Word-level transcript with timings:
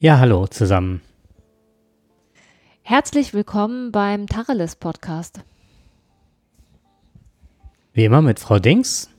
Ja, 0.00 0.20
hallo 0.20 0.46
zusammen. 0.46 1.02
Herzlich 2.82 3.34
willkommen 3.34 3.90
beim 3.90 4.28
Tacheles 4.28 4.76
Podcast. 4.76 5.40
Wie 7.94 8.04
immer 8.04 8.22
mit 8.22 8.38
Frau 8.38 8.60
Dings. 8.60 9.10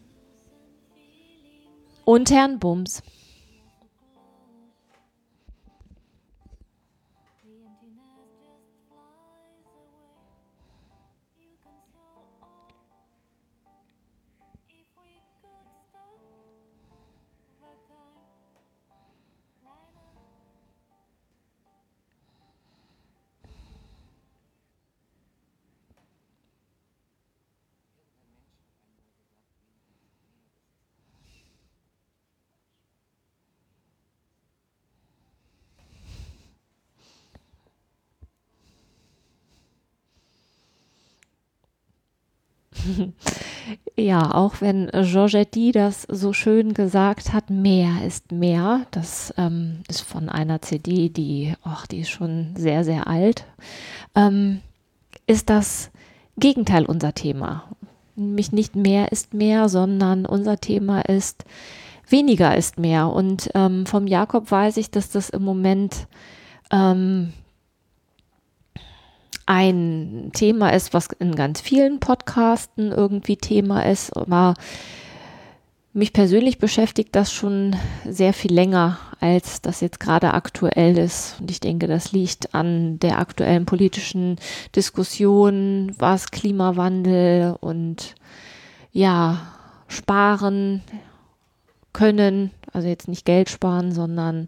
Und 2.06 2.32
Herrn 2.32 2.60
Bums. 2.60 3.04
Ja, 43.96 44.34
auch 44.34 44.62
wenn 44.62 44.88
Giorgetti 44.88 45.74
das 45.74 46.04
so 46.04 46.32
schön 46.32 46.74
gesagt 46.74 47.34
hat, 47.34 47.50
mehr 47.50 48.02
ist 48.08 48.32
mehr. 48.32 48.86
Das 48.92 49.34
ähm, 49.38 49.82
ist 49.90 50.02
von 50.02 50.30
einer 50.30 50.62
CD, 50.62 51.10
die, 51.10 51.54
ach, 51.64 51.86
die 51.86 52.00
ist 52.00 52.10
schon 52.10 52.54
sehr, 52.56 52.86
sehr 52.86 53.08
alt. 53.08 53.44
Ähm, 54.16 54.62
ist 55.28 55.50
das 55.50 55.92
Gegenteil 56.38 56.86
unser 56.86 57.14
Thema. 57.14 57.66
Nämlich 58.16 58.54
nicht 58.54 58.76
mehr 58.76 59.12
ist 59.12 59.34
mehr, 59.34 59.68
sondern 59.68 60.26
unser 60.26 60.58
Thema 60.58 61.02
ist 61.02 61.44
weniger 62.08 62.56
ist 62.56 62.80
mehr. 62.80 63.10
Und 63.10 63.50
ähm, 63.54 63.86
vom 63.86 64.08
Jakob 64.08 64.50
weiß 64.50 64.78
ich, 64.78 64.92
dass 64.92 65.10
das 65.10 65.30
im 65.30 65.44
Moment 65.44 66.08
ähm, 66.72 67.34
ein 69.50 70.30
Thema 70.32 70.70
ist, 70.70 70.94
was 70.94 71.08
in 71.18 71.34
ganz 71.34 71.60
vielen 71.60 72.00
Podcasten 72.00 72.92
irgendwie 72.92 73.36
Thema 73.36 73.82
ist, 73.82 74.16
aber 74.16 74.54
mich 75.92 76.14
persönlich 76.14 76.60
beschäftigt 76.60 77.16
das 77.16 77.34
schon 77.34 77.76
sehr 78.08 78.34
viel 78.34 78.54
länger, 78.54 79.00
als 79.20 79.60
das 79.64 79.82
jetzt 79.82 80.00
gerade 80.00 80.36
aktuell 80.36 81.00
ist. 81.00 81.38
Und 81.40 81.50
ich 81.50 81.60
denke, 81.60 81.88
das 81.88 82.12
liegt 82.12 82.54
an 82.54 83.00
der 83.00 83.18
aktuellen 83.18 83.66
politischen 83.66 84.38
Diskussion, 84.76 85.96
was 85.98 86.30
Klimawandel 86.30 87.56
und 87.60 88.14
ja, 88.92 89.42
sparen 89.88 90.84
können, 91.92 92.52
also 92.72 92.88
jetzt 92.88 93.08
nicht 93.08 93.26
Geld 93.26 93.50
sparen, 93.50 93.94
sondern 93.94 94.48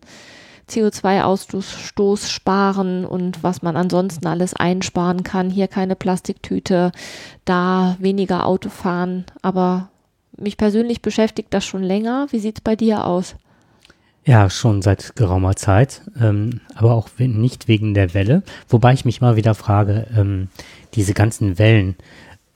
CO2-Ausstoß 0.72 2.30
sparen 2.30 3.06
und 3.06 3.44
was 3.44 3.62
man 3.62 3.76
ansonsten 3.76 4.28
alles 4.28 4.54
einsparen 4.54 5.24
kann. 5.24 5.50
Hier 5.50 5.68
keine 5.68 5.96
Plastiktüte, 5.96 6.92
da 7.46 7.98
weniger 8.00 8.46
Auto 8.46 8.70
fahren. 8.70 9.26
Aber 9.42 9.90
mich 10.38 10.58
persönlich 10.58 11.02
beschäftigt 11.02 11.54
das 11.54 11.66
schon 11.66 11.84
länger. 11.84 12.28
Wie 12.32 12.40
sieht 12.40 12.58
es 12.60 12.62
bei 12.62 12.76
dir 12.76 13.06
aus? 13.06 13.36
Ja, 14.24 14.52
schon 14.52 14.84
seit 14.84 15.16
geraumer 15.16 15.56
Zeit, 15.56 16.04
ähm, 16.20 16.62
aber 16.76 16.94
auch 16.94 17.10
nicht 17.18 17.68
wegen 17.68 17.96
der 17.96 18.14
Welle. 18.14 18.44
Wobei 18.70 18.94
ich 18.94 19.04
mich 19.04 19.20
mal 19.20 19.36
wieder 19.36 19.56
frage, 19.56 20.06
ähm, 20.16 20.50
diese 20.94 21.14
ganzen 21.14 21.58
Wellen, 21.58 21.96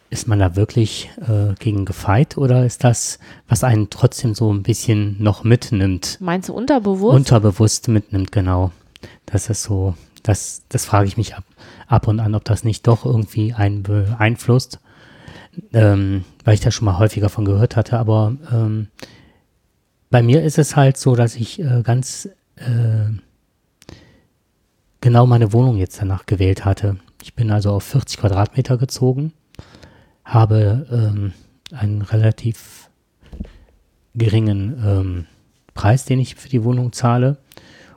ist 0.10 0.28
man 0.28 0.40
da 0.40 0.56
wirklich 0.56 1.10
äh, 1.28 1.54
gegen 1.60 1.86
gefeit 1.86 2.38
oder 2.38 2.66
ist 2.66 2.84
das, 2.84 3.20
was 3.48 3.64
einen 3.64 3.90
trotzdem 3.90 4.36
so 4.36 4.54
ein 4.54 4.64
bisschen 4.64 5.22
noch 5.22 5.44
mitnimmt? 5.44 6.18
Meinst 6.22 6.50
du 6.50 6.54
unterbewusst? 6.54 7.16
Unterbewusst 7.16 7.88
mitnimmt, 7.88 8.32
genau. 8.32 8.72
Das 9.26 9.50
ist 9.50 9.64
so, 9.64 9.96
das, 10.24 10.64
das 10.70 10.86
frage 10.86 11.08
ich 11.08 11.18
mich 11.18 11.36
ab, 11.36 11.44
ab 11.88 12.08
und 12.08 12.20
an, 12.20 12.36
ob 12.36 12.46
das 12.46 12.64
nicht 12.64 12.88
doch 12.88 13.06
irgendwie 13.06 13.54
einen 13.54 13.84
beeinflusst, 13.84 14.80
ähm, 15.74 16.24
weil 16.44 16.54
ich 16.54 16.62
da 16.62 16.72
schon 16.72 16.86
mal 16.86 17.00
häufiger 17.00 17.30
von 17.30 17.46
gehört 17.46 17.76
hatte. 17.76 17.98
Aber 17.98 18.36
ähm, 18.52 18.88
bei 20.12 20.22
mir 20.22 20.44
ist 20.44 20.60
es 20.60 20.76
halt 20.76 20.98
so, 20.98 21.16
dass 21.16 21.36
ich 21.36 21.60
äh, 21.60 21.82
ganz 21.84 22.30
äh, 22.58 23.12
genau 25.02 25.26
meine 25.26 25.52
Wohnung 25.52 25.78
jetzt 25.78 26.00
danach 26.00 26.26
gewählt 26.28 26.64
hatte. 26.64 26.98
Ich 27.24 27.34
bin 27.34 27.52
also 27.52 27.72
auf 27.72 27.84
40 27.84 28.18
Quadratmeter 28.18 28.78
gezogen 28.78 29.34
habe 30.26 30.88
ähm, 30.92 31.34
einen 31.72 32.02
relativ 32.02 32.90
geringen 34.16 34.84
ähm, 34.84 35.26
Preis, 35.74 36.06
den 36.06 36.20
ich 36.20 36.36
für 36.36 36.50
die 36.50 36.64
Wohnung 36.64 36.92
zahle 36.94 37.38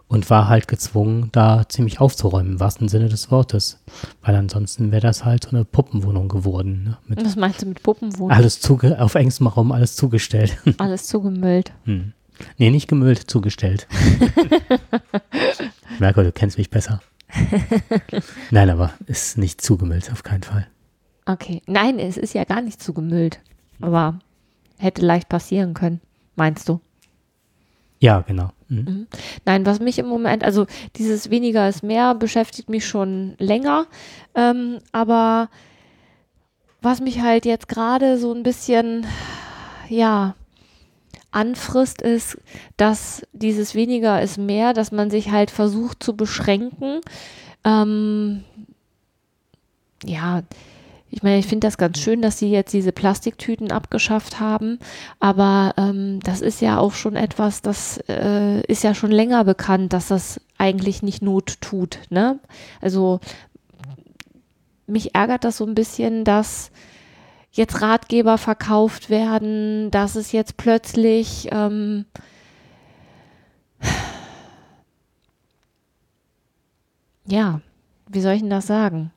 und 0.09 0.31
war 0.31 0.49
halt 0.49 0.69
gezwungen, 0.69 1.29
da 1.33 1.69
ziemlich 1.69 2.01
aufzuräumen, 2.01 2.53
im 2.53 2.61
wahrsten 2.61 2.89
Sinne 2.89 3.09
des 3.09 3.31
Wortes. 3.31 3.79
Weil 4.23 4.35
ansonsten 4.35 4.91
wäre 4.91 5.03
das 5.03 5.25
halt 5.25 5.45
so 5.45 5.51
eine 5.51 5.65
Puppenwohnung 5.65 6.29
geworden. 6.29 6.97
Ne? 7.07 7.17
Was 7.23 7.37
meinst 7.37 7.63
du 7.63 7.67
mit 7.67 7.83
Puppenwohnung? 7.83 8.31
Alles 8.31 8.61
zuge 8.61 9.01
auf 9.01 9.15
engstem 9.15 9.47
Raum, 9.47 9.71
alles 9.71 9.97
zugestellt. 9.97 10.57
Alles 10.79 11.07
zugemüllt. 11.07 11.73
Hm. 11.85 12.15
Nee, 12.57 12.71
nicht 12.71 12.89
gemüllt, 12.89 13.31
zugestellt. 13.31 13.87
Merke, 15.99 16.23
du 16.23 16.33
kennst 16.33 16.57
mich 16.57 16.71
besser. 16.71 17.01
Nein, 18.51 18.71
aber 18.71 18.93
ist 19.07 19.39
nicht 19.39 19.61
zugemüllt, 19.61 20.11
auf 20.13 20.23
keinen 20.23 20.45
Fall. 20.45 20.69
Okay. 21.29 21.61
Nein, 21.67 21.99
es 21.99 22.17
ist 22.17 22.33
ja 22.33 22.45
gar 22.45 22.63
nicht 22.63 22.83
zugemüllt. 22.83 23.41
Aber 23.83 24.19
hätte 24.79 25.05
leicht 25.05 25.29
passieren 25.29 25.75
können, 25.75 26.01
meinst 26.37 26.69
du? 26.69 26.81
Ja, 28.01 28.21
genau. 28.23 28.51
Mhm. 28.69 28.79
Mhm. 28.79 29.07
Nein, 29.45 29.67
was 29.67 29.79
mich 29.79 29.99
im 29.99 30.07
Moment, 30.07 30.43
also 30.43 30.67
dieses 30.97 31.29
weniger 31.31 31.69
ist 31.69 31.83
mehr, 31.83 32.15
beschäftigt 32.15 32.71
mich 32.71 32.87
schon 32.87 33.35
länger. 33.39 33.87
Ähm, 34.35 34.79
aber 34.93 35.51
was 36.81 37.01
mich 37.01 37.21
halt 37.21 37.45
jetzt 37.45 37.69
gerade 37.69 38.19
so 38.19 38.33
ein 38.33 38.43
bisschen, 38.43 39.07
ja, 39.89 40.35
anfrisst, 41.31 42.01
ist, 42.01 42.39
dass 42.79 43.23
dieses 43.33 43.75
weniger 43.75 44.23
ist 44.23 44.39
mehr, 44.39 44.73
dass 44.73 44.93
man 44.93 45.11
sich 45.11 45.31
halt 45.31 45.51
versucht 45.51 46.03
zu 46.03 46.17
beschränken. 46.17 47.01
Ähm, 47.65 48.45
ja, 50.05 50.43
ich 51.11 51.23
meine, 51.23 51.39
ich 51.39 51.47
finde 51.47 51.67
das 51.67 51.79
ganz 51.79 51.99
schön, 51.99 52.21
dass 52.21 52.39
sie 52.39 52.51
jetzt 52.51 52.73
diese 52.73 52.93
Plastiktüten 52.93 53.73
abgeschafft 53.73 54.41
haben, 54.41 54.79
aber 55.21 55.75
ähm, 55.79 56.21
das 56.21 56.41
ist 56.41 56.61
ja 56.61 56.79
auch 56.79 56.93
schon 56.93 57.17
etwas, 57.17 57.63
das 57.63 57.99
äh, 58.09 58.61
ist 58.63 58.85
ja 58.85 58.95
schon 58.95 59.11
länger 59.11 59.45
bekannt, 59.45 59.93
dass 59.93 60.09
das 60.09 60.41
eigentlich 60.59 61.03
nicht 61.03 61.23
Not 61.23 61.61
tut. 61.61 62.01
Ne? 62.11 62.39
Also 62.81 63.21
mich 64.87 65.15
ärgert 65.15 65.45
das 65.45 65.57
so 65.57 65.65
ein 65.67 65.75
bisschen, 65.75 66.25
dass 66.25 66.71
jetzt 67.53 67.81
Ratgeber 67.81 68.37
verkauft 68.37 69.09
werden, 69.09 69.91
dass 69.91 70.15
es 70.15 70.33
jetzt 70.33 70.57
plötzlich 70.59 71.49
ähm, 71.53 72.05
ja, 77.27 77.61
wie 78.09 78.21
soll 78.21 78.35
ich 78.35 78.41
denn 78.41 78.51
das 78.51 78.67
sagen? 78.67 79.13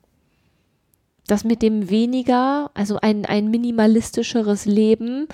Das 1.32 1.46
mit 1.46 1.62
dem 1.62 1.90
weniger, 1.90 2.72
also 2.74 2.98
ein, 3.02 3.26
ein 3.26 3.50
minimalistischeres 3.50 4.66
Leben, 4.66 5.28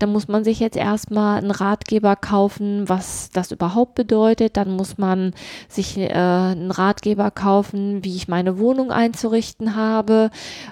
da 0.00 0.06
muss 0.06 0.28
man 0.28 0.44
sich 0.44 0.60
jetzt 0.60 0.78
erstmal 0.78 1.38
einen 1.38 1.50
Ratgeber 1.50 2.16
kaufen, 2.16 2.88
was 2.88 3.30
das 3.30 3.52
überhaupt 3.52 3.94
bedeutet. 3.94 4.56
Dann 4.56 4.70
muss 4.70 4.96
man 4.96 5.34
sich 5.68 5.98
äh, 5.98 6.10
einen 6.10 6.70
Ratgeber 6.70 7.30
kaufen, 7.30 8.02
wie 8.02 8.16
ich 8.16 8.26
meine 8.26 8.58
Wohnung 8.58 8.90
einzurichten 8.90 9.76
habe. 9.76 10.30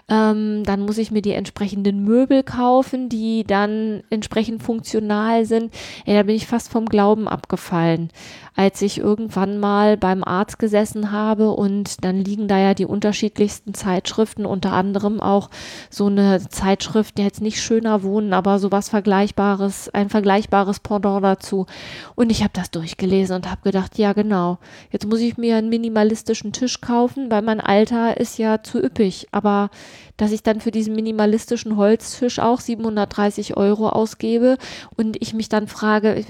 Ähm, 0.09 0.65
dann 0.65 0.81
muss 0.81 0.97
ich 0.97 1.11
mir 1.11 1.21
die 1.21 1.33
entsprechenden 1.33 2.05
Möbel 2.05 2.43
kaufen, 2.43 3.11
die 3.11 3.45
dann 3.45 4.03
entsprechend 4.09 4.63
funktional 4.63 5.45
sind. 5.45 5.75
Ey, 6.07 6.15
da 6.15 6.23
bin 6.23 6.35
ich 6.35 6.47
fast 6.47 6.73
vom 6.73 6.87
Glauben 6.87 7.29
abgefallen 7.29 8.11
als 8.59 8.83
ich 8.83 8.99
irgendwann 8.99 9.61
mal 9.61 9.97
beim 9.97 10.25
Arzt 10.25 10.59
gesessen 10.59 11.13
habe 11.13 11.53
und 11.53 12.05
dann 12.05 12.17
liegen 12.17 12.49
da 12.49 12.59
ja 12.59 12.75
die 12.75 12.87
unterschiedlichsten 12.87 13.73
Zeitschriften, 13.73 14.45
unter 14.45 14.73
anderem 14.73 15.21
auch 15.21 15.49
so 15.91 16.07
eine 16.07 16.41
Zeitschrift, 16.49 17.19
die 17.19 17.23
jetzt 17.23 17.41
nicht 17.41 17.63
schöner 17.63 18.03
wohnen, 18.03 18.33
aber 18.33 18.59
sowas 18.59 18.89
vergleichbares, 19.19 19.89
ein 19.93 20.09
vergleichbares 20.11 20.81
Pendant 20.81 21.25
dazu. 21.25 21.67
Und 22.15 22.31
ich 22.31 22.43
habe 22.43 22.53
das 22.53 22.71
durchgelesen 22.71 23.35
und 23.35 23.51
habe 23.51 23.63
gedacht, 23.63 23.99
ja 23.99 24.13
genau, 24.13 24.59
jetzt 24.93 25.07
muss 25.07 25.21
ich 25.21 25.37
mir 25.37 25.57
einen 25.57 25.69
minimalistischen 25.69 26.53
Tisch 26.53 26.81
kaufen, 26.81 27.31
weil 27.31 27.43
mein 27.43 27.61
Alter 27.61 28.19
ist 28.19 28.39
ja 28.39 28.63
zu 28.63 28.79
üppig, 28.79 29.27
aber 29.33 29.71
dass 30.17 30.31
ich 30.31 30.43
dann 30.43 30.61
für 30.61 30.71
diesen 30.71 30.95
minimalistischen 30.95 31.77
Holztisch 31.77 32.39
auch 32.39 32.61
730 32.61 33.57
Euro 33.57 33.89
ausgebe 33.89 34.57
und 34.97 35.21
ich 35.21 35.35
mich 35.35 35.49
dann 35.49 35.67
frage, 35.67 36.25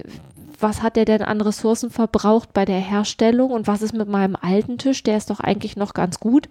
was 0.61 0.83
hat 0.83 0.97
der 0.97 1.05
denn 1.05 1.23
an 1.23 1.41
Ressourcen 1.41 1.91
verbraucht 1.91 2.53
bei 2.53 2.65
der 2.65 2.81
Herstellung 2.81 3.51
und 3.51 3.67
was 3.67 3.83
ist 3.83 3.93
mit 3.93 4.09
meinem 4.09 4.37
alten 4.41 4.79
Tisch, 4.79 5.03
der 5.03 5.17
ist 5.19 5.31
doch 5.31 5.41
eigentlich 5.41 5.77
noch 5.77 5.95
ganz 5.95 6.19
gut. 6.21 6.49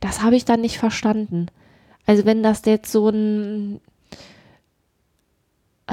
Das 0.00 0.22
habe 0.22 0.36
ich 0.36 0.44
dann 0.44 0.60
nicht 0.60 0.78
verstanden. 0.78 1.48
Also 2.06 2.24
wenn 2.24 2.42
das 2.42 2.62
jetzt 2.64 2.90
so 2.90 3.08
ein 3.08 3.80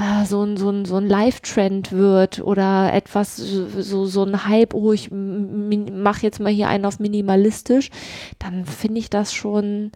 äh, 0.00 0.24
so 0.24 0.42
ein, 0.42 0.56
so 0.56 0.70
ein, 0.70 0.84
so 0.84 0.96
ein 0.96 1.06
Live-Trend 1.06 1.92
wird 1.92 2.40
oder 2.40 2.92
etwas, 2.92 3.36
so, 3.36 4.06
so 4.06 4.24
ein 4.24 4.46
Hype, 4.46 4.72
oh, 4.72 4.92
ich 4.92 5.10
mache 5.10 6.22
jetzt 6.22 6.40
mal 6.40 6.52
hier 6.52 6.68
einen 6.68 6.86
auf 6.86 7.00
minimalistisch, 7.00 7.90
dann 8.38 8.64
finde 8.64 8.98
ich 8.98 9.10
das 9.10 9.34
schon, 9.34 9.92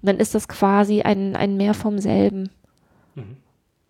dann 0.00 0.18
ist 0.18 0.34
das 0.34 0.48
quasi 0.48 1.02
ein, 1.02 1.36
ein 1.36 1.56
Mehr 1.56 1.74
vom 1.74 1.98
selben. 1.98 2.50
Mhm. 3.14 3.36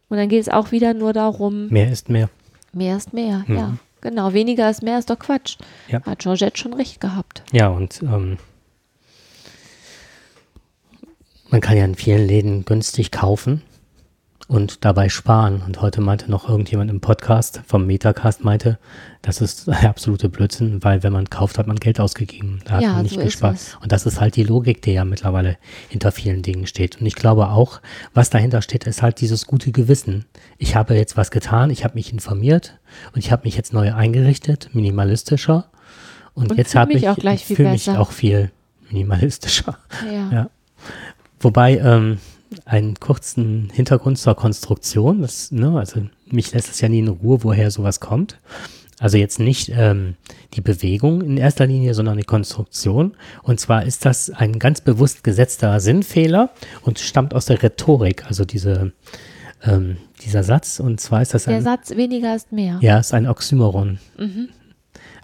Und 0.08 0.16
dann 0.16 0.28
geht 0.28 0.42
es 0.42 0.48
auch 0.48 0.72
wieder 0.72 0.94
nur 0.94 1.12
darum. 1.12 1.68
Mehr 1.68 1.90
ist 1.90 2.08
mehr. 2.08 2.28
Mehr 2.72 2.96
ist 2.96 3.12
mehr, 3.12 3.44
mhm. 3.46 3.56
ja. 3.56 3.76
Genau, 4.00 4.32
weniger 4.32 4.68
ist 4.68 4.82
mehr 4.82 4.98
ist 4.98 5.10
doch 5.10 5.18
Quatsch. 5.18 5.58
Ja. 5.86 6.02
Hat 6.04 6.18
Georgette 6.18 6.58
schon 6.58 6.74
recht 6.74 7.00
gehabt. 7.00 7.44
Ja, 7.52 7.68
und 7.68 8.02
ähm, 8.02 8.36
man 11.50 11.60
kann 11.60 11.76
ja 11.76 11.84
in 11.84 11.94
vielen 11.94 12.26
Läden 12.26 12.64
günstig 12.64 13.12
kaufen 13.12 13.62
und 14.52 14.84
dabei 14.84 15.08
sparen. 15.08 15.62
Und 15.66 15.80
heute 15.80 16.02
meinte 16.02 16.30
noch 16.30 16.46
irgendjemand 16.46 16.90
im 16.90 17.00
Podcast 17.00 17.62
vom 17.66 17.86
Metacast 17.86 18.44
meinte, 18.44 18.78
das 19.22 19.40
ist 19.40 19.66
absolute 19.82 20.28
Blödsinn, 20.28 20.84
weil 20.84 21.02
wenn 21.02 21.14
man 21.14 21.30
kauft, 21.30 21.56
hat 21.56 21.66
man 21.66 21.76
Geld 21.76 21.98
ausgegeben. 21.98 22.60
Da 22.66 22.72
hat 22.72 22.82
ja, 22.82 22.92
man 22.92 23.04
nicht 23.04 23.14
so 23.14 23.22
gespart. 23.22 23.78
Und 23.80 23.92
das 23.92 24.04
ist 24.04 24.20
halt 24.20 24.36
die 24.36 24.44
Logik, 24.44 24.82
die 24.82 24.92
ja 24.92 25.06
mittlerweile 25.06 25.56
hinter 25.88 26.12
vielen 26.12 26.42
Dingen 26.42 26.66
steht. 26.66 27.00
Und 27.00 27.06
ich 27.06 27.14
glaube 27.14 27.48
auch, 27.48 27.80
was 28.12 28.28
dahinter 28.28 28.60
steht, 28.60 28.86
ist 28.86 29.00
halt 29.00 29.22
dieses 29.22 29.46
gute 29.46 29.72
Gewissen. 29.72 30.26
Ich 30.58 30.76
habe 30.76 30.96
jetzt 30.96 31.16
was 31.16 31.30
getan, 31.30 31.70
ich 31.70 31.82
habe 31.82 31.94
mich 31.94 32.12
informiert 32.12 32.78
und 33.14 33.20
ich 33.20 33.32
habe 33.32 33.44
mich 33.44 33.56
jetzt 33.56 33.72
neu 33.72 33.94
eingerichtet, 33.94 34.68
minimalistischer. 34.74 35.64
Und, 36.34 36.50
und 36.50 36.58
jetzt 36.58 36.74
habe 36.74 36.92
ich, 36.92 37.08
auch 37.08 37.16
ich 37.16 37.46
fühle 37.46 37.70
mich 37.70 37.88
auch 37.88 38.12
viel 38.12 38.50
minimalistischer. 38.90 39.78
Ja. 40.12 40.28
ja. 40.30 40.50
Wobei, 41.40 41.78
ähm, 41.78 42.18
einen 42.64 42.98
kurzen 43.00 43.70
Hintergrund 43.72 44.18
zur 44.18 44.34
Konstruktion. 44.34 45.22
Das, 45.22 45.52
ne, 45.52 45.78
also 45.78 46.02
mich 46.30 46.52
lässt 46.52 46.70
es 46.70 46.80
ja 46.80 46.88
nie 46.88 47.00
in 47.00 47.08
Ruhe, 47.08 47.42
woher 47.42 47.70
sowas 47.70 48.00
kommt. 48.00 48.38
Also 48.98 49.16
jetzt 49.16 49.40
nicht 49.40 49.72
ähm, 49.74 50.14
die 50.54 50.60
Bewegung 50.60 51.22
in 51.22 51.36
erster 51.36 51.66
Linie, 51.66 51.92
sondern 51.94 52.18
die 52.18 52.24
Konstruktion. 52.24 53.14
Und 53.42 53.58
zwar 53.58 53.84
ist 53.84 54.04
das 54.04 54.30
ein 54.30 54.60
ganz 54.60 54.80
bewusst 54.80 55.24
gesetzter 55.24 55.80
Sinnfehler 55.80 56.50
und 56.82 57.00
stammt 57.00 57.34
aus 57.34 57.46
der 57.46 57.60
Rhetorik, 57.62 58.26
also 58.26 58.44
diese, 58.44 58.92
ähm, 59.64 59.96
dieser 60.24 60.44
Satz. 60.44 60.78
Und 60.78 61.00
zwar 61.00 61.20
ist 61.22 61.34
das 61.34 61.44
der 61.44 61.56
ein, 61.56 61.62
Satz 61.62 61.90
weniger 61.90 62.36
ist 62.36 62.52
mehr. 62.52 62.78
Ja, 62.80 63.00
ist 63.00 63.12
ein 63.12 63.26
Oxymoron. 63.26 63.98
Mhm. 64.18 64.50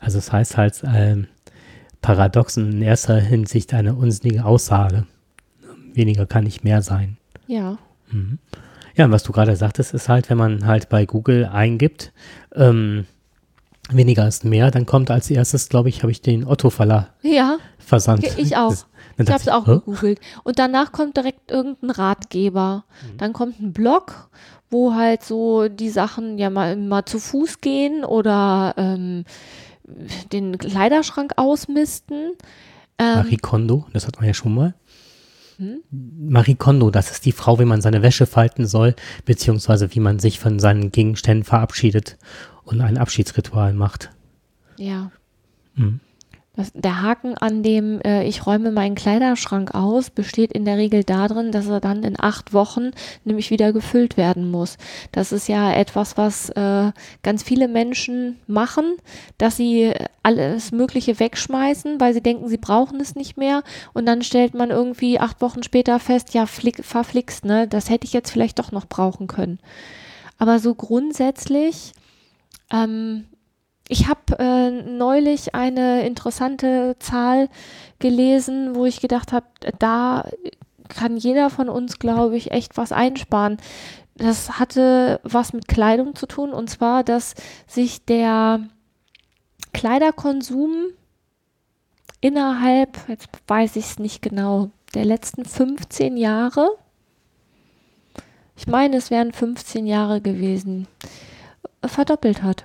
Also 0.01 0.19
es 0.19 0.27
das 0.27 0.33
heißt 0.33 0.57
halt 0.57 0.83
ähm, 0.85 1.29
paradoxen 2.01 2.73
in 2.73 2.83
erster 2.83 3.21
Hinsicht 3.21 3.75
eine 3.75 3.95
unsinnige 3.95 4.45
Aussage. 4.45 5.07
Weniger 5.99 6.27
kann 6.27 6.45
nicht 6.45 6.65
mehr 6.65 6.81
sein. 6.81 7.19
Ja. 7.47 7.77
Mhm. 8.11 8.39
Ja, 8.95 9.11
was 9.11 9.23
du 9.23 9.33
gerade 9.33 9.55
sagtest, 9.55 9.93
ist 9.95 10.09
halt, 10.09 10.31
wenn 10.31 10.39
man 10.39 10.67
halt 10.67 10.89
bei 10.89 11.05
Google 11.05 11.45
eingibt, 11.45 12.13
ähm, 12.55 13.07
weniger 13.91 14.27
ist 14.27 14.45
mehr, 14.45 14.71
dann 14.71 14.87
kommt 14.87 15.11
als 15.11 15.31
erstes, 15.31 15.69
glaube 15.69 15.89
ich, 15.89 16.03
habe 16.03 16.11
ich 16.11 16.23
den 16.23 16.47
Otto-Verlag 16.47 17.13
ja, 17.23 17.59
versandt. 17.79 18.25
Ich 18.39 18.57
auch. 18.57 18.75
ich 19.17 19.29
habe 19.29 19.41
es 19.41 19.49
auch 19.49 19.67
Hä? 19.67 19.75
gegoogelt. 19.75 20.21
Und 20.45 20.59
danach 20.59 20.93
kommt 20.93 21.17
direkt 21.17 21.51
irgendein 21.51 21.91
Ratgeber. 21.91 22.85
Mhm. 23.03 23.19
Dann 23.19 23.33
kommt 23.33 23.61
ein 23.61 23.73
Blog, 23.73 24.29
wo 24.71 24.95
halt 24.95 25.23
so 25.23 25.69
die 25.69 25.91
Sachen 25.91 26.39
ja 26.39 26.51
mal, 26.51 26.77
mal 26.77 27.05
zu 27.05 27.19
Fuß 27.19 27.61
gehen 27.61 28.05
oder 28.05 28.75
ähm, 28.77 29.25
den 30.33 30.59
Kleiderschrank 30.59 31.33
ausmisten. 31.37 32.33
Ähm, 32.99 33.15
Marie 33.15 33.37
Kondo, 33.37 33.87
das 33.93 34.07
hat 34.07 34.17
man 34.17 34.27
ja 34.27 34.35
schon 34.35 34.55
mal. 34.55 34.75
Hm? 35.59 35.83
Marie 35.91 36.55
Kondo, 36.55 36.91
das 36.91 37.11
ist 37.11 37.25
die 37.25 37.33
Frau, 37.33 37.59
wie 37.59 37.65
man 37.65 37.81
seine 37.81 38.03
Wäsche 38.03 38.27
falten 38.27 38.67
soll, 38.67 38.95
beziehungsweise 39.25 39.95
wie 39.95 40.01
man 40.01 40.21
sich 40.21 40.39
von 40.39 40.59
seinen 40.59 40.93
Gegenständen 40.93 41.45
verabschiedet 41.45 42.17
und 42.65 42.81
ein 42.81 42.97
Abschiedsritual 42.97 43.75
macht. 43.75 44.11
Ja. 44.77 45.11
Hm. 45.75 46.01
Das, 46.59 46.73
der 46.75 47.03
Haken 47.03 47.39
an 47.39 47.63
dem 47.63 48.01
äh, 48.01 48.25
ich 48.25 48.45
räume 48.45 48.73
meinen 48.73 48.97
Kleiderschrank 48.97 49.77
aus 49.77 50.11
besteht 50.11 50.53
in 50.53 50.65
der 50.65 50.77
Regel 50.77 51.05
darin, 51.05 51.53
dass 51.53 51.69
er 51.69 51.79
dann 51.79 52.03
in 52.03 52.19
acht 52.19 52.53
Wochen 52.53 52.91
nämlich 53.23 53.53
wieder 53.53 53.73
gefüllt 53.73 54.17
werden 54.17 54.51
muss. 54.51 54.77
Das 55.13 55.31
ist 55.31 55.47
ja 55.47 55.73
etwas, 55.73 56.17
was 56.17 56.51
äh, 56.51 56.91
ganz 57.23 57.45
viele 57.45 57.69
Menschen 57.69 58.41
machen, 58.49 58.97
dass 59.39 59.57
sie 59.57 59.93
alles 60.25 60.73
Mögliche 60.73 61.21
wegschmeißen, 61.21 62.01
weil 62.01 62.13
sie 62.13 62.25
denken, 62.25 62.49
sie 62.49 62.59
brauchen 62.59 62.99
es 62.99 63.15
nicht 63.15 63.37
mehr. 63.37 63.63
Und 63.93 64.07
dann 64.07 64.23
stellt 64.23 64.55
man 64.55 64.71
irgendwie 64.71 65.21
acht 65.21 65.41
Wochen 65.41 65.63
später 65.63 66.01
fest, 66.01 66.35
ja, 66.35 66.47
flick, 66.47 66.85
verflixt, 66.85 67.45
ne, 67.45 67.69
das 67.69 67.89
hätte 67.89 68.05
ich 68.05 68.13
jetzt 68.13 68.33
vielleicht 68.33 68.59
doch 68.59 68.73
noch 68.73 68.87
brauchen 68.87 69.29
können. 69.29 69.61
Aber 70.39 70.59
so 70.59 70.75
grundsätzlich 70.75 71.93
ähm, 72.73 73.27
ich 73.89 74.07
habe 74.07 74.39
äh, 74.39 74.71
neulich 74.71 75.55
eine 75.55 76.07
interessante 76.07 76.97
Zahl 76.99 77.49
gelesen, 77.99 78.75
wo 78.75 78.85
ich 78.85 79.01
gedacht 79.01 79.33
habe, 79.33 79.47
da 79.79 80.29
kann 80.89 81.17
jeder 81.17 81.51
von 81.51 81.69
uns, 81.69 81.99
glaube 81.99 82.37
ich, 82.37 82.51
echt 82.51 82.77
was 82.77 82.93
einsparen. 82.93 83.57
Das 84.15 84.59
hatte 84.59 85.21
was 85.23 85.53
mit 85.53 85.69
Kleidung 85.69 86.15
zu 86.15 86.27
tun 86.27 86.53
und 86.53 86.69
zwar, 86.69 87.03
dass 87.03 87.35
sich 87.67 88.05
der 88.05 88.61
Kleiderkonsum 89.73 90.73
innerhalb, 92.21 92.99
jetzt 93.09 93.29
weiß 93.47 93.77
ich 93.77 93.85
es 93.85 93.99
nicht 93.99 94.23
genau, 94.23 94.71
der 94.95 95.05
letzten 95.05 95.45
15 95.45 96.17
Jahre, 96.17 96.69
ich 98.57 98.67
meine, 98.67 98.97
es 98.97 99.11
wären 99.11 99.33
15 99.33 99.87
Jahre 99.87 100.21
gewesen, 100.21 100.89
verdoppelt 101.85 102.43
hat. 102.43 102.65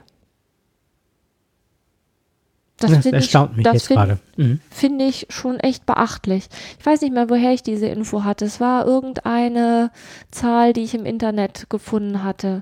Das, 2.92 3.04
das 3.04 3.14
erstaunt 3.14 3.52
ich, 3.52 3.58
mich 3.58 3.64
das 3.64 3.74
jetzt 3.74 3.88
find, 3.88 3.98
gerade. 4.00 4.20
Mhm. 4.38 4.60
Finde 4.70 5.06
ich 5.06 5.28
schon 5.30 5.60
echt 5.60 5.86
beachtlich. 5.86 6.48
Ich 6.80 6.86
weiß 6.86 7.02
nicht 7.02 7.14
mehr, 7.14 7.30
woher 7.30 7.54
ich 7.54 7.64
diese 7.64 7.88
Info 7.88 8.24
hatte. 8.24 8.46
Es 8.46 8.60
war 8.60 8.86
irgendeine 8.86 9.92
Zahl, 10.32 10.74
die 10.74 10.84
ich 10.84 10.94
im 10.94 11.06
Internet 11.06 11.70
gefunden 11.70 12.24
hatte. 12.24 12.62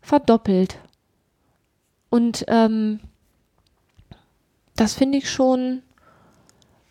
Verdoppelt. 0.00 0.78
Und 2.10 2.44
ähm, 2.48 3.00
das 4.76 4.94
finde 4.94 5.18
ich 5.18 5.30
schon, 5.30 5.82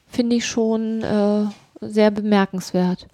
finde 0.07 0.37
ich 0.37 0.45
schon 0.45 1.03
äh, 1.03 1.45
sehr 1.81 2.11
bemerkenswert. 2.11 3.07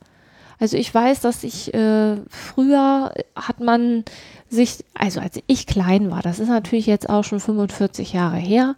Also 0.60 0.78
ich 0.78 0.94
weiß, 0.94 1.22
dass 1.22 1.44
ich 1.44 1.74
äh, 1.74 2.18
früher 2.30 3.14
hat 3.36 3.60
man 3.60 4.04
sich, 4.50 4.84
also 4.94 5.20
als 5.20 5.40
ich 5.48 5.68
klein 5.68 6.12
war, 6.12 6.22
das 6.22 6.40
ist 6.40 6.50
natürlich 6.50 6.86
jetzt 6.86 7.10
auch 7.10 7.24
schon 7.24 7.40
45 7.40 8.14
Jahre 8.14 8.38
her, 8.38 8.76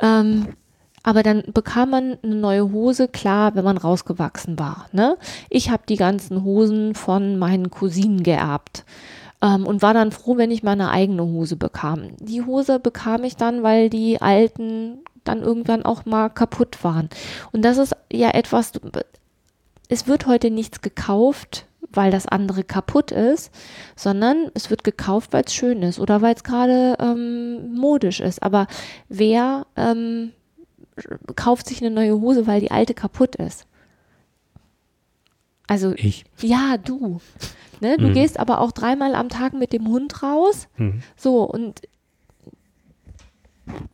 ähm, 0.00 0.48
aber 1.02 1.22
dann 1.22 1.42
bekam 1.52 1.90
man 1.90 2.18
eine 2.22 2.34
neue 2.34 2.72
Hose, 2.72 3.08
klar, 3.08 3.54
wenn 3.54 3.64
man 3.64 3.78
rausgewachsen 3.78 4.58
war. 4.58 4.86
Ne? 4.92 5.16
Ich 5.48 5.70
habe 5.70 5.82
die 5.88 5.96
ganzen 5.96 6.44
Hosen 6.44 6.94
von 6.94 7.38
meinen 7.38 7.70
Cousinen 7.70 8.22
geerbt 8.22 8.84
ähm, 9.40 9.66
und 9.66 9.82
war 9.82 9.94
dann 9.94 10.12
froh, 10.12 10.36
wenn 10.36 10.50
ich 10.50 10.62
meine 10.62 10.90
eigene 10.90 11.24
Hose 11.24 11.56
bekam. 11.56 12.16
Die 12.18 12.42
Hose 12.42 12.78
bekam 12.78 13.24
ich 13.24 13.36
dann, 13.36 13.62
weil 13.62 13.88
die 13.88 14.20
alten 14.20 14.98
dann 15.24 15.42
irgendwann 15.42 15.84
auch 15.84 16.04
mal 16.04 16.28
kaputt 16.28 16.82
waren. 16.82 17.08
Und 17.52 17.62
das 17.64 17.78
ist 17.78 17.96
ja 18.12 18.30
etwas, 18.30 18.72
es 19.88 20.06
wird 20.06 20.26
heute 20.26 20.50
nichts 20.50 20.80
gekauft, 20.82 21.66
weil 21.92 22.10
das 22.10 22.26
andere 22.26 22.64
kaputt 22.64 23.10
ist, 23.10 23.50
sondern 23.96 24.50
es 24.54 24.70
wird 24.70 24.84
gekauft, 24.84 25.32
weil 25.32 25.44
es 25.44 25.54
schön 25.54 25.82
ist 25.82 25.98
oder 25.98 26.22
weil 26.22 26.34
es 26.34 26.44
gerade 26.44 26.96
ähm, 27.00 27.74
modisch 27.74 28.20
ist. 28.20 28.42
Aber 28.42 28.66
wer 29.08 29.66
ähm, 29.76 30.32
kauft 31.36 31.66
sich 31.66 31.80
eine 31.80 31.90
neue 31.90 32.20
Hose, 32.20 32.46
weil 32.46 32.60
die 32.60 32.70
alte 32.70 32.94
kaputt 32.94 33.36
ist? 33.36 33.66
Also 35.66 35.92
ich. 35.96 36.24
Ja, 36.40 36.76
du. 36.78 37.20
Ne? 37.80 37.96
Du 37.96 38.08
mhm. 38.08 38.12
gehst 38.12 38.38
aber 38.38 38.60
auch 38.60 38.72
dreimal 38.72 39.14
am 39.14 39.28
Tag 39.28 39.52
mit 39.54 39.72
dem 39.72 39.88
Hund 39.88 40.22
raus. 40.22 40.68
Mhm. 40.76 41.02
So, 41.16 41.44
und 41.44 41.82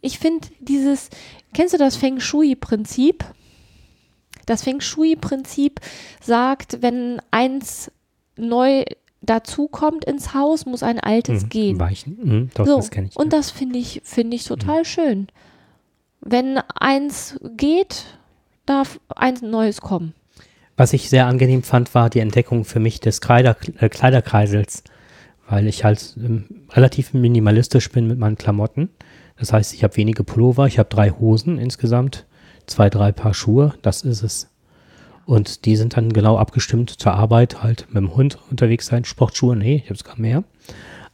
ich 0.00 0.18
finde 0.18 0.48
dieses, 0.60 1.10
kennst 1.52 1.74
du 1.74 1.78
das 1.78 1.96
Feng 1.96 2.18
Shui-Prinzip? 2.18 3.24
Das 4.46 4.62
Feng 4.62 4.80
Shui-Prinzip 4.80 5.80
sagt, 6.20 6.78
wenn 6.80 7.20
eins 7.30 7.90
neu 8.36 8.84
dazukommt 9.22 10.04
ins 10.04 10.34
Haus, 10.34 10.66
muss 10.66 10.82
ein 10.82 11.00
altes 11.00 11.44
mhm, 11.44 11.48
gehen. 11.48 11.80
Weichen. 11.80 12.18
Mhm, 12.22 12.50
doch, 12.54 12.66
so, 12.66 12.76
das 12.76 12.90
kenne 12.90 13.08
ich. 13.08 13.16
Und 13.16 13.32
ja. 13.32 13.38
das 13.38 13.50
finde 13.50 13.78
ich, 13.78 14.00
finde 14.04 14.36
ich 14.36 14.44
total 14.44 14.80
mhm. 14.80 14.84
schön. 14.84 15.26
Wenn 16.20 16.58
eins 16.74 17.38
geht, 17.56 18.04
darf 18.66 19.00
eins 19.14 19.42
Neues 19.42 19.80
kommen. 19.80 20.14
Was 20.76 20.92
ich 20.92 21.08
sehr 21.08 21.26
angenehm 21.26 21.62
fand, 21.62 21.94
war 21.94 22.10
die 22.10 22.20
Entdeckung 22.20 22.64
für 22.64 22.80
mich 22.80 23.00
des 23.00 23.20
Kleider, 23.20 23.56
äh, 23.78 23.88
Kleiderkreisels, 23.88 24.84
weil 25.48 25.66
ich 25.66 25.84
halt 25.84 26.14
ähm, 26.18 26.66
relativ 26.70 27.14
minimalistisch 27.14 27.90
bin 27.90 28.06
mit 28.06 28.18
meinen 28.18 28.36
Klamotten. 28.36 28.90
Das 29.38 29.52
heißt, 29.52 29.72
ich 29.74 29.84
habe 29.84 29.96
wenige 29.96 30.24
Pullover, 30.24 30.66
ich 30.66 30.78
habe 30.78 30.88
drei 30.88 31.10
Hosen 31.10 31.58
insgesamt, 31.58 32.25
zwei, 32.66 32.90
drei 32.90 33.12
Paar 33.12 33.34
Schuhe, 33.34 33.74
das 33.82 34.02
ist 34.02 34.22
es. 34.22 34.48
Und 35.24 35.64
die 35.64 35.76
sind 35.76 35.96
dann 35.96 36.12
genau 36.12 36.38
abgestimmt 36.38 36.90
zur 36.90 37.12
Arbeit, 37.12 37.62
halt 37.62 37.86
mit 37.88 37.96
dem 37.96 38.14
Hund 38.14 38.38
unterwegs 38.50 38.86
sein. 38.86 39.04
Sportschuhe, 39.04 39.56
nee, 39.56 39.82
ich 39.82 39.90
habe 39.90 39.98
sogar 39.98 40.18
mehr. 40.18 40.44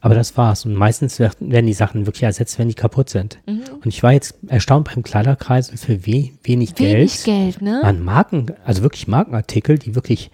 Aber 0.01 0.15
das 0.15 0.35
war's. 0.37 0.65
Und 0.65 0.75
meistens 0.75 1.17
werden 1.19 1.65
die 1.65 1.73
Sachen 1.73 2.05
wirklich 2.05 2.23
ersetzt, 2.23 2.59
wenn 2.59 2.67
die 2.67 2.73
kaputt 2.73 3.09
sind. 3.09 3.39
Mhm. 3.47 3.63
Und 3.83 3.87
ich 3.87 4.03
war 4.03 4.11
jetzt 4.11 4.35
erstaunt 4.47 4.93
beim 4.93 5.01
Kleiderkreis, 5.01 5.69
für 5.69 6.05
we 6.05 6.31
wenig, 6.43 6.43
wenig 6.43 6.75
Geld, 6.75 7.23
Geld 7.23 7.61
ne? 7.61 7.81
an 7.83 8.03
Marken, 8.03 8.47
also 8.65 8.83
wirklich 8.83 9.07
Markenartikel, 9.07 9.79
die 9.79 9.95
wirklich 9.95 10.29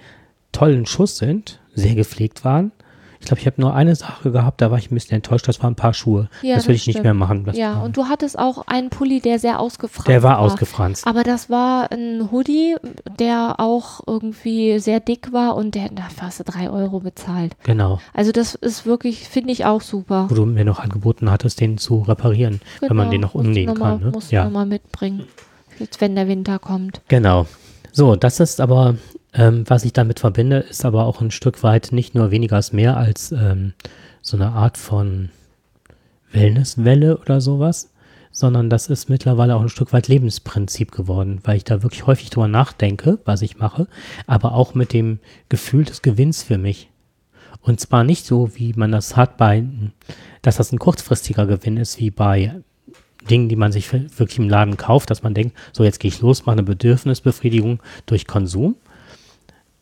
tollen 0.51 0.85
Schuss 0.85 1.17
sind, 1.17 1.59
sehr 1.75 1.95
gepflegt 1.95 2.43
waren, 2.43 2.71
ich 3.19 3.25
glaube, 3.25 3.41
ich 3.41 3.47
habe 3.47 3.59
nur 3.61 3.73
eine 3.73 3.95
Sache 3.95 4.31
gehabt, 4.31 4.61
da 4.61 4.71
war 4.71 4.77
ich 4.77 4.89
ein 4.89 4.95
bisschen 4.95 5.15
enttäuscht, 5.15 5.47
das 5.47 5.61
waren 5.61 5.73
ein 5.73 5.75
paar 5.75 5.93
Schuhe. 5.93 6.29
Ja, 6.41 6.55
das 6.55 6.67
will 6.67 6.75
ich 6.75 6.83
stimmt. 6.83 6.95
nicht 6.95 7.03
mehr 7.03 7.13
machen. 7.13 7.49
ja, 7.53 7.79
und 7.79 7.97
du 7.97 8.05
hattest 8.05 8.39
auch 8.39 8.65
einen 8.67 8.89
Pulli, 8.89 9.19
der 9.19 9.39
sehr 9.39 9.59
ausgefranst 9.59 10.07
war. 10.07 10.13
Der 10.13 10.23
war, 10.23 10.31
war 10.31 10.39
ausgefranst. 10.39 11.05
Aber 11.05 11.23
das 11.23 11.49
war 11.49 11.91
ein 11.91 12.31
Hoodie, 12.31 12.75
der 13.19 13.55
auch 13.57 14.01
irgendwie 14.07 14.79
sehr 14.79 14.99
dick 14.99 15.33
war 15.33 15.55
und 15.55 15.75
der, 15.75 15.89
da 15.89 16.03
hast 16.21 16.39
du 16.39 16.43
drei 16.45 16.69
Euro 16.69 17.01
bezahlt. 17.01 17.55
Genau. 17.63 17.99
Also 18.13 18.31
das 18.31 18.55
ist 18.55 18.85
wirklich, 18.85 19.27
finde 19.27 19.51
ich 19.51 19.65
auch 19.65 19.81
super. 19.81 20.27
Wo 20.29 20.35
du 20.35 20.45
mir 20.45 20.65
noch 20.65 20.79
angeboten 20.79 21.29
hattest, 21.29 21.59
den 21.59 21.77
zu 21.77 22.01
reparieren, 22.01 22.61
genau. 22.79 22.89
wenn 22.89 22.97
man 22.97 23.11
den 23.11 23.21
noch 23.21 23.35
umnähen 23.35 23.75
kann. 23.75 23.99
Ne? 23.99 24.11
Musst 24.11 24.31
ja. 24.31 24.45
du 24.45 24.51
mal 24.51 24.65
mitbringen, 24.65 25.25
jetzt 25.77 25.99
wenn 25.99 26.15
der 26.15 26.27
Winter 26.27 26.57
kommt. 26.57 27.01
Genau. 27.09 27.47
So, 27.91 28.15
das 28.15 28.39
ist 28.39 28.61
aber 28.61 28.95
ähm, 29.33 29.63
was 29.67 29.85
ich 29.85 29.93
damit 29.93 30.19
verbinde, 30.19 30.57
ist 30.57 30.85
aber 30.85 31.05
auch 31.05 31.21
ein 31.21 31.31
Stück 31.31 31.63
weit 31.63 31.91
nicht 31.91 32.15
nur 32.15 32.31
weniger 32.31 32.55
als 32.55 32.73
mehr 32.73 32.97
als 32.97 33.31
ähm, 33.31 33.73
so 34.21 34.37
eine 34.37 34.49
Art 34.49 34.77
von 34.77 35.29
Wellnesswelle 36.31 37.17
oder 37.17 37.41
sowas, 37.41 37.91
sondern 38.31 38.69
das 38.69 38.87
ist 38.87 39.09
mittlerweile 39.09 39.55
auch 39.55 39.61
ein 39.61 39.69
Stück 39.69 39.93
weit 39.93 40.07
Lebensprinzip 40.07 40.91
geworden, 40.91 41.39
weil 41.43 41.57
ich 41.57 41.63
da 41.63 41.83
wirklich 41.83 42.05
häufig 42.05 42.29
drüber 42.29 42.47
nachdenke, 42.47 43.19
was 43.25 43.41
ich 43.41 43.57
mache, 43.57 43.87
aber 44.27 44.53
auch 44.53 44.75
mit 44.75 44.93
dem 44.93 45.19
Gefühl 45.49 45.85
des 45.85 46.01
Gewinns 46.01 46.43
für 46.43 46.57
mich. 46.57 46.89
Und 47.61 47.79
zwar 47.79 48.03
nicht 48.03 48.25
so, 48.25 48.55
wie 48.55 48.73
man 48.73 48.91
das 48.91 49.17
hat 49.17 49.37
bei, 49.37 49.63
dass 50.41 50.57
das 50.57 50.71
ein 50.71 50.79
kurzfristiger 50.79 51.45
Gewinn 51.45 51.77
ist, 51.77 51.99
wie 51.99 52.11
bei 52.11 52.61
Dingen, 53.29 53.49
die 53.49 53.57
man 53.57 53.71
sich 53.71 53.91
wirklich 53.91 54.39
im 54.39 54.49
Laden 54.49 54.77
kauft, 54.77 55.09
dass 55.09 55.23
man 55.23 55.33
denkt, 55.33 55.55
so 55.73 55.83
jetzt 55.83 55.99
gehe 55.99 56.09
ich 56.09 56.21
los, 56.21 56.45
mache 56.45 56.53
eine 56.53 56.63
Bedürfnisbefriedigung 56.63 57.81
durch 58.05 58.27
Konsum, 58.27 58.75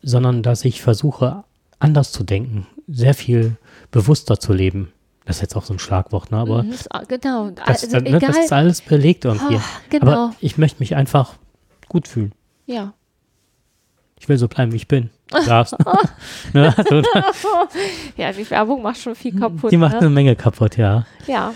sondern 0.02 0.42
dass 0.42 0.64
ich 0.64 0.82
versuche, 0.82 1.44
anders 1.78 2.12
zu 2.12 2.24
denken, 2.24 2.66
sehr 2.86 3.14
viel 3.14 3.56
bewusster 3.90 4.40
zu 4.40 4.52
leben. 4.52 4.92
Das 5.24 5.36
ist 5.36 5.42
jetzt 5.42 5.56
auch 5.56 5.64
so 5.64 5.74
ein 5.74 5.78
Schlagwort, 5.78 6.30
ne? 6.30 6.38
aber 6.38 6.62
mhm, 6.62 6.74
genau. 7.06 7.50
das, 7.50 7.84
also, 7.84 7.98
ne, 7.98 8.18
das 8.18 8.38
ist 8.38 8.52
alles 8.52 8.80
belegt 8.80 9.26
irgendwie. 9.26 9.58
Ach, 9.58 9.80
genau. 9.90 10.06
Aber 10.06 10.34
ich 10.40 10.56
möchte 10.56 10.80
mich 10.80 10.96
einfach 10.96 11.34
gut 11.88 12.08
fühlen. 12.08 12.32
Ja. 12.64 12.94
Ich 14.18 14.28
will 14.28 14.38
so 14.38 14.48
bleiben, 14.48 14.72
wie 14.72 14.76
ich 14.76 14.88
bin. 14.88 15.10
Darfst. 15.46 15.76
ne? 16.54 16.74
also, 16.76 17.02
ja, 18.16 18.32
die 18.32 18.50
Werbung 18.50 18.82
macht 18.82 18.98
schon 19.00 19.14
viel 19.14 19.38
kaputt. 19.38 19.70
Die 19.70 19.76
macht 19.76 19.94
ne? 19.94 20.00
eine 20.00 20.10
Menge 20.10 20.34
kaputt, 20.34 20.78
ja. 20.78 21.06
Ja. 21.26 21.52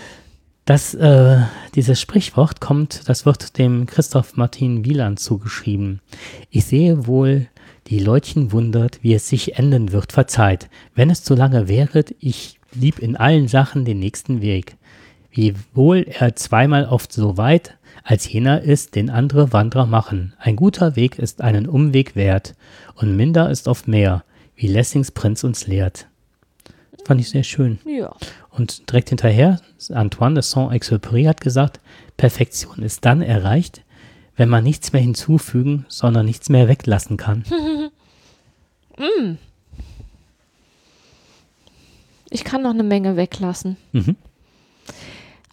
Das, 0.65 0.93
äh, 0.93 1.41
dieses 1.75 1.99
Sprichwort 1.99 2.61
kommt, 2.61 3.09
das 3.09 3.25
wird 3.25 3.57
dem 3.57 3.85
Christoph 3.85 4.37
Martin 4.37 4.85
Wieland 4.85 5.19
zugeschrieben. 5.19 5.99
Ich 6.51 6.65
sehe 6.65 7.05
wohl 7.05 7.47
die 7.87 7.99
Leutchen 7.99 8.51
wundert, 8.51 8.99
wie 9.03 9.13
es 9.13 9.27
sich 9.27 9.57
enden 9.57 9.91
wird, 9.91 10.11
verzeiht. 10.11 10.69
Wenn 10.95 11.09
es 11.09 11.23
zu 11.23 11.35
lange 11.35 11.67
wäret, 11.67 12.15
ich 12.19 12.59
lieb 12.73 12.99
in 12.99 13.15
allen 13.15 13.47
Sachen 13.47 13.85
den 13.85 13.99
nächsten 13.99 14.41
Weg. 14.41 14.77
Wiewohl 15.31 16.05
er 16.07 16.35
zweimal 16.35 16.85
oft 16.85 17.11
so 17.11 17.37
weit, 17.37 17.77
als 18.03 18.31
jener 18.31 18.61
ist, 18.61 18.95
den 18.95 19.09
andere 19.09 19.53
Wanderer 19.53 19.85
machen. 19.85 20.33
Ein 20.37 20.55
guter 20.55 20.95
Weg 20.95 21.19
ist 21.19 21.41
einen 21.41 21.67
Umweg 21.67 22.15
wert, 22.15 22.55
und 22.95 23.15
minder 23.15 23.49
ist 23.49 23.67
oft 23.67 23.87
mehr, 23.87 24.23
wie 24.55 24.67
Lessings 24.67 25.11
Prinz 25.11 25.43
uns 25.43 25.67
lehrt. 25.67 26.07
Das 26.91 27.07
fand 27.07 27.21
ich 27.21 27.29
sehr 27.29 27.43
schön. 27.43 27.79
Ja. 27.85 28.15
Und 28.51 28.89
direkt 28.89 29.09
hinterher, 29.09 29.59
Antoine 29.91 30.35
de 30.35 30.43
Saint-Exupéry 30.43 31.25
hat 31.25 31.41
gesagt, 31.41 31.79
Perfektion 32.17 32.83
ist 32.83 33.03
dann 33.05 33.21
erreicht, 33.21 33.82
wenn 34.35 34.49
man 34.49 34.63
nichts 34.63 34.93
mehr 34.93 35.01
hinzufügen, 35.01 35.85
sondern 35.87 36.25
nichts 36.25 36.49
mehr 36.49 36.67
weglassen 36.67 37.17
kann. 37.17 37.43
mm. 38.97 39.37
Ich 42.29 42.43
kann 42.43 42.63
noch 42.63 42.71
eine 42.71 42.83
Menge 42.83 43.15
weglassen. 43.15 43.77
Mhm. 43.91 44.15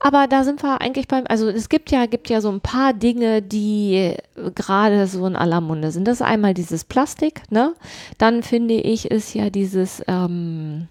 Aber 0.02 0.26
da 0.26 0.44
sind 0.44 0.62
wir 0.62 0.80
eigentlich 0.80 1.08
beim, 1.08 1.25
also 1.28 1.50
es 1.50 1.68
gibt 1.68 1.90
ja, 1.90 2.06
gibt 2.06 2.30
ja 2.30 2.40
so 2.40 2.49
ein 2.50 2.62
paar 2.62 2.94
Dinge, 2.94 3.42
die 3.42 4.16
gerade 4.54 5.06
so 5.06 5.26
in 5.26 5.37
aller 5.37 5.60
Munde 5.60 5.92
sind. 5.92 6.08
Das 6.08 6.16
ist 6.16 6.26
einmal 6.26 6.54
dieses 6.54 6.84
Plastik, 6.84 7.42
ne? 7.50 7.75
Dann 8.16 8.42
finde 8.42 8.75
ich, 8.75 9.10
ist 9.10 9.34
ja 9.34 9.50
dieses 9.50 10.02
ähm, 10.08 10.88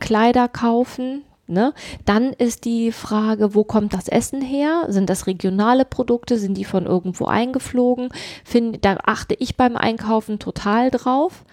Kleider 0.00 0.48
kaufen, 0.48 1.22
Ne? 1.46 1.74
Dann 2.04 2.32
ist 2.32 2.64
die 2.64 2.92
Frage, 2.92 3.54
wo 3.54 3.64
kommt 3.64 3.94
das 3.94 4.08
Essen 4.08 4.40
her? 4.40 4.86
Sind 4.88 5.10
das 5.10 5.26
regionale 5.26 5.84
Produkte? 5.84 6.38
Sind 6.38 6.54
die 6.54 6.64
von 6.64 6.86
irgendwo 6.86 7.26
eingeflogen? 7.26 8.10
Find, 8.44 8.84
da 8.84 8.98
achte 9.04 9.34
ich 9.38 9.56
beim 9.56 9.76
Einkaufen 9.76 10.38
total 10.38 10.90
drauf. 10.90 11.44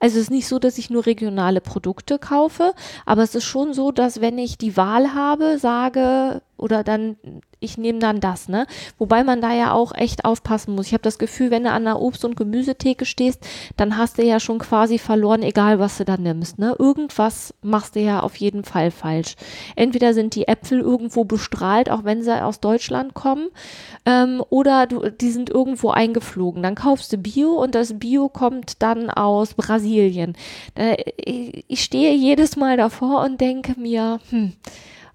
Also 0.00 0.16
es 0.16 0.24
ist 0.24 0.30
nicht 0.30 0.46
so, 0.46 0.58
dass 0.58 0.78
ich 0.78 0.90
nur 0.90 1.06
regionale 1.06 1.60
Produkte 1.60 2.18
kaufe, 2.18 2.72
aber 3.04 3.22
es 3.22 3.34
ist 3.34 3.44
schon 3.44 3.72
so, 3.72 3.90
dass 3.90 4.20
wenn 4.20 4.38
ich 4.38 4.56
die 4.58 4.76
Wahl 4.76 5.12
habe, 5.14 5.58
sage 5.58 6.40
oder 6.58 6.84
dann 6.84 7.16
ich 7.60 7.76
nehme 7.76 7.98
dann 7.98 8.20
das, 8.20 8.48
ne? 8.48 8.66
Wobei 8.98 9.24
man 9.24 9.40
da 9.40 9.52
ja 9.52 9.72
auch 9.72 9.92
echt 9.94 10.24
aufpassen 10.24 10.74
muss. 10.74 10.86
Ich 10.86 10.92
habe 10.92 11.02
das 11.02 11.18
Gefühl, 11.18 11.50
wenn 11.50 11.64
du 11.64 11.70
an 11.70 11.84
der 11.84 12.00
Obst- 12.00 12.24
und 12.24 12.36
Gemüsetheke 12.36 13.04
stehst, 13.04 13.44
dann 13.76 13.96
hast 13.96 14.18
du 14.18 14.22
ja 14.22 14.38
schon 14.38 14.58
quasi 14.58 14.98
verloren, 14.98 15.42
egal 15.42 15.78
was 15.78 15.98
du 15.98 16.04
da 16.04 16.16
nimmst, 16.16 16.58
ne? 16.58 16.76
Irgendwas 16.78 17.54
machst 17.62 17.96
du 17.96 18.00
ja 18.00 18.20
auf 18.20 18.36
jeden 18.36 18.64
Fall 18.64 18.90
falsch. 18.90 19.34
Entweder 19.74 20.14
sind 20.14 20.34
die 20.34 20.46
Äpfel 20.46 20.80
irgendwo 20.80 21.24
bestrahlt, 21.24 21.90
auch 21.90 22.04
wenn 22.04 22.22
sie 22.22 22.42
aus 22.42 22.60
Deutschland 22.60 23.14
kommen, 23.14 23.48
ähm, 24.06 24.42
oder 24.50 24.86
du, 24.86 25.10
die 25.10 25.30
sind 25.30 25.50
irgendwo 25.50 25.90
eingeflogen. 25.90 26.62
Dann 26.62 26.74
kaufst 26.74 27.12
du 27.12 27.18
Bio 27.18 27.60
und 27.60 27.74
das 27.74 27.98
Bio 27.98 28.28
kommt 28.28 28.82
dann 28.82 29.10
aus 29.10 29.54
Brasilien. 29.54 30.36
Äh, 30.76 30.96
ich 31.16 31.82
stehe 31.82 32.14
jedes 32.14 32.56
Mal 32.56 32.76
davor 32.76 33.24
und 33.24 33.40
denke 33.40 33.78
mir, 33.78 34.20
hm, 34.30 34.52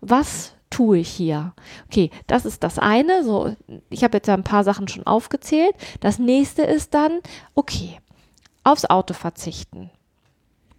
was 0.02 0.53
tue 0.74 1.00
ich 1.00 1.10
hier? 1.10 1.54
Okay, 1.88 2.10
das 2.26 2.46
ist 2.46 2.64
das 2.64 2.80
eine. 2.80 3.24
So, 3.24 3.56
ich 3.90 4.04
habe 4.04 4.18
jetzt 4.18 4.30
ein 4.30 4.44
paar 4.44 4.64
Sachen 4.64 4.88
schon 4.88 5.06
aufgezählt. 5.06 5.76
Das 6.00 6.18
nächste 6.18 6.64
ist 6.64 6.94
dann, 6.94 7.20
okay, 7.54 8.00
aufs 8.64 8.86
Auto 8.86 9.14
verzichten. 9.14 9.92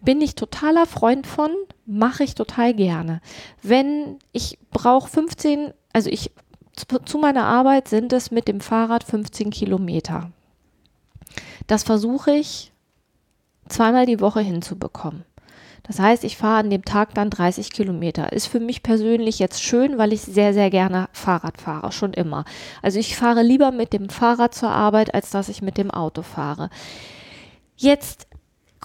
Bin 0.01 0.21
ich 0.21 0.35
totaler 0.35 0.87
Freund 0.87 1.27
von, 1.27 1.51
mache 1.87 2.25
ich 2.25 2.35
total 2.35 2.75
gerne. 2.75 3.21
Wenn 3.63 4.19
ich 4.33 4.59
brauche 4.71 5.09
15, 5.09 5.73
also 5.93 6.11
ich 6.11 6.33
zu 7.05 7.19
meiner 7.19 7.45
Arbeit 7.45 7.87
sind 7.87 8.13
es 8.13 8.33
mit 8.33 8.49
dem 8.49 8.61
Fahrrad 8.61 9.05
15 9.05 9.51
Kilometer. 9.51 10.33
Das 11.69 11.85
versuche 11.85 12.33
ich 12.33 12.73
zweimal 13.69 14.07
die 14.07 14.21
Woche 14.21 14.41
hinzubekommen. 14.41 15.25
Das 15.87 15.99
heißt, 15.99 16.25
ich 16.25 16.39
fahre 16.39 16.61
an 16.61 16.71
dem 16.71 16.85
Tag 16.85 17.13
dann 17.15 17.29
30 17.29 17.71
Kilometer. 17.71 18.33
Ist 18.33 18.47
für 18.47 18.59
mich 18.59 18.83
persönlich 18.83 19.39
jetzt 19.39 19.63
schön, 19.63 19.99
weil 19.99 20.15
ich 20.15 20.23
sehr, 20.23 20.55
sehr 20.55 20.71
gerne 20.71 21.09
Fahrrad 21.13 21.61
fahre, 21.61 21.93
schon 21.93 22.15
immer. 22.15 22.47
Also 22.83 22.99
ich 22.99 23.17
fahre 23.17 23.43
lieber 23.43 23.71
mit 23.71 23.93
dem 23.93 24.09
Fahrrad 24.09 24.55
zur 24.55 24.71
Arbeit, 24.71 25.15
als 25.15 25.31
dass 25.31 25.51
ich 25.51 25.61
mit 25.61 25.77
dem 25.77 25.91
Auto 25.91 26.23
fahre. 26.23 26.71
Jetzt 27.77 28.27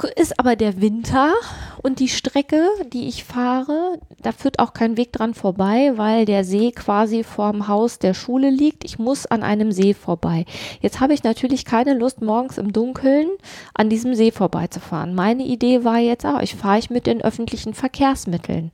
ist 0.08 0.40
aber 0.40 0.56
der 0.56 0.82
Winter 0.82 1.34
und 1.82 2.00
die 2.00 2.08
Strecke, 2.08 2.68
die 2.92 3.08
ich 3.08 3.24
fahre, 3.24 4.00
da 4.22 4.32
führt 4.32 4.60
auch 4.60 4.74
kein 4.74 4.98
Weg 4.98 5.12
dran 5.12 5.34
vorbei, 5.34 5.94
weil 5.96 6.26
der 6.26 6.44
See 6.44 6.72
quasi 6.72 7.24
vorm 7.24 7.68
Haus 7.68 8.00
der 8.00 8.14
Schule 8.14 8.50
liegt. 8.50 8.86
Ich 8.86 9.00
muss 9.00 9.26
an 9.26 9.44
einem 9.44 9.72
See 9.72 9.94
vorbei. 9.94 10.46
Jetzt 10.82 11.00
habe 11.00 11.14
ich 11.14 11.24
natürlich 11.24 11.66
keine 11.66 11.94
Lust, 11.94 12.22
morgens 12.22 12.58
im 12.58 12.72
Dunkeln 12.72 13.30
an 13.74 13.90
diesem 13.90 14.16
See 14.16 14.32
vorbeizufahren. 14.32 15.16
Meine 15.16 15.44
Idee 15.44 15.84
war 15.84 16.00
jetzt, 16.00 16.26
ah, 16.26 16.40
ich 16.42 16.56
fahre 16.56 16.80
ich 16.80 16.90
mit 16.90 17.06
den 17.06 17.22
öffentlichen 17.22 17.74
Verkehrsmitteln. 17.74 18.72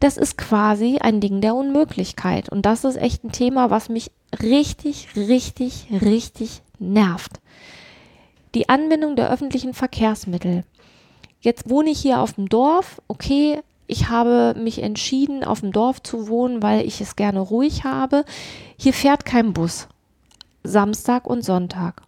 Das 0.00 0.16
ist 0.16 0.38
quasi 0.38 0.98
ein 1.00 1.20
Ding 1.20 1.40
der 1.40 1.54
Unmöglichkeit. 1.54 2.48
Und 2.48 2.64
das 2.64 2.84
ist 2.84 2.96
echt 2.96 3.24
ein 3.24 3.32
Thema, 3.32 3.70
was 3.70 3.88
mich 3.88 4.10
richtig, 4.40 5.08
richtig, 5.16 5.88
richtig 6.00 6.62
nervt 6.78 7.40
die 8.58 8.68
Anbindung 8.68 9.14
der 9.14 9.30
öffentlichen 9.30 9.72
Verkehrsmittel. 9.72 10.64
Jetzt 11.40 11.70
wohne 11.70 11.90
ich 11.90 12.00
hier 12.00 12.20
auf 12.20 12.32
dem 12.32 12.48
Dorf, 12.48 13.00
okay, 13.06 13.60
ich 13.86 14.08
habe 14.08 14.56
mich 14.58 14.82
entschieden, 14.82 15.44
auf 15.44 15.60
dem 15.60 15.70
Dorf 15.70 16.02
zu 16.02 16.26
wohnen, 16.26 16.60
weil 16.60 16.84
ich 16.84 17.00
es 17.00 17.14
gerne 17.14 17.38
ruhig 17.38 17.84
habe. 17.84 18.24
Hier 18.76 18.92
fährt 18.92 19.24
kein 19.24 19.52
Bus. 19.52 19.86
Samstag 20.64 21.24
und 21.24 21.44
Sonntag. 21.44 22.02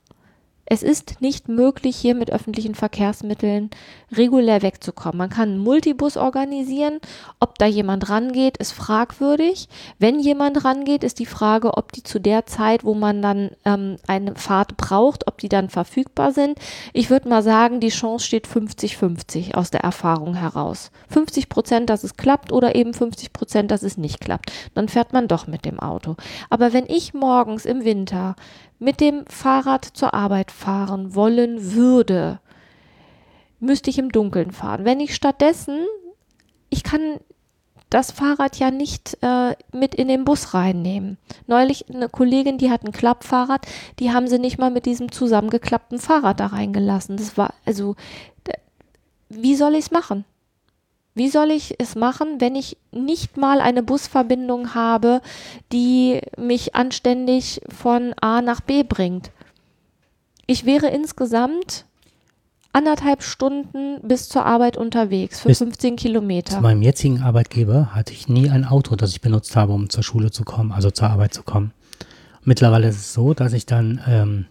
Es 0.73 0.85
ist 0.85 1.21
nicht 1.21 1.49
möglich, 1.49 1.97
hier 1.97 2.15
mit 2.15 2.31
öffentlichen 2.31 2.77
Verkehrsmitteln 2.77 3.71
regulär 4.13 4.63
wegzukommen. 4.63 5.19
Man 5.19 5.29
kann 5.29 5.49
einen 5.49 5.59
Multibus 5.59 6.17
organisieren. 6.17 7.01
Ob 7.41 7.59
da 7.59 7.67
jemand 7.67 8.09
rangeht, 8.09 8.57
ist 8.57 8.71
fragwürdig. 8.71 9.69
Wenn 9.99 10.21
jemand 10.21 10.65
rangeht, 10.65 11.03
ist 11.03 11.19
die 11.19 11.27
Frage, 11.27 11.77
ob 11.77 11.91
die 11.91 12.05
zu 12.05 12.21
der 12.21 12.47
Zeit, 12.47 12.85
wo 12.85 12.95
man 12.95 13.21
dann 13.21 13.51
ähm, 13.65 13.97
eine 14.07 14.37
Fahrt 14.37 14.77
braucht, 14.77 15.27
ob 15.27 15.39
die 15.39 15.49
dann 15.49 15.71
verfügbar 15.71 16.31
sind. 16.31 16.57
Ich 16.93 17.11
würde 17.11 17.29
mal 17.29 17.43
sagen, 17.43 17.81
die 17.81 17.89
Chance 17.89 18.25
steht 18.25 18.47
50-50 18.47 19.55
aus 19.55 19.73
der 19.73 19.81
Erfahrung 19.81 20.35
heraus. 20.35 20.93
50 21.09 21.49
Prozent, 21.49 21.91
dass 21.91 22.05
es 22.05 22.17
klappt 22.17 22.53
oder 22.53 22.77
eben 22.77 22.95
50 22.95 23.33
Prozent, 23.33 23.73
dass 23.73 23.83
es 23.83 23.97
nicht 23.97 24.21
klappt. 24.21 24.53
Dann 24.77 24.89
fährt 24.89 25.13
man 25.13 25.27
doch 25.27 25.49
mit 25.49 25.65
dem 25.65 25.81
Auto. 25.81 26.15
Aber 26.49 26.73
wenn 26.73 26.87
ich 26.87 27.13
morgens 27.13 27.65
im 27.65 27.85
Winter 27.85 28.37
mit 28.81 29.01
dem 29.01 29.25
Fahrrad 29.27 29.85
zur 29.85 30.15
Arbeit 30.15 30.51
fahren 30.51 31.15
wollen 31.15 31.75
würde, 31.75 32.41
müsste 33.61 33.91
ich 33.91 33.99
im 33.99 34.11
Dunkeln 34.11 34.51
fahren. 34.51 34.85
Wenn 34.85 34.99
ich 35.01 35.15
stattdessen, 35.15 35.87
ich 36.71 36.83
kann 36.83 37.21
das 37.91 38.11
Fahrrad 38.11 38.57
ja 38.59 38.71
nicht 38.71 39.19
äh, 39.21 39.55
mit 39.73 39.95
in 39.95 40.09
den 40.09 40.25
Bus 40.25 40.55
reinnehmen. 40.55 41.19
Neulich 41.47 41.93
eine 41.93 42.09
Kollegin, 42.09 42.57
die 42.57 42.71
hat 42.71 42.85
ein 42.85 42.93
Klappfahrrad, 42.93 43.67
die 43.99 44.13
haben 44.13 44.29
sie 44.29 44.39
nicht 44.39 44.59
mal 44.59 44.71
mit 44.71 44.87
diesem 44.87 45.13
zusammengeklappten 45.13 45.99
Fahrrad 45.99 46.41
da 46.41 46.47
reingelassen. 46.47 47.17
Das 47.17 47.37
war, 47.37 47.53
also, 47.67 47.97
wie 49.29 49.57
soll 49.57 49.75
ich 49.75 49.87
es 49.87 49.91
machen? 49.91 50.25
Wie 51.21 51.29
soll 51.29 51.51
ich 51.51 51.75
es 51.77 51.97
machen, 51.97 52.41
wenn 52.41 52.55
ich 52.55 52.79
nicht 52.93 53.37
mal 53.37 53.61
eine 53.61 53.83
Busverbindung 53.83 54.75
habe, 54.75 55.21
die 55.71 56.23
mich 56.39 56.75
anständig 56.75 57.61
von 57.69 58.15
A 58.23 58.41
nach 58.41 58.63
B 58.63 58.85
bringt? 58.85 59.31
Ich 60.47 60.65
wäre 60.65 60.87
insgesamt 60.87 61.85
anderthalb 62.73 63.23
Stunden 63.23 64.01
bis 64.01 64.31
zur 64.31 64.47
Arbeit 64.47 64.79
unterwegs 64.79 65.41
für 65.41 65.49
bis 65.49 65.59
15 65.59 65.97
Kilometer. 65.97 66.55
Zu 66.55 66.63
meinem 66.63 66.81
jetzigen 66.81 67.21
Arbeitgeber 67.21 67.95
hatte 67.95 68.15
ich 68.15 68.31
nie 68.31 68.49
ein 68.49 68.65
Auto, 68.65 68.97
das 68.97 69.11
ich 69.11 69.21
benutzt 69.21 69.55
habe, 69.57 69.75
um 69.75 69.91
zur 69.91 70.03
Schule 70.03 70.31
zu 70.31 70.45
kommen, 70.45 70.73
also 70.73 70.91
zur 70.91 71.11
Arbeit 71.11 71.35
zu 71.35 71.43
kommen. 71.43 71.75
Mittlerweile 72.45 72.89
ist 72.89 72.97
es 72.97 73.13
so, 73.13 73.35
dass 73.35 73.53
ich 73.53 73.67
dann 73.67 74.01
ähm, 74.09 74.47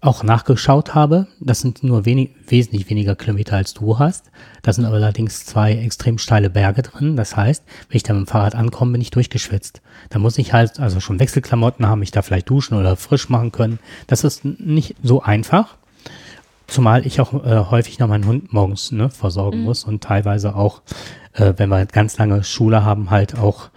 auch 0.00 0.22
nachgeschaut 0.22 0.94
habe. 0.94 1.26
Das 1.40 1.60
sind 1.60 1.82
nur 1.82 2.06
wenig, 2.06 2.30
wesentlich 2.46 2.88
weniger 2.88 3.14
Kilometer 3.16 3.56
als 3.56 3.74
du 3.74 3.98
hast. 3.98 4.30
Da 4.62 4.72
sind 4.72 4.86
allerdings 4.86 5.44
zwei 5.44 5.74
extrem 5.74 6.16
steile 6.16 6.48
Berge 6.48 6.82
drin. 6.82 7.16
Das 7.16 7.36
heißt, 7.36 7.64
wenn 7.88 7.96
ich 7.96 8.02
da 8.02 8.14
mit 8.14 8.26
dem 8.26 8.26
Fahrrad 8.26 8.54
ankomme, 8.54 8.92
bin 8.92 9.00
ich 9.02 9.10
durchgeschwitzt. 9.10 9.82
Da 10.08 10.18
muss 10.18 10.38
ich 10.38 10.52
halt 10.54 10.80
also 10.80 11.00
schon 11.00 11.20
Wechselklamotten 11.20 11.86
haben, 11.86 12.00
mich 12.00 12.12
da 12.12 12.22
vielleicht 12.22 12.48
duschen 12.48 12.78
oder 12.78 12.96
frisch 12.96 13.28
machen 13.28 13.52
können. 13.52 13.78
Das 14.06 14.24
ist 14.24 14.44
nicht 14.44 14.96
so 15.02 15.22
einfach. 15.22 15.76
Zumal 16.66 17.04
ich 17.04 17.20
auch 17.20 17.34
äh, 17.44 17.64
häufig 17.70 17.98
noch 17.98 18.08
meinen 18.08 18.26
Hund 18.26 18.52
morgens 18.52 18.92
ne, 18.92 19.10
versorgen 19.10 19.58
mhm. 19.58 19.64
muss 19.64 19.84
und 19.84 20.02
teilweise 20.02 20.54
auch, 20.54 20.82
äh, 21.34 21.52
wenn 21.56 21.68
wir 21.68 21.84
ganz 21.84 22.16
lange 22.16 22.42
Schule 22.44 22.84
haben, 22.84 23.10
halt 23.10 23.36
auch 23.38 23.70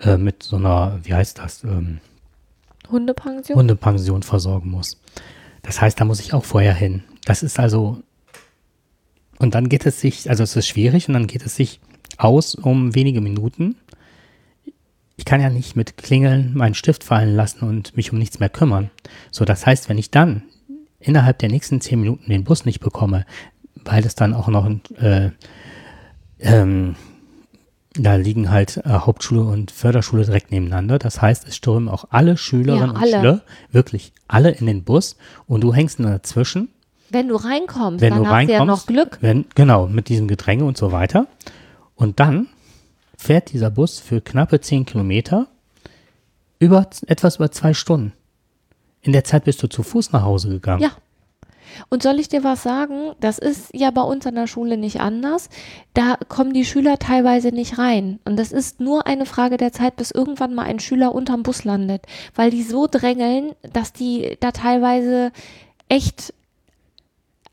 äh, 0.00 0.18
mit 0.18 0.42
so 0.42 0.56
einer, 0.56 0.98
wie 1.04 1.14
heißt 1.14 1.38
das? 1.38 1.64
Ähm, 1.64 2.00
Hundepension? 2.90 3.56
Hundepension 3.56 4.22
versorgen 4.22 4.70
muss. 4.70 4.98
Das 5.62 5.80
heißt, 5.80 6.00
da 6.00 6.04
muss 6.04 6.20
ich 6.20 6.32
auch 6.32 6.44
vorher 6.44 6.74
hin. 6.74 7.02
Das 7.24 7.42
ist 7.42 7.58
also, 7.58 8.02
und 9.38 9.54
dann 9.54 9.68
geht 9.68 9.86
es 9.86 10.00
sich, 10.00 10.28
also 10.30 10.42
es 10.42 10.56
ist 10.56 10.66
schwierig 10.66 11.08
und 11.08 11.14
dann 11.14 11.26
geht 11.26 11.44
es 11.44 11.56
sich 11.56 11.80
aus 12.16 12.54
um 12.54 12.94
wenige 12.94 13.20
Minuten. 13.20 13.76
Ich 15.16 15.24
kann 15.24 15.40
ja 15.40 15.50
nicht 15.50 15.76
mit 15.76 15.96
Klingeln 15.96 16.54
meinen 16.54 16.74
Stift 16.74 17.04
fallen 17.04 17.34
lassen 17.34 17.68
und 17.68 17.96
mich 17.96 18.12
um 18.12 18.18
nichts 18.18 18.40
mehr 18.40 18.48
kümmern. 18.48 18.90
So, 19.30 19.44
das 19.44 19.66
heißt, 19.66 19.88
wenn 19.88 19.98
ich 19.98 20.10
dann 20.10 20.42
innerhalb 20.98 21.38
der 21.38 21.50
nächsten 21.50 21.80
zehn 21.80 22.00
Minuten 22.00 22.30
den 22.30 22.44
Bus 22.44 22.64
nicht 22.64 22.80
bekomme, 22.80 23.26
weil 23.84 24.04
es 24.04 24.14
dann 24.14 24.34
auch 24.34 24.48
noch 24.48 24.68
äh, 24.98 25.30
ähm, 26.38 26.96
da 27.94 28.14
liegen 28.14 28.50
halt 28.50 28.78
äh, 28.78 28.88
Hauptschule 28.88 29.42
und 29.42 29.70
Förderschule 29.70 30.24
direkt 30.24 30.52
nebeneinander. 30.52 30.98
Das 30.98 31.20
heißt, 31.20 31.46
es 31.48 31.56
stürmen 31.56 31.88
auch 31.88 32.06
alle 32.10 32.36
Schülerinnen 32.36 32.94
ja, 32.94 33.00
alle. 33.00 33.16
und 33.16 33.20
Schüler, 33.20 33.42
wirklich 33.72 34.12
alle 34.28 34.50
in 34.50 34.66
den 34.66 34.84
Bus 34.84 35.16
und 35.46 35.62
du 35.62 35.74
hängst 35.74 35.98
dazwischen. 35.98 36.68
Wenn 37.10 37.28
du 37.28 37.34
reinkommst, 37.34 38.00
wenn 38.00 38.10
dann 38.10 38.20
du 38.20 38.26
hast 38.26 38.32
reinkommst, 38.32 38.50
du 38.50 38.58
ja 38.58 38.64
noch 38.64 38.86
Glück. 38.86 39.18
Wenn, 39.20 39.46
genau, 39.54 39.88
mit 39.88 40.08
diesem 40.08 40.28
Gedränge 40.28 40.64
und 40.64 40.76
so 40.76 40.92
weiter. 40.92 41.26
Und 41.96 42.20
dann 42.20 42.46
fährt 43.16 43.52
dieser 43.52 43.70
Bus 43.70 43.98
für 43.98 44.20
knappe 44.20 44.60
zehn 44.60 44.86
Kilometer 44.86 45.48
über 46.60 46.88
etwas 47.06 47.36
über 47.36 47.50
zwei 47.50 47.74
Stunden. 47.74 48.12
In 49.02 49.12
der 49.12 49.24
Zeit 49.24 49.44
bist 49.44 49.62
du 49.62 49.66
zu 49.66 49.82
Fuß 49.82 50.12
nach 50.12 50.22
Hause 50.22 50.48
gegangen. 50.48 50.82
Ja. 50.82 50.92
Und 51.88 52.02
soll 52.02 52.18
ich 52.20 52.28
dir 52.28 52.44
was 52.44 52.62
sagen? 52.62 53.12
Das 53.20 53.38
ist 53.38 53.70
ja 53.74 53.90
bei 53.90 54.02
uns 54.02 54.26
an 54.26 54.34
der 54.34 54.46
Schule 54.46 54.76
nicht 54.76 55.00
anders. 55.00 55.48
Da 55.94 56.16
kommen 56.28 56.52
die 56.52 56.64
Schüler 56.64 56.98
teilweise 56.98 57.48
nicht 57.48 57.78
rein. 57.78 58.18
Und 58.24 58.36
das 58.36 58.52
ist 58.52 58.80
nur 58.80 59.06
eine 59.06 59.26
Frage 59.26 59.56
der 59.56 59.72
Zeit, 59.72 59.96
bis 59.96 60.10
irgendwann 60.10 60.54
mal 60.54 60.64
ein 60.64 60.80
Schüler 60.80 61.14
unterm 61.14 61.42
Bus 61.42 61.64
landet, 61.64 62.02
weil 62.34 62.50
die 62.50 62.62
so 62.62 62.86
drängeln, 62.86 63.52
dass 63.72 63.92
die 63.92 64.36
da 64.40 64.52
teilweise 64.52 65.32
echt 65.88 66.34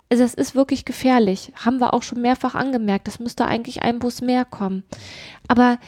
also 0.09 0.23
es 0.23 0.33
ist 0.33 0.55
wirklich 0.55 0.85
gefährlich. 0.85 1.51
Haben 1.55 1.79
wir 1.79 1.93
auch 1.93 2.03
schon 2.03 2.21
mehrfach 2.21 2.55
angemerkt. 2.55 3.09
Es 3.09 3.19
müsste 3.19 3.45
eigentlich 3.45 3.83
ein 3.83 3.99
Bus 3.99 4.21
mehr 4.21 4.45
kommen. 4.45 4.83
Aber 5.49 5.79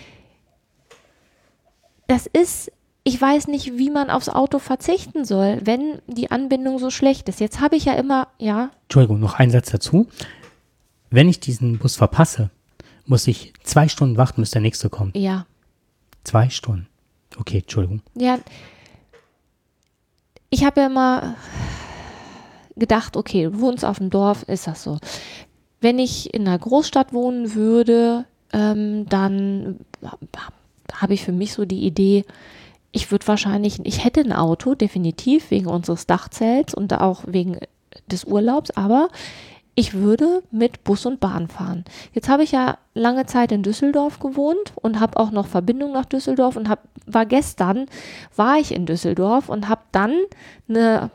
das 2.07 2.25
ist 2.25 2.71
ich 3.09 3.19
weiß 3.19 3.47
nicht, 3.47 3.75
wie 3.75 3.89
man 3.89 4.11
aufs 4.11 4.29
Auto 4.29 4.59
verzichten 4.59 5.25
soll, 5.25 5.61
wenn 5.63 5.99
die 6.05 6.29
Anbindung 6.29 6.77
so 6.77 6.91
schlecht 6.91 7.27
ist. 7.27 7.39
Jetzt 7.39 7.59
habe 7.59 7.75
ich 7.75 7.85
ja 7.85 7.93
immer, 7.93 8.27
ja. 8.37 8.69
Entschuldigung, 8.83 9.19
noch 9.19 9.33
ein 9.33 9.49
Satz 9.49 9.71
dazu. 9.71 10.05
Wenn 11.09 11.27
ich 11.27 11.39
diesen 11.39 11.79
Bus 11.79 11.95
verpasse, 11.95 12.51
muss 13.07 13.25
ich 13.25 13.53
zwei 13.63 13.87
Stunden 13.87 14.17
warten, 14.17 14.41
bis 14.41 14.51
der 14.51 14.61
nächste 14.61 14.91
kommt. 14.91 15.17
Ja. 15.17 15.47
Zwei 16.23 16.49
Stunden. 16.49 16.87
Okay, 17.35 17.59
Entschuldigung. 17.61 18.03
Ja. 18.13 18.37
Ich 20.51 20.63
habe 20.63 20.81
ja 20.81 20.87
immer 20.87 21.35
gedacht, 22.75 23.17
okay, 23.17 23.45
du 23.45 23.59
wohnst 23.59 23.83
auf 23.83 23.97
dem 23.97 24.11
Dorf, 24.11 24.43
ist 24.43 24.67
das 24.67 24.83
so. 24.83 24.99
Wenn 25.81 25.97
ich 25.97 26.31
in 26.31 26.47
einer 26.47 26.59
Großstadt 26.59 27.11
wohnen 27.11 27.55
würde, 27.55 28.25
ähm, 28.53 29.09
dann 29.09 29.79
habe 30.93 31.15
ich 31.15 31.23
für 31.23 31.31
mich 31.31 31.53
so 31.53 31.65
die 31.65 31.87
Idee, 31.87 32.23
ich 32.91 33.11
würde 33.11 33.27
wahrscheinlich, 33.27 33.79
ich 33.83 34.03
hätte 34.03 34.21
ein 34.21 34.33
Auto, 34.33 34.75
definitiv, 34.75 35.51
wegen 35.51 35.67
unseres 35.67 36.07
Dachzelts 36.07 36.73
und 36.73 36.93
auch 36.93 37.23
wegen 37.27 37.57
des 38.07 38.25
Urlaubs, 38.25 38.71
aber 38.71 39.09
ich 39.75 39.93
würde 39.93 40.43
mit 40.51 40.83
Bus 40.83 41.05
und 41.05 41.19
Bahn 41.19 41.47
fahren. 41.47 41.85
Jetzt 42.13 42.27
habe 42.27 42.43
ich 42.43 42.51
ja 42.51 42.77
lange 42.93 43.25
Zeit 43.27 43.51
in 43.51 43.63
Düsseldorf 43.63 44.19
gewohnt 44.19 44.73
und 44.75 44.99
habe 44.99 45.17
auch 45.17 45.31
noch 45.31 45.47
Verbindung 45.47 45.93
nach 45.93 46.05
Düsseldorf 46.05 46.57
und 46.57 46.67
hab, 46.67 46.83
war 47.05 47.25
gestern, 47.25 47.85
war 48.35 48.57
ich 48.57 48.73
in 48.73 48.85
Düsseldorf 48.85 49.47
und 49.47 49.69
habe 49.69 49.81
dann 49.91 50.13
eine 50.67 51.11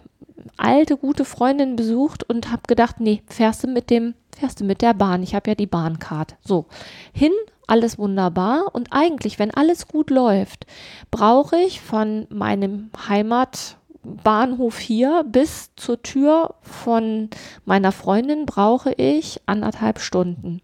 alte, 0.57 0.97
gute 0.97 1.25
Freundin 1.25 1.77
besucht 1.77 2.25
und 2.25 2.51
habe 2.51 2.63
gedacht, 2.67 3.01
nee, 3.01 3.23
fährst 3.27 3.65
du 3.65 3.69
mit 3.69 3.91
dem, 3.91 4.15
fährst 4.35 4.61
du 4.61 4.65
mit 4.65 4.83
der 4.83 4.95
Bahn. 4.95 5.23
Ich 5.23 5.35
habe 5.35 5.51
ja 5.51 5.55
die 5.55 5.67
Bahncard. 5.67 6.37
So, 6.43 6.67
hin 7.13 7.33
alles 7.67 7.99
wunderbar. 7.99 8.75
Und 8.75 8.89
eigentlich, 8.93 9.39
wenn 9.39 9.53
alles 9.53 9.89
gut 9.89 10.11
läuft, 10.11 10.67
brauche 11.11 11.57
ich 11.57 11.81
von 11.81 12.27
meinem 12.31 12.91
Heimatbahnhof 13.09 14.79
hier 14.79 15.25
bis 15.25 15.71
zur 15.77 16.03
Tür 16.03 16.55
von 16.63 17.31
meiner 17.65 17.93
Freundin 17.93 18.47
brauche 18.47 18.93
ich 18.93 19.41
anderthalb 19.47 20.01
Stunden. 20.01 20.61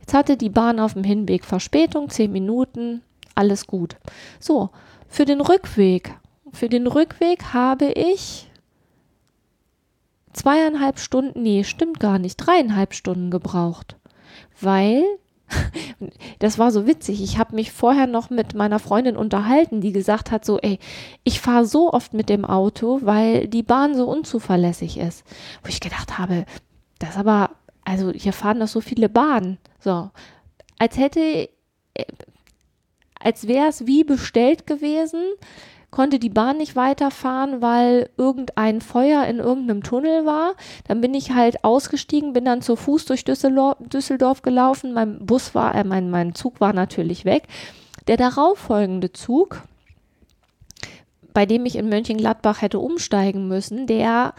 Jetzt 0.00 0.14
hatte 0.14 0.36
die 0.36 0.50
Bahn 0.50 0.78
auf 0.78 0.94
dem 0.94 1.04
Hinweg 1.04 1.44
Verspätung, 1.44 2.10
zehn 2.10 2.30
Minuten, 2.30 3.02
alles 3.34 3.66
gut. 3.66 3.96
So, 4.38 4.70
für 5.08 5.24
den 5.24 5.40
Rückweg, 5.40 6.14
für 6.52 6.68
den 6.68 6.86
Rückweg 6.86 7.52
habe 7.52 7.86
ich 7.86 8.48
zweieinhalb 10.32 10.98
Stunden, 11.00 11.42
nee, 11.42 11.64
stimmt 11.64 11.98
gar 11.98 12.18
nicht, 12.18 12.36
dreieinhalb 12.36 12.94
Stunden 12.94 13.30
gebraucht, 13.30 13.96
weil 14.60 15.02
das 16.38 16.58
war 16.58 16.70
so 16.70 16.86
witzig. 16.86 17.22
Ich 17.22 17.38
habe 17.38 17.54
mich 17.54 17.72
vorher 17.72 18.06
noch 18.06 18.30
mit 18.30 18.54
meiner 18.54 18.78
Freundin 18.78 19.16
unterhalten, 19.16 19.80
die 19.80 19.92
gesagt 19.92 20.30
hat, 20.30 20.44
so, 20.44 20.58
ey, 20.58 20.78
ich 21.24 21.40
fahre 21.40 21.66
so 21.66 21.92
oft 21.92 22.14
mit 22.14 22.28
dem 22.28 22.44
Auto, 22.44 23.00
weil 23.02 23.48
die 23.48 23.62
Bahn 23.62 23.94
so 23.94 24.08
unzuverlässig 24.08 24.98
ist. 24.98 25.24
Wo 25.62 25.68
ich 25.68 25.80
gedacht 25.80 26.18
habe, 26.18 26.44
das 26.98 27.16
aber, 27.16 27.50
also 27.84 28.12
hier 28.12 28.32
fahren 28.32 28.60
doch 28.60 28.68
so 28.68 28.80
viele 28.80 29.08
Bahnen. 29.08 29.58
So, 29.78 30.10
als 30.78 30.96
hätte, 30.98 31.48
äh, 31.94 32.04
als 33.20 33.46
wäre 33.46 33.68
es 33.68 33.86
wie 33.86 34.04
bestellt 34.04 34.66
gewesen 34.66 35.22
konnte 35.96 36.18
die 36.18 36.28
Bahn 36.28 36.58
nicht 36.58 36.76
weiterfahren, 36.76 37.62
weil 37.62 38.10
irgendein 38.18 38.82
Feuer 38.82 39.24
in 39.24 39.38
irgendeinem 39.38 39.82
Tunnel 39.82 40.26
war. 40.26 40.52
Dann 40.86 41.00
bin 41.00 41.14
ich 41.14 41.30
halt 41.30 41.64
ausgestiegen, 41.64 42.34
bin 42.34 42.44
dann 42.44 42.60
zu 42.60 42.76
Fuß 42.76 43.06
durch 43.06 43.24
Düsseldorf, 43.24 43.78
Düsseldorf 43.80 44.42
gelaufen. 44.42 44.92
Mein 44.92 45.24
Bus 45.24 45.54
war, 45.54 45.74
äh, 45.74 45.84
mein, 45.84 46.10
mein 46.10 46.34
Zug 46.34 46.60
war 46.60 46.74
natürlich 46.74 47.24
weg. 47.24 47.44
Der 48.08 48.18
darauffolgende 48.18 49.14
Zug, 49.14 49.62
bei 51.32 51.46
dem 51.46 51.64
ich 51.64 51.76
in 51.76 51.88
Mönchengladbach 51.88 52.60
hätte 52.60 52.78
umsteigen 52.78 53.48
müssen, 53.48 53.86
der 53.86 54.34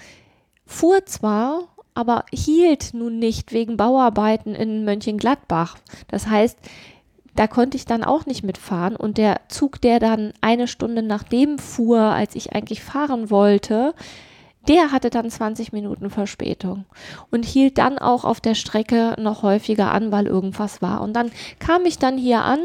fuhr 0.67 1.07
zwar, 1.07 1.69
aber 1.95 2.25
hielt 2.31 2.93
nun 2.93 3.17
nicht 3.17 3.51
wegen 3.51 3.77
Bauarbeiten 3.77 4.53
in 4.53 4.85
Mönchengladbach. 4.85 5.79
Das 6.07 6.27
heißt, 6.27 6.59
da 7.37 7.45
konnte 7.45 7.77
ich 7.77 7.85
dann 7.85 8.03
auch 8.03 8.25
nicht 8.25 8.43
mitfahren 8.43 8.95
und 8.95 9.19
der 9.19 9.41
Zug, 9.47 9.79
der 9.79 9.99
dann 9.99 10.33
eine 10.41 10.67
Stunde 10.67 11.03
nachdem 11.03 11.59
fuhr, 11.59 11.99
als 11.99 12.35
ich 12.35 12.53
eigentlich 12.53 12.83
fahren 12.83 13.29
wollte, 13.29 13.93
der 14.67 14.91
hatte 14.91 15.11
dann 15.11 15.29
20 15.29 15.71
Minuten 15.71 16.09
Verspätung 16.09 16.85
und 17.29 17.45
hielt 17.45 17.77
dann 17.77 17.99
auch 17.99 18.25
auf 18.25 18.41
der 18.41 18.55
Strecke 18.55 19.15
noch 19.19 19.43
häufiger 19.43 19.91
an, 19.91 20.11
weil 20.11 20.25
irgendwas 20.25 20.81
war. 20.81 21.01
Und 21.01 21.13
dann 21.13 21.31
kam 21.59 21.85
ich 21.85 21.99
dann 21.99 22.17
hier 22.17 22.41
an, 22.41 22.59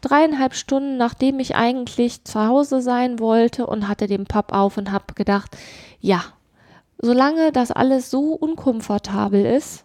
dreieinhalb 0.00 0.54
Stunden 0.54 0.96
nachdem 0.96 1.38
ich 1.38 1.54
eigentlich 1.54 2.24
zu 2.24 2.44
Hause 2.44 2.82
sein 2.82 3.20
wollte 3.20 3.66
und 3.68 3.86
hatte 3.86 4.08
den 4.08 4.26
Pub 4.26 4.52
auf 4.52 4.78
und 4.78 4.90
habe 4.90 5.14
gedacht, 5.14 5.56
ja, 6.00 6.24
solange 6.98 7.52
das 7.52 7.70
alles 7.70 8.10
so 8.10 8.34
unkomfortabel 8.34 9.46
ist, 9.46 9.84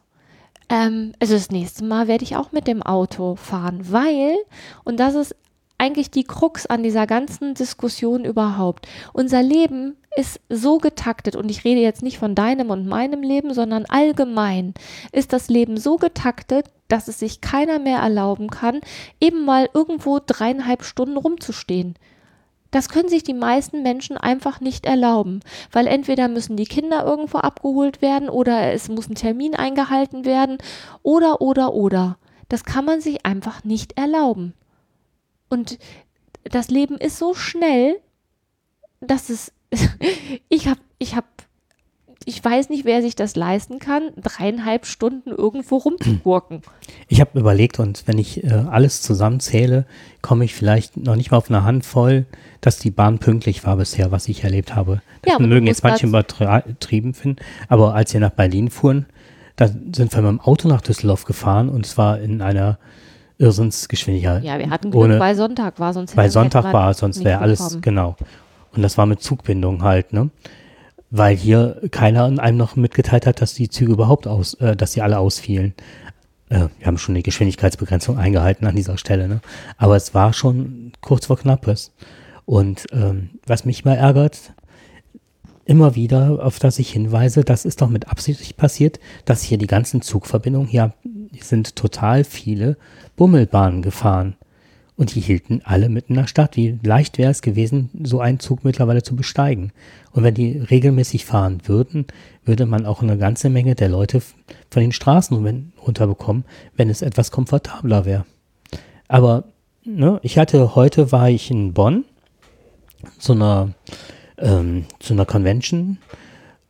ähm, 0.74 1.14
also 1.20 1.36
das 1.36 1.52
nächste 1.52 1.86
Mal 1.86 2.08
werde 2.08 2.24
ich 2.24 2.36
auch 2.36 2.52
mit 2.52 2.68
dem 2.68 2.82
Auto 2.82 3.36
fahren, 3.36 3.80
weil, 3.92 4.36
und 4.84 5.00
das 5.00 5.14
ist 5.14 5.36
eigentlich 5.78 6.10
die 6.10 6.24
Krux 6.24 6.66
an 6.66 6.82
dieser 6.82 7.06
ganzen 7.06 7.54
Diskussion 7.54 8.26
überhaupt. 8.26 8.88
Unser 9.12 9.44
Leben 9.44 9.98
ist 10.16 10.40
so 10.50 10.80
getaktet, 10.80 11.36
und 11.36 11.52
ich 11.52 11.64
rede 11.64 11.82
jetzt 11.82 12.02
nicht 12.02 12.18
von 12.18 12.34
deinem 12.34 12.72
und 12.72 12.88
meinem 12.88 13.22
Leben, 13.22 13.54
sondern 13.54 13.86
allgemein 13.86 14.74
ist 15.12 15.32
das 15.32 15.48
Leben 15.48 15.78
so 15.78 15.98
getaktet, 15.98 16.66
dass 16.88 17.08
es 17.08 17.20
sich 17.20 17.42
keiner 17.42 17.78
mehr 17.78 18.00
erlauben 18.00 18.50
kann, 18.50 18.82
eben 19.20 19.46
mal 19.46 19.70
irgendwo 19.74 20.20
dreieinhalb 20.26 20.84
Stunden 20.84 21.18
rumzustehen. 21.18 21.96
Das 22.74 22.90
können 22.90 23.08
sich 23.08 23.22
die 23.22 23.36
meisten 23.36 23.84
Menschen 23.84 24.18
einfach 24.18 24.60
nicht 24.60 24.88
erlauben, 24.88 25.42
weil 25.72 25.86
entweder 25.86 26.28
müssen 26.28 26.58
die 26.58 26.66
Kinder 26.66 27.06
irgendwo 27.06 27.38
abgeholt 27.38 28.02
werden 28.02 28.30
oder 28.30 28.74
es 28.74 28.90
muss 28.90 29.08
ein 29.08 29.14
Termin 29.14 29.54
eingehalten 29.54 30.26
werden 30.26 30.58
oder 31.04 31.40
oder 31.40 31.76
oder. 31.76 32.18
Das 32.50 32.64
kann 32.64 32.84
man 32.84 33.00
sich 33.00 33.28
einfach 33.28 33.64
nicht 33.64 33.96
erlauben. 33.96 34.56
Und 35.50 35.78
das 36.44 36.72
Leben 36.72 36.98
ist 36.98 37.20
so 37.20 37.36
schnell, 37.36 38.02
dass 39.02 39.30
es 39.30 39.54
ich 40.50 40.68
habe 40.68 40.82
ich 40.98 41.16
habe 41.16 41.28
ich 42.26 42.44
weiß 42.44 42.70
nicht, 42.70 42.86
wer 42.86 43.02
sich 43.02 43.16
das 43.16 43.36
leisten 43.36 43.80
kann, 43.80 44.12
dreieinhalb 44.22 44.86
Stunden 44.86 45.30
irgendwo 45.30 45.78
rumzugurken. 45.78 46.62
Ich 47.08 47.20
habe 47.20 47.40
überlegt 47.40 47.80
und 47.80 48.04
wenn 48.06 48.18
ich 48.18 48.44
äh, 48.44 48.50
alles 48.50 49.02
zusammenzähle, 49.02 49.86
komme 50.22 50.46
ich 50.46 50.54
vielleicht 50.54 50.98
noch 50.98 51.16
nicht 51.16 51.32
mal 51.32 51.38
auf 51.38 51.50
eine 51.50 51.64
Handvoll, 51.64 52.26
dass 52.62 52.80
die 52.80 52.92
Bahn 52.92 53.20
pünktlich 53.20 53.66
war 53.66 53.78
bisher, 53.78 54.12
was 54.12 54.28
ich 54.28 54.44
erlebt 54.44 54.76
habe. 54.76 55.02
Das 55.22 55.34
ja, 55.34 55.46
mögen 55.46 55.68
jetzt 55.68 55.84
manche 55.84 56.08
übertrieben 56.08 57.14
finden, 57.14 57.42
aber 57.68 57.94
als 57.94 58.14
wir 58.14 58.20
nach 58.20 58.32
Berlin 58.32 58.70
fuhren, 58.70 59.06
da 59.56 59.68
sind 59.68 60.14
wir 60.14 60.22
mit 60.22 60.32
dem 60.32 60.40
Auto 60.40 60.68
nach 60.68 60.82
Düsseldorf 60.82 61.26
gefahren 61.26 61.70
und 61.70 61.86
es 61.86 61.98
war 61.98 62.20
in 62.20 62.42
einer 62.42 62.80
Irrsinnsgeschwindigkeit. 63.38 64.44
Ja, 64.44 64.58
wir 64.58 64.70
hatten 64.70 64.92
Glück, 64.92 65.04
ohne, 65.04 65.20
weil 65.20 65.36
Sonntag 65.36 65.80
war, 65.80 65.94
sonst 65.94 66.16
Weil 66.16 66.30
Sonntag 66.30 66.72
war, 66.72 66.94
sonst 66.94 67.24
wäre 67.24 67.40
alles, 67.40 67.80
genau. 67.82 68.16
Und 68.74 68.82
das 68.82 68.98
war 68.98 69.06
mit 69.06 69.22
Zugbindung 69.22 69.84
halt, 69.84 70.14
ne? 70.14 70.30
Weil 71.16 71.38
hier 71.38 71.80
keiner 71.92 72.26
einem 72.26 72.58
noch 72.58 72.76
mitgeteilt 72.76 73.28
hat, 73.28 73.40
dass 73.40 73.54
die 73.54 73.70
Züge 73.70 73.94
überhaupt 73.94 74.26
aus, 74.26 74.56
äh, 74.56 74.76
dass 74.76 74.94
sie 74.94 75.04
alle 75.04 75.20
ausfielen. 75.20 75.76
Äh, 76.50 76.70
wir 76.80 76.88
haben 76.88 76.98
schon 76.98 77.14
die 77.14 77.22
Geschwindigkeitsbegrenzung 77.22 78.18
eingehalten 78.18 78.66
an 78.66 78.76
dieser 78.76 78.98
Stelle, 78.98 79.28
ne? 79.28 79.40
aber 79.78 79.96
es 79.96 80.16
war 80.16 80.34
schon 80.34 80.92
kurz 81.02 81.28
vor 81.28 81.38
Knappes. 81.38 81.94
Und 82.46 82.88
ähm, 82.92 83.30
was 83.46 83.64
mich 83.64 83.86
mal 83.86 83.96
ärgert, 83.96 84.54
immer 85.66 85.94
wieder, 85.94 86.44
auf 86.44 86.58
das 86.58 86.80
ich 86.80 86.90
hinweise, 86.90 87.44
das 87.44 87.64
ist 87.64 87.84
doch 87.84 87.90
mit 87.90 88.10
Absicht 88.10 88.58
passiert, 88.58 89.00
dass 89.26 89.44
hier 89.44 89.60
die 89.60 89.68
ganzen 89.68 90.02
Zugverbindungen, 90.02 90.68
hier 90.68 90.94
sind 91.42 91.76
total 91.76 92.24
viele 92.24 92.76
Bummelbahnen 93.16 93.84
gefahren. 93.84 94.36
Und 94.96 95.16
die 95.16 95.22
hielten 95.22 95.62
alle 95.64 95.90
mitten 95.90 96.14
in 96.14 96.20
der 96.20 96.28
Stadt. 96.28 96.56
Wie 96.56 96.78
leicht 96.84 97.18
wäre 97.18 97.32
es 97.32 97.42
gewesen, 97.42 97.90
so 98.04 98.20
einen 98.20 98.40
Zug 98.40 98.64
mittlerweile 98.64 99.02
zu 99.02 99.16
besteigen. 99.16 99.72
Und 100.12 100.24
wenn 100.24 100.36
die 100.36 100.60
regelmäßig 100.60 101.26
fahren 101.26 101.62
würden, 101.66 102.06
würde 102.46 102.66
man 102.66 102.86
auch 102.86 103.02
eine 103.02 103.18
ganze 103.18 103.50
Menge 103.50 103.74
der 103.74 103.90
Leute 103.90 104.22
von 104.70 104.82
den 104.82 104.92
Straßen 104.92 105.72
runterbekommen, 105.86 106.46
wenn 106.76 106.90
es 106.90 107.02
etwas 107.02 107.32
komfortabler 107.32 108.06
wäre. 108.06 108.26
Aber 109.08 109.46
ne, 109.84 110.20
ich 110.24 110.38
hatte 110.38 110.76
heute 110.76 111.12
war 111.12 111.30
ich 111.30 111.50
in 111.50 111.74
Bonn 111.74 112.06
zu 113.18 113.34
einer 113.34 113.74
ähm, 114.38 114.86
zu 115.00 115.14
einer 115.14 115.26
Convention 115.26 115.98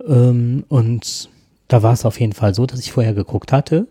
ähm, 0.05 0.65
und 0.67 1.29
da 1.67 1.83
war 1.83 1.93
es 1.93 2.05
auf 2.05 2.19
jeden 2.19 2.33
Fall 2.33 2.53
so, 2.53 2.65
dass 2.65 2.79
ich 2.79 2.91
vorher 2.91 3.13
geguckt 3.13 3.51
hatte 3.51 3.88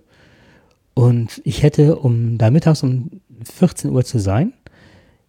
und 0.94 1.40
ich 1.44 1.62
hätte 1.62 1.96
um 1.96 2.38
da 2.38 2.50
mittags 2.50 2.82
um 2.82 3.10
14 3.44 3.90
Uhr 3.90 4.04
zu 4.04 4.18
sein, 4.18 4.52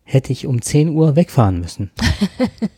hätte 0.04 0.32
ich 0.32 0.48
um 0.48 0.62
10 0.62 0.90
Uhr 0.90 1.16
wegfahren 1.16 1.60
müssen. 1.60 1.92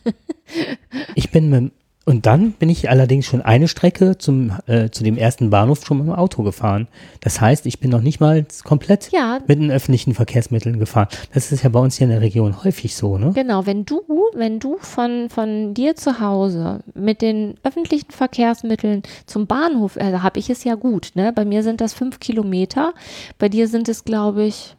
ich 1.14 1.30
bin 1.30 1.50
mit, 1.50 1.72
und 2.08 2.24
dann 2.24 2.52
bin 2.52 2.68
ich 2.68 2.88
allerdings 2.88 3.26
schon 3.26 3.42
eine 3.42 3.66
Strecke 3.66 4.16
zum, 4.16 4.52
äh, 4.66 4.90
zu 4.90 5.02
dem 5.02 5.18
ersten 5.18 5.50
Bahnhof 5.50 5.84
schon 5.84 5.98
mit 5.98 6.06
dem 6.06 6.12
Auto 6.12 6.44
gefahren. 6.44 6.86
Das 7.20 7.40
heißt, 7.40 7.66
ich 7.66 7.80
bin 7.80 7.90
noch 7.90 8.00
nicht 8.00 8.20
mal 8.20 8.46
komplett 8.62 9.10
ja. 9.10 9.40
mit 9.48 9.58
den 9.58 9.72
öffentlichen 9.72 10.14
Verkehrsmitteln 10.14 10.78
gefahren. 10.78 11.08
Das 11.34 11.50
ist 11.50 11.64
ja 11.64 11.68
bei 11.68 11.80
uns 11.80 11.96
hier 11.96 12.04
in 12.04 12.12
der 12.12 12.20
Region 12.20 12.62
häufig 12.62 12.94
so, 12.94 13.18
ne? 13.18 13.32
Genau, 13.34 13.66
wenn 13.66 13.84
du, 13.84 14.02
wenn 14.34 14.60
du 14.60 14.76
von, 14.78 15.28
von 15.30 15.74
dir 15.74 15.96
zu 15.96 16.20
Hause 16.20 16.84
mit 16.94 17.22
den 17.22 17.56
öffentlichen 17.64 18.12
Verkehrsmitteln 18.12 19.02
zum 19.26 19.48
Bahnhof, 19.48 19.96
also 19.96 20.22
habe 20.22 20.38
ich 20.38 20.48
es 20.48 20.62
ja 20.62 20.76
gut, 20.76 21.10
ne? 21.16 21.32
Bei 21.32 21.44
mir 21.44 21.64
sind 21.64 21.80
das 21.80 21.92
fünf 21.92 22.20
Kilometer, 22.20 22.94
bei 23.40 23.48
dir 23.48 23.66
sind 23.66 23.88
es, 23.88 24.04
glaube 24.04 24.44
ich, 24.44 24.75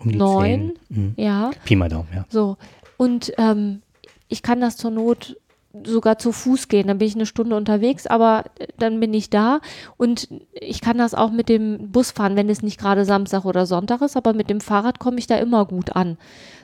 um 0.00 0.10
die 0.10 0.18
neun. 0.18 0.72
Mhm. 0.88 1.14
Ja. 1.16 1.50
Pi 1.64 1.76
mal 1.76 1.88
Daumen, 1.88 2.08
ja. 2.14 2.24
So. 2.28 2.56
Und 2.96 3.32
ähm, 3.38 3.82
ich 4.28 4.42
kann 4.42 4.60
das 4.60 4.76
zur 4.76 4.90
Not 4.90 5.36
sogar 5.84 6.18
zu 6.18 6.32
Fuß 6.32 6.68
gehen. 6.68 6.88
Dann 6.88 6.98
bin 6.98 7.08
ich 7.08 7.14
eine 7.14 7.26
Stunde 7.26 7.56
unterwegs, 7.56 8.06
aber 8.06 8.44
dann 8.78 8.98
bin 8.98 9.14
ich 9.14 9.30
da 9.30 9.60
und 9.96 10.28
ich 10.52 10.80
kann 10.80 10.98
das 10.98 11.14
auch 11.14 11.30
mit 11.30 11.48
dem 11.48 11.92
Bus 11.92 12.10
fahren, 12.10 12.36
wenn 12.36 12.48
es 12.48 12.62
nicht 12.62 12.80
gerade 12.80 13.04
Samstag 13.04 13.44
oder 13.44 13.66
Sonntag 13.66 14.00
ist, 14.02 14.16
aber 14.16 14.32
mit 14.32 14.50
dem 14.50 14.60
Fahrrad 14.60 14.98
komme 14.98 15.18
ich 15.18 15.26
da 15.26 15.36
immer 15.36 15.64
gut 15.66 15.94
an. 15.94 16.18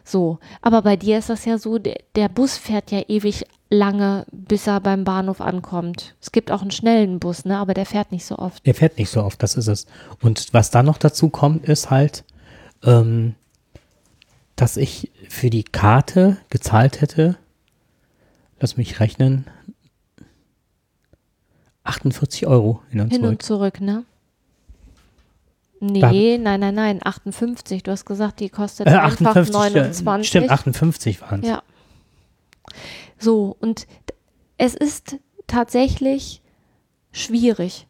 So. 0.05 0.39
Aber 0.61 0.83
bei 0.83 0.97
dir 0.97 1.19
ist 1.19 1.31
das 1.31 1.45
ja 1.45 1.59
so, 1.59 1.79
der, 1.79 2.01
der 2.17 2.29
Bus 2.29 2.57
fährt 2.57 2.91
ja 2.91 3.03
ewig 3.07 3.45
lange, 3.71 4.27
bis 4.33 4.67
er 4.67 4.81
beim 4.81 5.05
Bahnhof 5.05 5.41
ankommt. 5.41 6.15
Es 6.21 6.33
gibt 6.33 6.51
auch 6.51 6.63
einen 6.63 6.71
schnellen 6.71 7.19
Bus, 7.19 7.45
ne, 7.45 7.59
aber 7.59 7.75
der 7.75 7.87
fährt 7.87 8.13
nicht 8.13 8.25
so 8.25 8.39
oft. 8.39 8.65
Der 8.67 8.75
fährt 8.75 8.99
nicht 8.99 9.11
so 9.11 9.23
oft, 9.23 9.43
das 9.43 9.57
ist 9.57 9.67
es. 9.69 9.87
Und 10.23 10.53
was 10.53 10.71
da 10.71 10.83
noch 10.83 10.99
dazu 10.99 11.29
kommt, 11.29 11.65
ist 11.69 11.91
halt, 11.91 12.25
ähm, 12.83 13.35
dass 14.57 14.77
ich 14.77 15.11
für 15.29 15.51
die 15.51 15.65
Karte 15.65 16.39
gezahlt 16.49 17.01
hätte, 17.01 17.37
lass 18.59 18.77
mich 18.77 19.01
rechnen, 19.01 19.47
48 21.85 22.47
Euro 22.47 22.83
hin 22.91 23.01
und 23.01 23.11
hin 23.11 23.21
zurück. 23.21 23.31
und 23.31 23.43
zurück, 23.43 23.81
ne? 23.81 24.05
Nee, 25.79 26.39
nein, 26.39 26.61
nein, 26.61 26.75
nein, 26.75 27.01
58. 27.03 27.83
Du 27.83 27.91
hast 27.91 28.07
gesagt, 28.07 28.41
die 28.41 28.49
kostet 28.49 28.87
äh, 28.87 28.91
einfach 28.91 29.35
29. 29.35 30.27
Stimmt, 30.27 30.51
58 30.51 31.21
waren 31.21 31.43
es. 31.43 31.49
Ja. 31.49 31.63
So, 33.19 33.57
und 33.61 33.87
es 34.57 34.75
ist 34.75 35.19
tatsächlich 35.47 36.41
schwierig. 37.13 37.87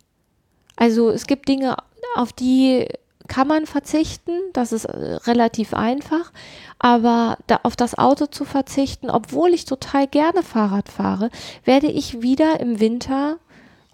Also 0.74 1.10
es 1.10 1.26
gibt 1.26 1.48
Dinge, 1.48 1.76
auf 2.16 2.32
die 2.32 2.88
kann 3.26 3.48
man 3.48 3.66
verzichten, 3.66 4.32
das 4.52 4.72
ist 4.72 4.84
äh, 4.84 5.14
relativ 5.26 5.74
einfach, 5.74 6.32
aber 6.78 7.38
da 7.46 7.60
auf 7.62 7.76
das 7.76 7.96
Auto 7.96 8.26
zu 8.26 8.44
verzichten, 8.44 9.10
obwohl 9.10 9.54
ich 9.54 9.64
total 9.64 10.06
gerne 10.06 10.42
Fahrrad 10.42 10.88
fahre, 10.88 11.30
werde 11.64 11.88
ich 11.88 12.22
wieder 12.22 12.60
im 12.60 12.80
Winter 12.80 13.38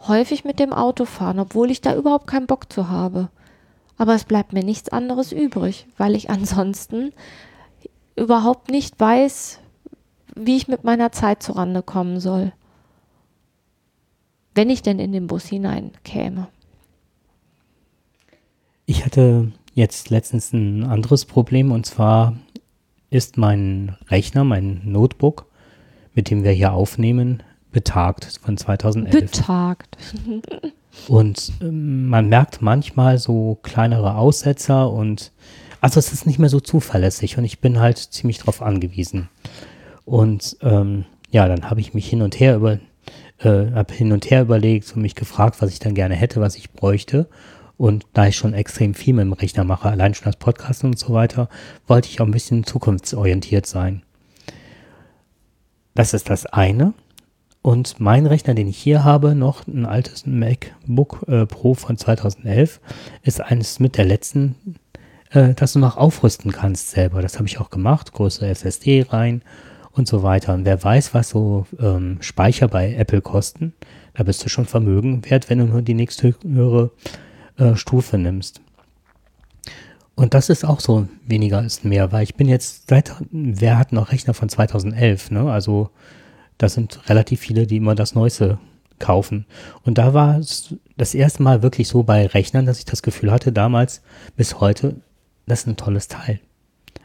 häufig 0.08 0.44
mit 0.44 0.58
dem 0.58 0.72
Auto 0.72 1.04
fahren, 1.04 1.38
obwohl 1.38 1.70
ich 1.70 1.80
da 1.80 1.94
überhaupt 1.94 2.26
keinen 2.26 2.46
Bock 2.46 2.72
zu 2.72 2.88
habe. 2.88 3.28
Aber 3.98 4.14
es 4.14 4.24
bleibt 4.24 4.52
mir 4.52 4.64
nichts 4.64 4.88
anderes 4.88 5.32
übrig, 5.32 5.86
weil 5.96 6.14
ich 6.14 6.30
ansonsten 6.30 7.12
überhaupt 8.16 8.70
nicht 8.70 8.98
weiß, 8.98 9.60
wie 10.34 10.56
ich 10.56 10.68
mit 10.68 10.84
meiner 10.84 11.12
Zeit 11.12 11.42
zurande 11.42 11.82
kommen 11.82 12.20
soll. 12.20 12.52
Wenn 14.54 14.70
ich 14.70 14.82
denn 14.82 14.98
in 14.98 15.12
den 15.12 15.26
Bus 15.26 15.46
hineinkäme. 15.46 16.48
Ich 18.92 19.06
hatte 19.06 19.50
jetzt 19.72 20.10
letztens 20.10 20.52
ein 20.52 20.84
anderes 20.84 21.24
Problem 21.24 21.72
und 21.72 21.86
zwar 21.86 22.36
ist 23.08 23.38
mein 23.38 23.96
Rechner, 24.10 24.44
mein 24.44 24.82
Notebook, 24.84 25.46
mit 26.12 26.28
dem 26.28 26.44
wir 26.44 26.50
hier 26.50 26.74
aufnehmen, 26.74 27.42
betagt 27.72 28.38
von 28.42 28.58
2011. 28.58 29.30
Betagt. 29.30 29.96
und 31.08 31.52
ähm, 31.62 32.06
man 32.08 32.28
merkt 32.28 32.60
manchmal 32.60 33.16
so 33.16 33.58
kleinere 33.62 34.16
Aussetzer 34.16 34.92
und 34.92 35.32
also 35.80 35.98
es 35.98 36.12
ist 36.12 36.26
nicht 36.26 36.38
mehr 36.38 36.50
so 36.50 36.60
zuverlässig 36.60 37.38
und 37.38 37.44
ich 37.44 37.60
bin 37.60 37.80
halt 37.80 37.96
ziemlich 37.96 38.40
drauf 38.40 38.60
angewiesen. 38.60 39.30
Und 40.04 40.58
ähm, 40.60 41.06
ja, 41.30 41.48
dann 41.48 41.70
habe 41.70 41.80
ich 41.80 41.94
mich 41.94 42.10
hin 42.10 42.20
und 42.20 42.38
her 42.38 42.56
über 42.56 42.78
äh, 43.38 43.84
hin 43.90 44.12
und 44.12 44.30
her 44.30 44.42
überlegt 44.42 44.94
und 44.94 45.00
mich 45.00 45.14
gefragt, 45.14 45.62
was 45.62 45.72
ich 45.72 45.78
dann 45.78 45.94
gerne 45.94 46.14
hätte, 46.14 46.42
was 46.42 46.56
ich 46.56 46.72
bräuchte. 46.72 47.26
Und 47.76 48.06
da 48.12 48.26
ich 48.26 48.36
schon 48.36 48.54
extrem 48.54 48.94
viel 48.94 49.14
mit 49.14 49.24
dem 49.24 49.32
Rechner 49.32 49.64
mache, 49.64 49.88
allein 49.88 50.14
schon 50.14 50.26
als 50.26 50.36
Podcast 50.36 50.84
und 50.84 50.98
so 50.98 51.12
weiter, 51.12 51.48
wollte 51.86 52.08
ich 52.08 52.20
auch 52.20 52.26
ein 52.26 52.32
bisschen 52.32 52.64
zukunftsorientiert 52.64 53.66
sein. 53.66 54.02
Das 55.94 56.14
ist 56.14 56.30
das 56.30 56.46
eine. 56.46 56.94
Und 57.62 58.00
mein 58.00 58.26
Rechner, 58.26 58.54
den 58.54 58.66
ich 58.66 58.76
hier 58.76 59.04
habe, 59.04 59.34
noch 59.36 59.66
ein 59.68 59.86
altes 59.86 60.26
MacBook 60.26 61.24
äh, 61.28 61.46
Pro 61.46 61.74
von 61.74 61.96
2011, 61.96 62.80
ist 63.22 63.40
eines 63.40 63.78
mit 63.78 63.96
der 63.96 64.04
letzten, 64.04 64.76
äh, 65.30 65.54
dass 65.54 65.74
du 65.74 65.78
noch 65.78 65.96
aufrüsten 65.96 66.50
kannst 66.50 66.90
selber. 66.90 67.22
Das 67.22 67.36
habe 67.36 67.46
ich 67.46 67.60
auch 67.60 67.70
gemacht, 67.70 68.12
größere 68.12 68.48
SSD 68.48 69.06
rein 69.08 69.42
und 69.92 70.08
so 70.08 70.24
weiter. 70.24 70.54
Und 70.54 70.64
wer 70.64 70.82
weiß, 70.82 71.14
was 71.14 71.28
so 71.28 71.66
ähm, 71.78 72.18
Speicher 72.20 72.66
bei 72.66 72.94
Apple 72.94 73.20
kosten, 73.20 73.74
da 74.14 74.24
bist 74.24 74.44
du 74.44 74.48
schon 74.48 74.66
Vermögen 74.66 75.22
wert, 75.30 75.48
wenn 75.48 75.58
du 75.58 75.66
nur 75.66 75.82
die 75.82 75.94
nächste 75.94 76.34
höhere 76.44 76.90
äh, 77.56 77.74
Stufe 77.76 78.18
nimmst. 78.18 78.60
Und 80.14 80.34
das 80.34 80.50
ist 80.50 80.64
auch 80.64 80.80
so 80.80 81.08
weniger 81.26 81.64
ist 81.64 81.84
mehr, 81.84 82.12
weil 82.12 82.22
ich 82.22 82.34
bin 82.34 82.48
jetzt 82.48 82.88
seit, 82.88 83.14
wer 83.30 83.78
hat 83.78 83.92
noch 83.92 84.12
Rechner 84.12 84.34
von 84.34 84.48
2011, 84.48 85.30
ne? 85.30 85.50
Also 85.50 85.90
das 86.58 86.74
sind 86.74 87.08
relativ 87.08 87.40
viele, 87.40 87.66
die 87.66 87.78
immer 87.78 87.94
das 87.94 88.14
Neueste 88.14 88.58
kaufen. 88.98 89.46
Und 89.84 89.98
da 89.98 90.14
war 90.14 90.38
es 90.38 90.74
das 90.96 91.14
erste 91.14 91.42
Mal 91.42 91.62
wirklich 91.62 91.88
so 91.88 92.02
bei 92.02 92.26
Rechnern, 92.26 92.66
dass 92.66 92.78
ich 92.78 92.84
das 92.84 93.02
Gefühl 93.02 93.32
hatte, 93.32 93.52
damals 93.52 94.02
bis 94.36 94.60
heute, 94.60 94.96
das 95.46 95.60
ist 95.60 95.66
ein 95.66 95.76
tolles 95.76 96.08
Teil. 96.08 96.40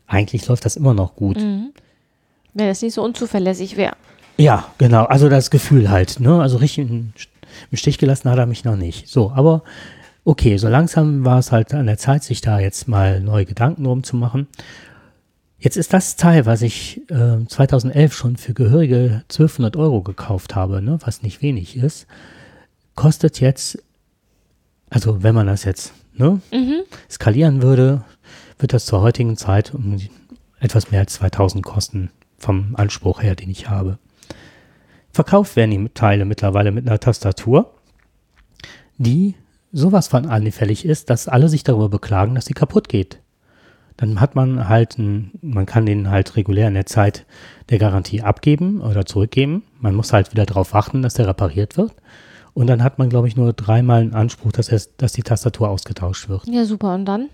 Eigentlich 0.05 0.47
läuft 0.47 0.65
das 0.65 0.75
immer 0.75 0.93
noch 0.93 1.15
gut. 1.15 1.38
Mhm. 1.38 1.73
Wenn 2.53 2.67
es 2.67 2.81
nicht 2.81 2.93
so 2.93 3.03
unzuverlässig 3.03 3.77
wäre. 3.77 3.95
Ja, 4.38 4.71
genau. 4.77 5.05
Also 5.05 5.29
das 5.29 5.49
Gefühl 5.49 5.89
halt. 5.89 6.19
Ne? 6.19 6.39
Also 6.39 6.57
richtig 6.57 6.89
im 6.89 7.13
Stich 7.73 7.97
gelassen 7.97 8.29
hat 8.29 8.38
er 8.38 8.45
mich 8.45 8.63
noch 8.63 8.75
nicht. 8.75 9.07
So, 9.07 9.31
aber 9.31 9.63
okay, 10.27 10.57
so 10.57 10.67
langsam 10.67 11.23
war 11.23 11.39
es 11.39 11.53
halt 11.53 11.73
an 11.73 11.85
der 11.85 11.97
Zeit, 11.97 12.21
sich 12.21 12.41
da 12.41 12.59
jetzt 12.59 12.89
mal 12.89 13.21
neue 13.21 13.45
Gedanken 13.45 13.85
drum 13.85 14.03
zu 14.03 14.17
machen. 14.17 14.47
Jetzt 15.57 15.77
ist 15.77 15.93
das 15.93 16.17
Teil, 16.17 16.45
was 16.45 16.61
ich 16.61 17.01
äh, 17.09 17.45
2011 17.47 18.13
schon 18.13 18.35
für 18.35 18.53
gehörige 18.53 19.23
1200 19.31 19.77
Euro 19.77 20.01
gekauft 20.01 20.53
habe, 20.53 20.81
ne, 20.81 20.99
was 21.01 21.23
nicht 21.23 21.41
wenig 21.41 21.77
ist, 21.77 22.07
kostet 22.93 23.39
jetzt, 23.39 23.81
also 24.89 25.23
wenn 25.23 25.33
man 25.33 25.47
das 25.47 25.63
jetzt 25.63 25.93
ne, 26.13 26.41
mhm. 26.51 26.81
skalieren 27.09 27.61
würde, 27.61 28.03
wird 28.59 28.73
das 28.73 28.85
zur 28.85 29.01
heutigen 29.01 29.37
Zeit 29.37 29.73
um 29.73 29.97
etwas 30.59 30.91
mehr 30.91 30.99
als 30.99 31.13
2000 31.13 31.63
kosten 31.63 32.11
vom 32.37 32.75
Anspruch 32.75 33.23
her, 33.23 33.35
den 33.35 33.49
ich 33.49 33.69
habe. 33.69 33.97
Verkauft 35.11 35.55
werden 35.55 35.71
die 35.71 35.89
Teile 35.93 36.25
mittlerweile 36.25 36.71
mit 36.71 36.85
einer 36.85 36.99
Tastatur, 36.99 37.73
die 38.97 39.35
sowas 39.71 40.08
von 40.08 40.25
anfällig 40.25 40.86
ist, 40.86 41.10
dass 41.10 41.27
alle 41.27 41.49
sich 41.49 41.63
darüber 41.63 41.89
beklagen, 41.89 42.36
dass 42.36 42.45
sie 42.45 42.53
kaputt 42.53 42.89
geht 42.89 43.19
dann 43.97 44.21
hat 44.21 44.36
man 44.36 44.69
halt, 44.69 44.97
ein, 44.99 45.32
man 45.41 45.65
kann 45.65 45.88
den 45.88 46.10
halt 46.10 46.36
regulär 46.36 46.67
in 46.67 46.75
der 46.75 46.86
Zeit 46.86 47.25
der 47.69 47.80
Garantie 47.80 48.21
abgeben 48.21 48.80
oder 48.80 49.06
zurückgeben. 49.06 49.63
Man 49.80 49.95
muss 49.95 50.13
halt 50.13 50.32
wieder 50.32 50.45
darauf 50.45 50.73
warten, 50.73 51.01
dass 51.01 51.15
der 51.15 51.27
repariert 51.27 51.77
wird. 51.77 51.93
Und 52.53 52.67
dann 52.67 52.84
hat 52.84 52.99
man, 52.99 53.10
glaube 53.10 53.27
ich, 53.27 53.36
nur 53.36 53.53
dreimal 53.53 54.01
einen 54.01 54.13
Anspruch, 54.13 54.51
dass, 54.51 54.71
es, 54.71 54.95
dass 54.97 55.13
die 55.13 55.23
Tastatur 55.23 55.69
ausgetauscht 55.69 56.30
wird. 56.30 56.47
Ja, 56.47 56.65
super. 56.65 56.93
Und 56.93 57.06
dann, 57.06 57.30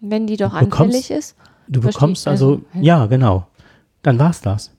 wenn 0.00 0.26
die 0.26 0.38
doch 0.38 0.58
bekommst, 0.58 0.80
anfällig 0.80 1.10
ist? 1.10 1.36
Du 1.68 1.82
bekommst 1.82 2.26
also, 2.26 2.62
also, 2.72 2.80
ja, 2.80 3.06
genau. 3.06 3.46
Dann 4.02 4.18
war's 4.18 4.40
das. 4.40 4.72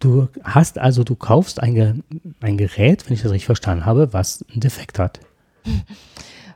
Du 0.00 0.28
hast 0.42 0.78
also, 0.78 1.04
du 1.04 1.14
kaufst 1.14 1.62
ein, 1.62 2.02
ein 2.40 2.56
Gerät, 2.56 3.06
wenn 3.06 3.14
ich 3.14 3.22
das 3.22 3.32
richtig 3.32 3.46
verstanden 3.46 3.86
habe, 3.86 4.12
was 4.12 4.44
einen 4.50 4.60
Defekt 4.60 4.98
hat. 4.98 5.20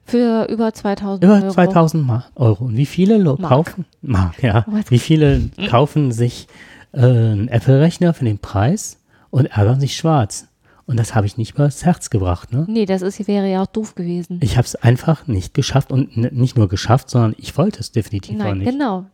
Für 0.04 0.46
über 0.48 0.72
2000 0.72 1.22
über 1.22 1.34
Euro. 1.34 1.44
Über 1.44 1.52
2000 1.52 2.10
Euro. 2.34 2.64
Und 2.64 2.76
wie 2.76 2.86
viele 2.86 3.18
Mark. 3.18 3.40
kaufen, 3.40 3.84
Mark, 4.00 4.42
ja, 4.42 4.64
wie 4.88 4.98
viele 4.98 5.50
kaufen 5.68 6.12
sich 6.12 6.48
äh, 6.92 7.00
einen 7.00 7.48
Apple-Rechner 7.48 8.14
für 8.14 8.24
den 8.24 8.38
Preis 8.38 8.98
und 9.28 9.46
ärgern 9.46 9.80
sich 9.80 9.96
schwarz? 9.96 10.48
Und 10.86 10.98
das 10.98 11.14
habe 11.14 11.26
ich 11.26 11.36
nicht 11.36 11.56
übers 11.56 11.84
Herz 11.84 12.08
gebracht, 12.08 12.50
ne? 12.50 12.64
Nee, 12.66 12.86
das 12.86 13.02
ist, 13.02 13.28
wäre 13.28 13.50
ja 13.50 13.62
auch 13.62 13.66
doof 13.66 13.94
gewesen. 13.94 14.38
Ich 14.42 14.56
habe 14.56 14.64
es 14.64 14.74
einfach 14.74 15.26
nicht 15.26 15.52
geschafft 15.52 15.92
und 15.92 16.16
nicht 16.16 16.56
nur 16.56 16.68
geschafft, 16.68 17.10
sondern 17.10 17.34
ich 17.36 17.58
wollte 17.58 17.80
es 17.80 17.92
definitiv 17.92 18.38
Nein, 18.38 18.50
auch 18.50 18.54
nicht. 18.54 18.70
genau. 18.70 19.04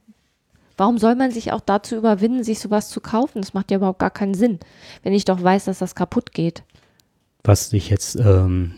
Warum 0.76 0.98
soll 0.98 1.14
man 1.14 1.30
sich 1.30 1.52
auch 1.52 1.60
dazu 1.60 1.96
überwinden, 1.96 2.42
sich 2.42 2.58
sowas 2.58 2.88
zu 2.88 3.00
kaufen? 3.00 3.40
Das 3.40 3.54
macht 3.54 3.70
ja 3.70 3.76
überhaupt 3.76 4.00
gar 4.00 4.10
keinen 4.10 4.34
Sinn, 4.34 4.58
wenn 5.02 5.12
ich 5.12 5.24
doch 5.24 5.42
weiß, 5.42 5.66
dass 5.66 5.78
das 5.78 5.94
kaputt 5.94 6.32
geht. 6.32 6.62
Was 7.44 7.72
ich 7.72 7.90
jetzt 7.90 8.16
ähm, 8.16 8.74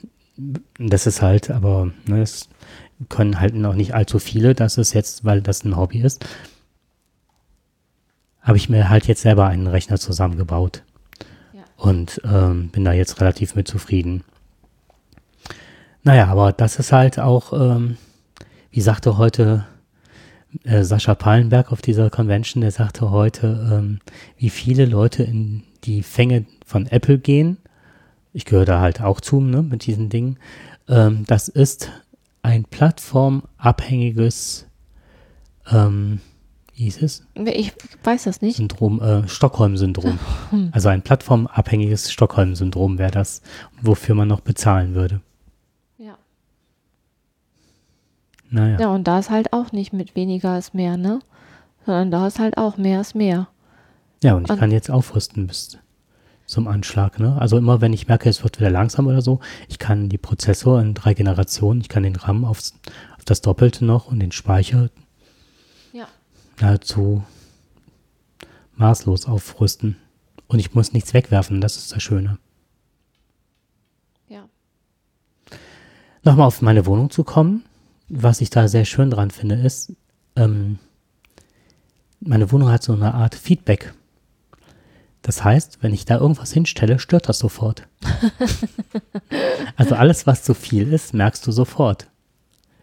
das 0.78 1.06
ist 1.06 1.22
halt, 1.22 1.50
aber 1.50 1.90
ne, 2.06 2.20
das 2.20 2.48
können 3.08 3.40
halt 3.40 3.54
noch 3.54 3.74
nicht 3.74 3.94
allzu 3.94 4.18
viele, 4.18 4.54
das 4.54 4.78
ist 4.78 4.92
jetzt, 4.92 5.24
weil 5.24 5.40
das 5.42 5.64
ein 5.64 5.76
Hobby 5.76 6.00
ist, 6.00 6.24
habe 8.42 8.56
ich 8.56 8.68
mir 8.68 8.88
halt 8.88 9.06
jetzt 9.06 9.22
selber 9.22 9.46
einen 9.46 9.66
Rechner 9.66 9.98
zusammengebaut. 9.98 10.82
Ja. 11.52 11.62
Und 11.76 12.20
ähm, 12.24 12.68
bin 12.68 12.84
da 12.84 12.92
jetzt 12.92 13.20
relativ 13.20 13.54
mit 13.54 13.66
zufrieden. 13.66 14.24
Naja, 16.02 16.28
aber 16.28 16.52
das 16.52 16.78
ist 16.78 16.92
halt 16.92 17.18
auch, 17.18 17.52
ähm, 17.52 17.96
wie 18.70 18.80
sagte 18.80 19.18
heute 19.18 19.66
äh, 20.64 20.82
Sascha 20.82 21.14
Pallenberg 21.14 21.72
auf 21.72 21.82
dieser 21.82 22.10
Convention, 22.10 22.60
der 22.60 22.70
sagte 22.70 23.10
heute, 23.10 23.70
ähm, 23.72 24.00
wie 24.36 24.50
viele 24.50 24.86
Leute 24.86 25.22
in 25.22 25.62
die 25.84 26.02
Fänge 26.02 26.46
von 26.64 26.86
Apple 26.86 27.18
gehen 27.18 27.58
ich 28.36 28.44
gehöre 28.44 28.66
da 28.66 28.80
halt 28.80 29.00
auch 29.00 29.22
zu, 29.22 29.40
ne, 29.40 29.62
mit 29.62 29.86
diesen 29.86 30.10
Dingen. 30.10 30.38
Ähm, 30.88 31.24
das 31.26 31.48
ist 31.48 31.90
ein 32.42 32.64
plattformabhängiges, 32.64 34.66
ähm, 35.72 36.20
wie 36.74 36.84
hieß 36.84 37.00
es? 37.00 37.26
Ich 37.46 37.72
weiß 38.04 38.24
das 38.24 38.42
nicht. 38.42 38.56
Syndrom, 38.56 39.00
äh, 39.00 39.26
Stockholm-Syndrom. 39.26 40.18
Hm. 40.50 40.68
Also 40.70 40.90
ein 40.90 41.00
plattformabhängiges 41.00 42.12
Stockholm-Syndrom 42.12 42.98
wäre 42.98 43.10
das, 43.10 43.40
wofür 43.80 44.14
man 44.14 44.28
noch 44.28 44.40
bezahlen 44.40 44.94
würde. 44.94 45.22
Ja. 45.96 46.18
Naja. 48.50 48.78
Ja, 48.80 48.88
und 48.88 49.04
da 49.04 49.18
ist 49.18 49.30
halt 49.30 49.52
auch 49.52 49.72
nicht 49.72 49.92
mit 49.92 50.14
weniger 50.14 50.58
ist 50.58 50.74
mehr, 50.74 50.96
ne? 50.96 51.20
Sondern 51.84 52.10
da 52.10 52.26
ist 52.26 52.38
halt 52.38 52.58
auch 52.58 52.76
mehr 52.76 53.00
ist 53.00 53.14
mehr. 53.14 53.48
Ja, 54.22 54.34
und 54.34 54.44
ich 54.44 54.50
und 54.50 54.58
kann 54.58 54.70
jetzt 54.70 54.90
aufrüsten 54.90 55.46
bis 55.46 55.78
zum 56.46 56.68
Anschlag. 56.68 57.18
Ne? 57.18 57.36
Also 57.40 57.58
immer, 57.58 57.80
wenn 57.80 57.92
ich 57.92 58.08
merke, 58.08 58.28
es 58.28 58.42
wird 58.42 58.58
wieder 58.58 58.70
langsam 58.70 59.06
oder 59.06 59.20
so, 59.20 59.40
ich 59.68 59.78
kann 59.78 60.08
die 60.08 60.18
Prozessor 60.18 60.80
in 60.80 60.94
drei 60.94 61.14
Generationen, 61.14 61.80
ich 61.80 61.88
kann 61.88 62.04
den 62.04 62.16
RAM 62.16 62.44
aufs, 62.44 62.74
auf 63.16 63.24
das 63.24 63.40
Doppelte 63.40 63.84
noch 63.84 64.06
und 64.06 64.20
den 64.20 64.32
Speicher 64.32 64.90
ja. 65.92 66.06
nahezu 66.60 67.24
maßlos 68.76 69.26
aufrüsten. 69.26 69.96
Und 70.48 70.60
ich 70.60 70.74
muss 70.74 70.92
nichts 70.92 71.12
wegwerfen, 71.12 71.60
das 71.60 71.76
ist 71.76 71.92
das 71.92 72.02
Schöne. 72.02 72.38
Ja. 74.28 74.48
Nochmal 76.22 76.46
auf 76.46 76.62
meine 76.62 76.86
Wohnung 76.86 77.10
zu 77.10 77.24
kommen. 77.24 77.64
Was 78.08 78.40
ich 78.40 78.50
da 78.50 78.68
sehr 78.68 78.84
schön 78.84 79.10
dran 79.10 79.30
finde, 79.30 79.56
ist, 79.56 79.92
ähm, 80.36 80.78
meine 82.20 82.50
Wohnung 82.52 82.70
hat 82.70 82.82
so 82.82 82.92
eine 82.92 83.14
Art 83.14 83.34
Feedback. 83.34 83.92
Das 85.22 85.42
heißt, 85.42 85.78
wenn 85.82 85.92
ich 85.92 86.04
da 86.04 86.18
irgendwas 86.18 86.52
hinstelle, 86.52 87.00
stört 87.00 87.28
das 87.28 87.40
sofort. 87.40 87.88
also 89.76 89.96
alles, 89.96 90.26
was 90.26 90.44
zu 90.44 90.54
viel 90.54 90.92
ist, 90.92 91.14
merkst 91.14 91.44
du 91.46 91.50
sofort. 91.50 92.06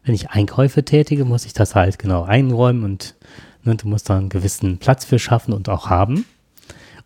Wenn 0.04 0.14
ich 0.14 0.32
Einkäufe 0.32 0.84
tätige, 0.84 1.24
muss 1.24 1.46
ich 1.46 1.54
das 1.54 1.74
halt 1.76 2.00
genau 2.00 2.24
einräumen 2.24 2.84
und 2.84 3.16
ne, 3.64 3.76
du 3.76 3.88
musst 3.88 4.10
da 4.10 4.18
einen 4.18 4.28
gewissen 4.28 4.78
Platz 4.78 5.06
für 5.06 5.20
schaffen 5.20 5.54
und 5.54 5.70
auch 5.70 5.90
haben. 5.90 6.26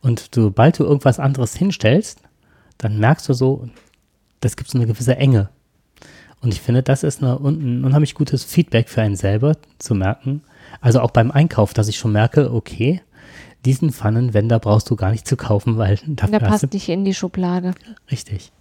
Und 0.01 0.29
sobald 0.33 0.79
du 0.79 0.85
irgendwas 0.85 1.19
anderes 1.19 1.55
hinstellst, 1.55 2.21
dann 2.79 2.97
merkst 2.97 3.29
du 3.29 3.33
so, 3.33 3.69
das 4.39 4.55
gibt 4.55 4.69
so 4.71 4.77
eine 4.77 4.87
gewisse 4.87 5.17
Enge. 5.17 5.49
Und 6.41 6.53
ich 6.53 6.61
finde, 6.61 6.83
das 6.83 7.03
ist 7.03 7.23
eine, 7.23 7.35
ein 7.35 7.83
unheimlich 7.83 8.13
gutes 8.13 8.43
Feedback 8.43 8.89
für 8.89 9.01
einen 9.01 9.15
selber 9.15 9.57
zu 9.79 9.95
merken. 9.95 10.41
Also 10.81 11.01
auch 11.01 11.11
beim 11.11 11.31
Einkauf, 11.31 11.73
dass 11.73 11.87
ich 11.87 11.97
schon 11.97 12.11
merke, 12.11 12.53
okay, 12.53 13.01
diesen 13.65 13.91
Pfannenwender 13.91 14.59
brauchst 14.59 14.89
du 14.89 14.95
gar 14.95 15.11
nicht 15.11 15.27
zu 15.27 15.35
kaufen, 15.35 15.77
weil 15.77 15.99
dafür 16.07 16.39
der 16.39 16.45
passt 16.45 16.73
nicht 16.73 16.89
in 16.89 17.05
die 17.05 17.13
Schublade. 17.13 17.73
Richtig. 18.11 18.51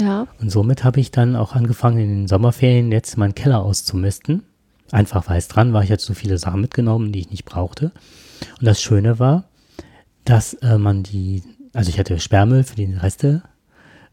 Ja. 0.00 0.26
Und 0.40 0.50
somit 0.50 0.84
habe 0.84 1.00
ich 1.00 1.10
dann 1.10 1.36
auch 1.36 1.54
angefangen, 1.54 1.98
in 1.98 2.08
den 2.08 2.28
Sommerferien 2.28 2.90
jetzt 2.92 3.18
meinen 3.18 3.34
Keller 3.34 3.62
auszumisten. 3.62 4.42
Einfach 4.90 5.28
weiß 5.28 5.48
dran, 5.48 5.72
war 5.72 5.82
ich 5.82 5.90
jetzt 5.90 6.04
so 6.04 6.14
viele 6.14 6.38
Sachen 6.38 6.60
mitgenommen, 6.60 7.12
die 7.12 7.20
ich 7.20 7.30
nicht 7.30 7.44
brauchte. 7.44 7.92
Und 8.58 8.66
das 8.66 8.80
Schöne 8.80 9.18
war, 9.18 9.44
dass 10.24 10.54
äh, 10.54 10.78
man 10.78 11.02
die, 11.02 11.42
also 11.74 11.90
ich 11.90 11.98
hatte 11.98 12.18
Sperrmüll 12.18 12.62
für 12.62 12.76
die 12.76 12.92
Reste 12.94 13.42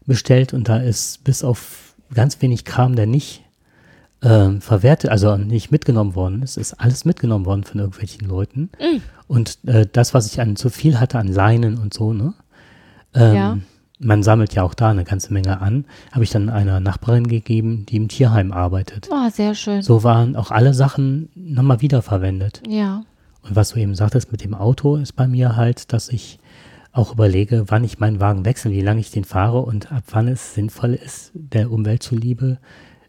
bestellt 0.06 0.52
und 0.52 0.68
da 0.68 0.78
ist 0.78 1.24
bis 1.24 1.42
auf 1.42 1.93
ganz 2.14 2.40
wenig 2.40 2.64
Kram, 2.64 2.96
der 2.96 3.06
nicht 3.06 3.44
äh, 4.22 4.50
verwertet, 4.60 5.10
also 5.10 5.36
nicht 5.36 5.70
mitgenommen 5.70 6.14
worden 6.14 6.42
ist, 6.42 6.56
ist 6.56 6.74
alles 6.74 7.04
mitgenommen 7.04 7.44
worden 7.44 7.64
von 7.64 7.80
irgendwelchen 7.80 8.26
Leuten. 8.26 8.70
Mm. 8.78 9.00
Und 9.26 9.58
äh, 9.66 9.86
das, 9.90 10.14
was 10.14 10.26
ich 10.26 10.40
an 10.40 10.56
zu 10.56 10.70
viel 10.70 10.98
hatte 10.98 11.18
an 11.18 11.28
Leinen 11.28 11.78
und 11.78 11.94
so, 11.94 12.12
ne? 12.12 12.34
Ähm, 13.14 13.34
ja. 13.34 13.58
man 14.00 14.22
sammelt 14.22 14.54
ja 14.54 14.64
auch 14.64 14.74
da 14.74 14.90
eine 14.90 15.04
ganze 15.04 15.32
Menge 15.32 15.60
an, 15.60 15.84
habe 16.10 16.24
ich 16.24 16.30
dann 16.30 16.48
einer 16.48 16.80
Nachbarin 16.80 17.28
gegeben, 17.28 17.86
die 17.86 17.96
im 17.96 18.08
Tierheim 18.08 18.50
arbeitet. 18.50 19.08
Oh, 19.10 19.30
sehr 19.30 19.54
schön. 19.54 19.82
So 19.82 20.02
waren 20.02 20.34
auch 20.34 20.50
alle 20.50 20.74
Sachen 20.74 21.28
nochmal 21.34 21.80
wiederverwendet. 21.80 22.62
Ja. 22.66 23.04
Und 23.42 23.56
was 23.56 23.70
du 23.70 23.78
eben 23.78 23.94
sagtest 23.94 24.32
mit 24.32 24.42
dem 24.42 24.54
Auto, 24.54 24.96
ist 24.96 25.12
bei 25.12 25.28
mir 25.28 25.54
halt, 25.54 25.92
dass 25.92 26.08
ich 26.08 26.38
auch 26.94 27.12
überlege, 27.12 27.64
wann 27.68 27.84
ich 27.84 27.98
meinen 27.98 28.20
Wagen 28.20 28.44
wechsle, 28.44 28.70
wie 28.70 28.80
lange 28.80 29.00
ich 29.00 29.10
den 29.10 29.24
fahre 29.24 29.58
und 29.60 29.92
ab 29.92 30.04
wann 30.10 30.28
es 30.28 30.54
sinnvoll 30.54 30.94
ist, 30.94 31.32
der 31.34 31.70
Umwelt 31.70 32.02
zuliebe, 32.02 32.58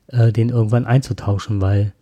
äh, 0.08 0.32
den 0.34 0.50
irgendwann 0.50 0.86
einzutauschen, 0.86 1.62
weil 1.62 1.94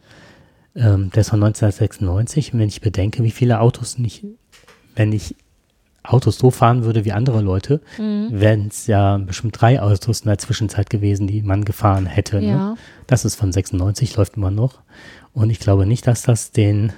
ähm, 0.76 1.12
der 1.12 1.22
ist 1.22 1.30
von 1.30 1.44
1996 1.44 2.54
und 2.54 2.60
wenn 2.60 2.70
ich 2.70 2.82
bedenke, 2.82 3.24
wie 3.24 3.32
viele 3.32 3.60
Autos 3.60 3.98
nicht, 4.00 4.26
wenn 4.96 5.12
ich 5.12 5.36
Autos 6.04 6.38
so 6.38 6.52
fahren 6.52 6.84
würde 6.84 7.06
wie 7.06 7.12
andere 7.14 7.42
Leute, 7.42 7.80
Mhm. 7.98 8.28
wären 8.32 8.68
es 8.68 8.88
ja 8.88 9.18
bestimmt 9.18 9.60
drei 9.62 9.82
Autos 9.82 10.22
in 10.22 10.28
der 10.28 10.38
Zwischenzeit 10.38 10.90
gewesen, 10.90 11.28
die 11.28 11.42
man 11.42 11.64
gefahren 11.64 12.06
hätte. 12.08 12.42
Ne? 12.42 12.48
Ja. 12.48 12.76
Das 13.08 13.24
ist 13.26 13.36
von 13.36 13.52
96, 13.54 14.16
läuft 14.18 14.36
immer 14.38 14.52
noch. 14.52 14.80
Und 15.34 15.50
ich 15.50 15.60
glaube 15.60 15.86
nicht, 15.86 16.06
dass 16.08 16.22
das 16.24 16.52
den, 16.52 16.92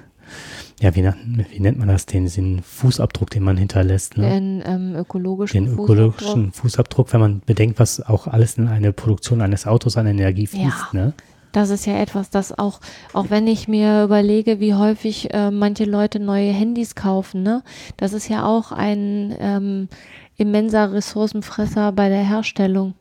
ja, 0.81 0.95
wie, 0.95 1.03
wie 1.03 1.59
nennt 1.59 1.79
man 1.79 1.87
das, 1.87 2.05
den, 2.05 2.27
den 2.27 2.61
Fußabdruck, 2.61 3.29
den 3.29 3.43
man 3.43 3.57
hinterlässt, 3.57 4.17
ne? 4.17 4.29
Den 4.29 4.63
ähm, 4.65 4.95
ökologischen 4.95 5.65
den 5.65 5.75
Fußabdruck. 5.75 5.89
ökologischen 5.89 6.51
Fußabdruck, 6.51 7.13
wenn 7.13 7.19
man 7.19 7.41
bedenkt, 7.45 7.79
was 7.79 8.01
auch 8.01 8.27
alles 8.27 8.57
in 8.57 8.67
eine 8.67 8.93
Produktion 8.93 9.41
eines 9.41 9.65
Autos 9.65 9.97
an 9.97 10.07
Energie 10.07 10.47
fließt. 10.47 10.93
Ja. 10.93 10.99
Ne? 10.99 11.13
Das 11.51 11.69
ist 11.69 11.85
ja 11.85 11.97
etwas, 11.97 12.29
das 12.29 12.57
auch, 12.57 12.81
auch 13.13 13.29
wenn 13.29 13.47
ich 13.47 13.69
mir 13.69 14.03
überlege, 14.03 14.59
wie 14.59 14.73
häufig 14.73 15.33
äh, 15.33 15.51
manche 15.51 15.85
Leute 15.85 16.19
neue 16.19 16.51
Handys 16.51 16.95
kaufen, 16.95 17.43
ne? 17.43 17.63
Das 17.95 18.11
ist 18.11 18.27
ja 18.27 18.45
auch 18.45 18.73
ein 18.73 19.33
ähm, 19.39 19.87
immenser 20.35 20.91
Ressourcenfresser 20.91 21.93
bei 21.93 22.09
der 22.09 22.27
Herstellung. 22.27 22.93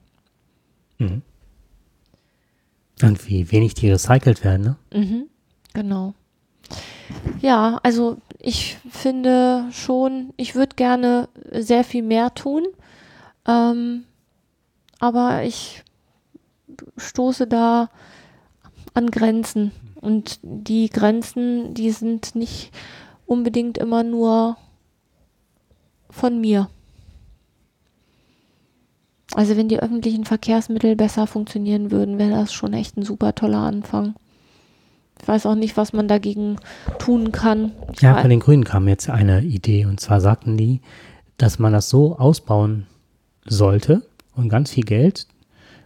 Mhm. 0.98 1.22
Und 3.02 3.28
wie 3.28 3.50
wenig 3.50 3.74
die 3.74 3.90
recycelt 3.90 4.44
werden. 4.44 4.62
Ne? 4.62 4.76
Mhm, 4.94 5.26
genau. 5.72 6.14
Ja, 7.40 7.78
also 7.82 8.16
ich 8.38 8.78
finde 8.90 9.66
schon, 9.70 10.32
ich 10.36 10.54
würde 10.54 10.76
gerne 10.76 11.28
sehr 11.52 11.84
viel 11.84 12.02
mehr 12.02 12.34
tun, 12.34 12.64
ähm, 13.46 14.04
aber 14.98 15.44
ich 15.44 15.82
stoße 16.96 17.46
da 17.46 17.88
an 18.94 19.10
Grenzen 19.10 19.72
und 20.00 20.38
die 20.42 20.88
Grenzen, 20.90 21.74
die 21.74 21.90
sind 21.90 22.34
nicht 22.34 22.70
unbedingt 23.26 23.78
immer 23.78 24.02
nur 24.02 24.56
von 26.10 26.40
mir. 26.40 26.68
Also 29.34 29.56
wenn 29.56 29.68
die 29.68 29.80
öffentlichen 29.80 30.24
Verkehrsmittel 30.24 30.94
besser 30.96 31.26
funktionieren 31.26 31.90
würden, 31.90 32.18
wäre 32.18 32.30
das 32.30 32.52
schon 32.52 32.72
echt 32.72 32.96
ein 32.96 33.02
super 33.02 33.34
toller 33.34 33.58
Anfang. 33.58 34.14
Ich 35.24 35.28
weiß 35.28 35.46
auch 35.46 35.54
nicht, 35.54 35.78
was 35.78 35.94
man 35.94 36.06
dagegen 36.06 36.56
tun 36.98 37.32
kann. 37.32 37.72
Ich 37.94 38.02
Ja, 38.02 38.20
von 38.20 38.28
den 38.28 38.40
Grünen 38.40 38.62
kam 38.62 38.86
jetzt 38.88 39.08
eine 39.08 39.40
Idee 39.40 39.86
und 39.86 39.98
zwar 39.98 40.20
sagten 40.20 40.58
die, 40.58 40.82
dass 41.38 41.58
man 41.58 41.72
das 41.72 41.88
so 41.88 42.18
ausbauen 42.18 42.86
sollte 43.46 44.02
und 44.36 44.50
ganz 44.50 44.72
viel 44.72 44.84
Geld, 44.84 45.26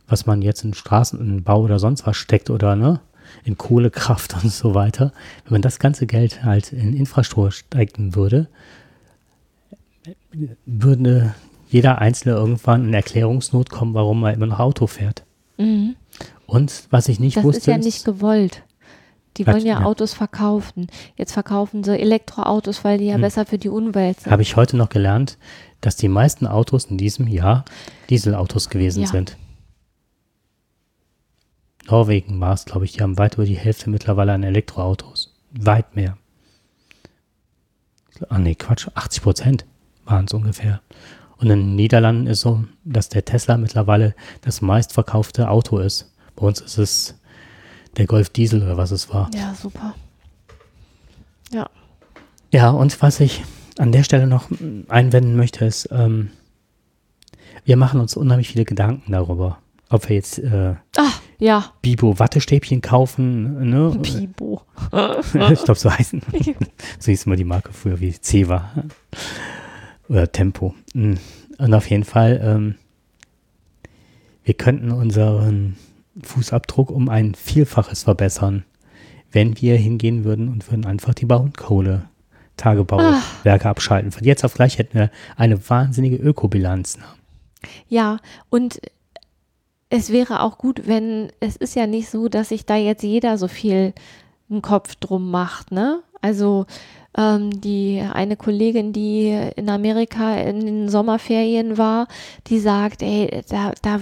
was 0.08 0.26
man 0.26 0.42
jetzt 0.42 0.64
in 0.64 0.74
Straßenbau 0.74 1.62
oder 1.62 1.78
sonst 1.78 2.04
was 2.04 2.16
steckt 2.16 2.50
oder 2.50 2.74
ne, 2.74 2.98
in 3.44 3.56
Kohlekraft 3.56 4.34
und 4.42 4.50
so 4.50 4.74
weiter, 4.74 5.12
wenn 5.44 5.52
man 5.52 5.62
das 5.62 5.78
ganze 5.78 6.08
Geld 6.08 6.42
halt 6.42 6.72
in 6.72 6.92
Infrastruktur 6.92 7.52
stecken 7.52 8.16
würde, 8.16 8.48
würde 10.66 11.32
jeder 11.68 11.98
Einzelne 11.98 12.34
irgendwann 12.34 12.88
in 12.88 12.94
Erklärungsnot 12.94 13.70
kommen, 13.70 13.94
warum 13.94 14.24
er 14.24 14.32
immer 14.32 14.46
noch 14.46 14.58
Auto 14.58 14.88
fährt. 14.88 15.22
Mhm. 15.58 15.94
Und 16.46 16.88
was 16.90 17.06
ich 17.06 17.20
nicht 17.20 17.36
Das 17.36 17.44
wusste, 17.44 17.60
ist 17.60 17.66
ja 17.68 17.78
nicht 17.78 18.04
gewollt. 18.04 18.64
Die 19.38 19.46
wollen 19.46 19.64
ja 19.64 19.80
ja. 19.80 19.84
Autos 19.86 20.12
verkaufen. 20.14 20.88
Jetzt 21.16 21.32
verkaufen 21.32 21.84
sie 21.84 21.98
Elektroautos, 21.98 22.84
weil 22.84 22.98
die 22.98 23.06
ja 23.06 23.14
Hm. 23.14 23.20
besser 23.22 23.46
für 23.46 23.58
die 23.58 23.68
Umwelt 23.68 24.20
sind. 24.20 24.32
habe 24.32 24.42
ich 24.42 24.56
heute 24.56 24.76
noch 24.76 24.88
gelernt, 24.88 25.38
dass 25.80 25.96
die 25.96 26.08
meisten 26.08 26.46
Autos 26.46 26.86
in 26.86 26.98
diesem 26.98 27.26
Jahr 27.28 27.64
Dieselautos 28.10 28.68
gewesen 28.68 29.02
Ja. 29.02 29.08
sind. 29.08 29.36
Norwegen 31.88 32.38
war 32.40 32.52
es, 32.52 32.64
glaube 32.64 32.84
ich, 32.84 32.92
die 32.92 33.00
haben 33.02 33.16
weit 33.18 33.34
über 33.34 33.44
die 33.46 33.56
Hälfte 33.56 33.88
mittlerweile 33.88 34.32
an 34.32 34.42
Elektroautos. 34.42 35.34
Weit 35.52 35.96
mehr. 35.96 36.18
Ah 38.28 38.38
nee, 38.38 38.54
Quatsch, 38.54 38.88
80 38.94 39.22
Prozent 39.22 39.64
waren 40.04 40.26
es 40.26 40.34
ungefähr. 40.34 40.80
Und 41.38 41.44
in 41.50 41.60
den 41.60 41.76
Niederlanden 41.76 42.26
ist 42.26 42.40
so, 42.40 42.64
dass 42.84 43.08
der 43.08 43.24
Tesla 43.24 43.56
mittlerweile 43.56 44.14
das 44.42 44.60
meistverkaufte 44.60 45.48
Auto 45.48 45.78
ist. 45.78 46.12
Bei 46.34 46.46
uns 46.46 46.60
ist 46.60 46.78
es 46.78 47.17
der 47.96 48.06
Golf 48.06 48.30
Diesel 48.30 48.62
oder 48.62 48.76
was 48.76 48.90
es 48.90 49.12
war. 49.12 49.30
Ja, 49.34 49.54
super. 49.54 49.94
Ja. 51.52 51.68
Ja, 52.52 52.70
und 52.70 53.00
was 53.02 53.20
ich 53.20 53.42
an 53.78 53.92
der 53.92 54.02
Stelle 54.02 54.26
noch 54.26 54.48
einwenden 54.88 55.36
möchte, 55.36 55.64
ist, 55.64 55.88
ähm, 55.92 56.30
wir 57.64 57.76
machen 57.76 58.00
uns 58.00 58.16
unheimlich 58.16 58.48
viele 58.48 58.64
Gedanken 58.64 59.12
darüber, 59.12 59.58
ob 59.90 60.08
wir 60.08 60.16
jetzt 60.16 60.38
äh, 60.38 60.74
Ah, 60.96 61.12
ja. 61.38 61.72
Bibo 61.82 62.18
Wattestäbchen 62.18 62.80
kaufen, 62.80 63.68
ne? 63.68 63.96
Pibo. 64.02 64.62
ich 65.52 65.64
glaube, 65.64 65.78
so 65.78 65.90
heißen. 65.90 66.22
so 66.98 67.10
hieß 67.10 67.26
immer 67.26 67.36
die 67.36 67.44
Marke 67.44 67.72
früher 67.72 68.00
wie 68.00 68.12
Ceva 68.12 68.72
oder 70.08 70.30
Tempo. 70.30 70.74
Mm. 70.94 71.14
Und 71.58 71.74
auf 71.74 71.90
jeden 71.90 72.04
Fall, 72.04 72.40
ähm, 72.42 72.74
wir 74.44 74.54
könnten 74.54 74.90
unseren 74.90 75.76
Fußabdruck 76.22 76.90
um 76.90 77.08
ein 77.08 77.34
Vielfaches 77.34 78.04
verbessern, 78.04 78.64
wenn 79.30 79.60
wir 79.60 79.76
hingehen 79.76 80.24
würden 80.24 80.48
und 80.48 80.70
würden 80.70 80.86
einfach 80.86 81.14
die 81.14 81.26
Braunkohle 81.26 82.08
Tagebauwerke 82.56 83.68
abschalten. 83.68 84.12
Von 84.12 84.24
jetzt 84.24 84.44
auf 84.44 84.54
gleich 84.54 84.78
hätten 84.78 84.98
wir 84.98 85.10
eine 85.36 85.68
wahnsinnige 85.70 86.16
Ökobilanz. 86.16 86.98
Ne? 86.98 87.04
Ja, 87.88 88.18
und 88.50 88.80
es 89.90 90.10
wäre 90.10 90.42
auch 90.42 90.58
gut, 90.58 90.86
wenn, 90.86 91.32
es 91.40 91.56
ist 91.56 91.74
ja 91.74 91.86
nicht 91.86 92.10
so, 92.10 92.28
dass 92.28 92.50
sich 92.50 92.66
da 92.66 92.76
jetzt 92.76 93.02
jeder 93.02 93.38
so 93.38 93.48
viel 93.48 93.94
einen 94.50 94.62
Kopf 94.62 94.94
drum 94.96 95.30
macht, 95.30 95.72
ne? 95.72 96.02
Also 96.20 96.66
ähm, 97.16 97.60
die 97.60 98.02
eine 98.12 98.36
Kollegin, 98.36 98.92
die 98.92 99.30
in 99.56 99.70
Amerika 99.70 100.36
in 100.36 100.66
den 100.66 100.88
Sommerferien 100.88 101.78
war, 101.78 102.08
die 102.48 102.58
sagt, 102.58 103.02
ey, 103.02 103.42
da, 103.48 103.72
da, 103.82 104.00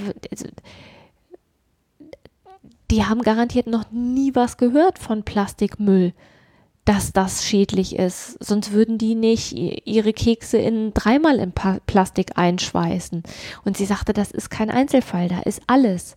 die 2.91 3.05
haben 3.05 3.23
garantiert 3.23 3.67
noch 3.67 3.91
nie 3.91 4.35
was 4.35 4.57
gehört 4.57 4.99
von 4.99 5.25
Plastikmüll, 5.25 6.13
dass 6.85 7.13
das 7.13 7.45
schädlich 7.45 7.97
ist. 7.97 8.43
Sonst 8.43 8.73
würden 8.73 8.99
die 8.99 9.15
nicht 9.15 9.53
ihre 9.53 10.13
Kekse 10.13 10.59
in 10.59 10.95
dreimal 10.95 11.39
in 11.39 11.53
Plastik 11.53 12.33
einschweißen. 12.37 13.23
Und 13.65 13.77
sie 13.77 13.87
sagte, 13.87 14.13
das 14.13 14.31
ist 14.31 14.51
kein 14.51 14.71
Einzelfall, 14.71 15.29
da 15.29 15.41
ist 15.41 15.63
alles. 15.67 16.17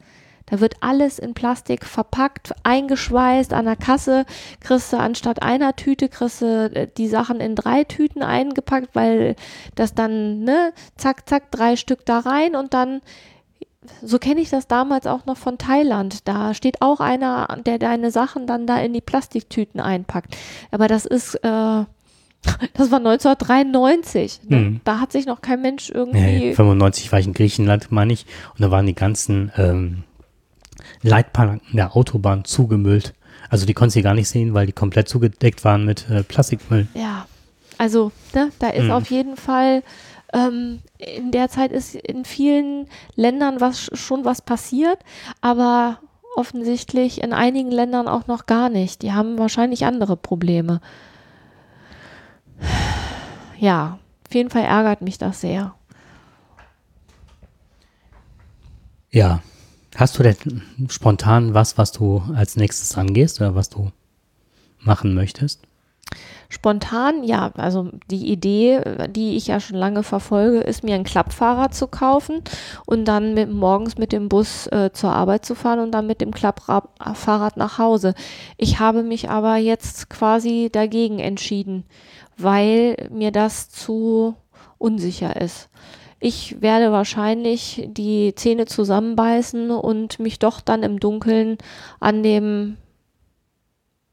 Da 0.49 0.59
wird 0.59 0.75
alles 0.81 1.19
in 1.19 1.33
Plastik 1.33 1.85
verpackt, 1.85 2.53
eingeschweißt. 2.63 3.53
An 3.53 3.65
der 3.65 3.75
Kasse 3.75 4.25
kriegst 4.59 4.91
du 4.91 4.97
anstatt 4.97 5.41
einer 5.43 5.75
Tüte, 5.75 6.09
kriegst 6.09 6.41
du 6.41 6.71
äh, 6.73 6.87
die 6.97 7.07
Sachen 7.07 7.39
in 7.39 7.55
drei 7.55 7.83
Tüten 7.83 8.23
eingepackt, 8.23 8.95
weil 8.95 9.35
das 9.75 9.93
dann, 9.93 10.43
ne, 10.43 10.73
zack, 10.97 11.29
zack, 11.29 11.51
drei 11.51 11.75
Stück 11.75 12.05
da 12.05 12.19
rein 12.19 12.55
und 12.55 12.73
dann 12.73 13.01
so 14.03 14.19
kenne 14.19 14.41
ich 14.41 14.49
das 14.49 14.67
damals 14.67 15.07
auch 15.07 15.25
noch 15.25 15.37
von 15.37 15.57
Thailand. 15.57 16.27
Da 16.27 16.53
steht 16.53 16.81
auch 16.81 16.99
einer, 16.99 17.47
der 17.65 17.79
deine 17.79 18.11
Sachen 18.11 18.45
dann 18.45 18.67
da 18.67 18.77
in 18.79 18.93
die 18.93 19.01
Plastiktüten 19.01 19.79
einpackt. 19.79 20.35
Aber 20.71 20.87
das 20.87 21.05
ist, 21.05 21.35
äh, 21.35 21.39
das 22.73 22.91
war 22.91 22.97
1993. 22.99 24.41
Ne? 24.49 24.57
Mhm. 24.57 24.81
Da 24.83 24.99
hat 24.99 25.11
sich 25.11 25.25
noch 25.25 25.41
kein 25.41 25.61
Mensch 25.61 25.89
irgendwie. 25.89 26.53
95 26.53 27.11
war 27.11 27.19
ich 27.19 27.27
in 27.27 27.33
Griechenland, 27.33 27.91
meine 27.91 28.13
ich, 28.13 28.25
und 28.53 28.61
da 28.61 28.71
waren 28.71 28.85
die 28.85 28.95
ganzen 28.95 29.51
ähm, 29.57 30.03
Leitplanken 31.01 31.75
der 31.77 31.95
Autobahn 31.95 32.45
zugemüllt. 32.45 33.13
Also 33.49 33.65
die 33.65 33.73
konntest 33.73 33.95
du 33.97 34.01
gar 34.03 34.13
nicht 34.13 34.29
sehen, 34.29 34.53
weil 34.53 34.65
die 34.67 34.73
komplett 34.73 35.07
zugedeckt 35.09 35.63
waren 35.63 35.85
mit 35.85 36.09
äh, 36.09 36.23
Plastikmüll. 36.23 36.87
Ja, 36.93 37.25
also 37.77 38.11
ne, 38.35 38.51
da 38.59 38.69
ist 38.69 38.85
Mhm. 38.85 38.91
auf 38.91 39.09
jeden 39.09 39.37
Fall 39.37 39.83
ähm, 40.33 40.79
in 40.97 41.31
der 41.31 41.49
Zeit 41.49 41.71
ist 41.71 41.95
in 41.95 42.25
vielen 42.25 42.87
Ländern 43.15 43.61
was 43.61 43.89
schon 43.93 44.25
was 44.25 44.41
passiert, 44.41 44.99
aber 45.41 45.99
offensichtlich 46.35 47.21
in 47.21 47.33
einigen 47.33 47.71
Ländern 47.71 48.07
auch 48.07 48.27
noch 48.27 48.45
gar 48.45 48.69
nicht. 48.69 49.01
Die 49.01 49.13
haben 49.13 49.37
wahrscheinlich 49.37 49.85
andere 49.85 50.15
Probleme. 50.15 50.81
Ja, 53.57 53.99
auf 54.27 54.33
jeden 54.33 54.49
Fall 54.49 54.63
ärgert 54.63 55.01
mich 55.01 55.17
das 55.17 55.41
sehr. 55.41 55.73
Ja. 59.11 59.41
Hast 59.95 60.17
du 60.17 60.23
denn 60.23 60.61
spontan 60.87 61.53
was, 61.53 61.77
was 61.77 61.91
du 61.91 62.23
als 62.35 62.55
nächstes 62.55 62.95
angehst 62.95 63.41
oder 63.41 63.55
was 63.55 63.69
du 63.69 63.91
machen 64.79 65.13
möchtest? 65.13 65.61
Spontan, 66.51 67.23
ja, 67.23 67.51
also 67.57 67.89
die 68.09 68.31
Idee, 68.31 68.81
die 69.11 69.37
ich 69.37 69.47
ja 69.47 69.59
schon 69.59 69.77
lange 69.77 70.01
verfolge, 70.01 70.59
ist 70.59 70.83
mir 70.83 70.95
ein 70.95 71.03
Klappfahrrad 71.03 71.75
zu 71.75 71.87
kaufen 71.87 72.41
und 72.87 73.05
dann 73.05 73.35
mit, 73.35 73.51
morgens 73.51 73.99
mit 73.99 74.11
dem 74.11 74.29
Bus 74.29 74.65
äh, 74.67 74.89
zur 74.91 75.11
Arbeit 75.11 75.45
zu 75.45 75.53
fahren 75.53 75.79
und 75.79 75.91
dann 75.91 76.07
mit 76.07 76.21
dem 76.21 76.31
Klappfahrrad 76.31 77.55
nach 77.55 77.77
Hause. 77.77 78.15
Ich 78.57 78.79
habe 78.79 79.03
mich 79.03 79.29
aber 79.29 79.57
jetzt 79.57 80.09
quasi 80.09 80.69
dagegen 80.71 81.19
entschieden, 81.19 81.85
weil 82.37 83.09
mir 83.11 83.31
das 83.31 83.69
zu 83.69 84.35
unsicher 84.79 85.39
ist. 85.39 85.69
Ich 86.19 86.61
werde 86.61 86.91
wahrscheinlich 86.91 87.87
die 87.91 88.33
Zähne 88.35 88.65
zusammenbeißen 88.65 89.69
und 89.69 90.19
mich 90.19 90.39
doch 90.39 90.61
dann 90.61 90.83
im 90.83 90.99
Dunkeln 90.99 91.57
an 91.99 92.23
dem 92.23 92.77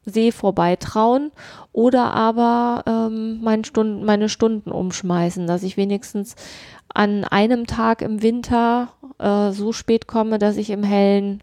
See 0.06 0.30
vorbeitrauen 0.32 1.32
oder 1.72 2.14
aber 2.14 2.84
ähm, 2.86 3.40
mein 3.42 3.64
Stunden, 3.64 4.04
meine 4.04 4.28
Stunden 4.28 4.70
umschmeißen, 4.70 5.46
dass 5.46 5.64
ich 5.64 5.76
wenigstens 5.76 6.36
an 6.94 7.24
einem 7.24 7.66
Tag 7.66 8.02
im 8.02 8.22
Winter 8.22 8.88
äh, 9.18 9.50
so 9.50 9.72
spät 9.72 10.06
komme, 10.06 10.38
dass 10.38 10.56
ich 10.56 10.70
im 10.70 10.84
Hellen, 10.84 11.42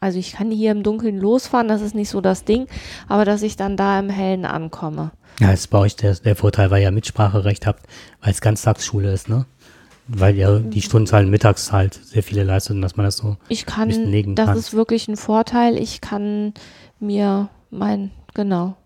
also 0.00 0.18
ich 0.18 0.32
kann 0.32 0.50
hier 0.50 0.72
im 0.72 0.82
Dunkeln 0.82 1.18
losfahren, 1.18 1.68
das 1.68 1.82
ist 1.82 1.94
nicht 1.94 2.08
so 2.08 2.20
das 2.20 2.44
Ding, 2.44 2.66
aber 3.08 3.24
dass 3.24 3.42
ich 3.42 3.56
dann 3.56 3.76
da 3.76 3.98
im 3.98 4.08
Hellen 4.08 4.44
ankomme. 4.46 5.12
Ja, 5.38 5.52
ist 5.52 5.68
bei 5.68 5.78
euch 5.78 5.94
der, 5.94 6.14
der 6.14 6.34
Vorteil, 6.34 6.70
weil 6.70 6.82
ihr 6.82 6.90
Mitspracherecht 6.90 7.66
habt, 7.66 7.86
weil 8.22 8.32
es 8.32 8.40
Ganztagsschule 8.40 9.12
ist, 9.12 9.28
ne? 9.28 9.46
Weil 10.08 10.36
ja 10.36 10.58
die 10.58 10.80
Stundenzahlen 10.80 11.28
mittags 11.28 11.70
halt 11.70 11.92
sehr 11.92 12.22
viele 12.22 12.42
leisten, 12.42 12.80
dass 12.80 12.96
man 12.96 13.04
das 13.04 13.18
so 13.18 13.36
ich 13.50 13.66
kann, 13.66 13.90
legen 13.90 14.34
das 14.34 14.46
kann. 14.46 14.56
ist 14.56 14.72
wirklich 14.72 15.06
ein 15.06 15.18
Vorteil. 15.18 15.76
Ich 15.76 16.00
kann 16.00 16.54
mir 16.98 17.50
mein, 17.70 18.10
genau. 18.34 18.76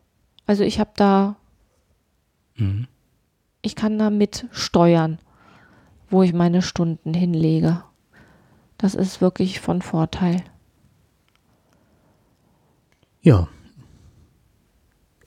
Also 0.46 0.64
ich 0.64 0.80
habe 0.80 0.90
da, 0.96 1.36
mhm. 2.56 2.86
ich 3.62 3.76
kann 3.76 3.98
da 3.98 4.10
mitsteuern, 4.10 5.18
wo 6.10 6.22
ich 6.22 6.32
meine 6.32 6.62
Stunden 6.62 7.14
hinlege. 7.14 7.82
Das 8.78 8.94
ist 8.94 9.20
wirklich 9.20 9.60
von 9.60 9.80
Vorteil. 9.82 10.42
Ja. 13.22 13.48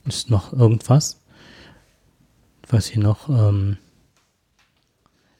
Ist 0.04 0.30
noch 0.30 0.52
irgendwas, 0.52 1.22
was 2.68 2.86
hier 2.86 3.02
noch. 3.02 3.28
Ähm 3.28 3.78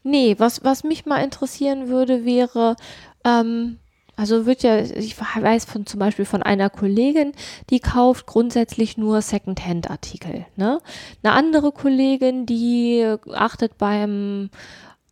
nee, 0.02 0.34
was, 0.38 0.64
was 0.64 0.82
mich 0.82 1.06
mal 1.06 1.22
interessieren 1.22 1.88
würde, 1.88 2.24
wäre, 2.24 2.76
ähm, 3.24 3.78
also 4.16 4.46
wird 4.46 4.62
ja, 4.62 4.78
ich 4.78 5.16
weiß 5.18 5.66
von 5.66 5.84
zum 5.84 6.00
Beispiel 6.00 6.24
von 6.24 6.42
einer 6.42 6.70
Kollegin, 6.70 7.32
die 7.68 7.80
kauft 7.80 8.26
grundsätzlich 8.26 8.96
nur 8.96 9.20
Secondhand-Artikel. 9.20 10.46
Ne? 10.56 10.80
Eine 11.22 11.32
andere 11.34 11.70
Kollegin, 11.70 12.46
die 12.46 13.16
achtet 13.34 13.76
beim 13.76 14.48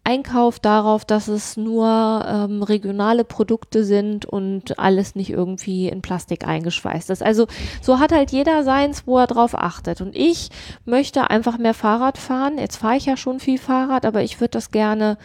Einkauf 0.07 0.59
darauf, 0.59 1.05
dass 1.05 1.29
es 1.29 1.57
nur 1.57 2.25
ähm, 2.29 2.63
regionale 2.63 3.25
Produkte 3.25 3.85
sind 3.85 4.27
und 4.27 4.79
alles 4.79 5.15
nicht 5.15 5.31
irgendwie 5.31 5.89
in 5.89 6.03
Plastik 6.03 6.47
eingeschweißt 6.47 7.09
ist. 7.09 7.23
Also 7.23 7.47
so 7.81 7.99
hat 7.99 8.13
halt 8.13 8.31
jeder 8.31 8.65
seins, 8.65 9.07
wo 9.07 9.19
er 9.19 9.27
drauf 9.27 9.55
achtet. 9.55 10.03
Und 10.03 10.15
ich 10.15 10.51
möchte 10.85 11.31
einfach 11.31 11.57
mehr 11.57 11.73
Fahrrad 11.73 12.19
fahren. 12.19 12.59
Jetzt 12.59 12.77
fahre 12.77 12.97
ich 12.97 13.07
ja 13.07 13.17
schon 13.17 13.41
viel 13.41 13.59
Fahrrad, 13.59 14.05
aber 14.05 14.23
ich 14.23 14.41
würde 14.41 14.51
das 14.51 14.71
gerne 14.71 15.17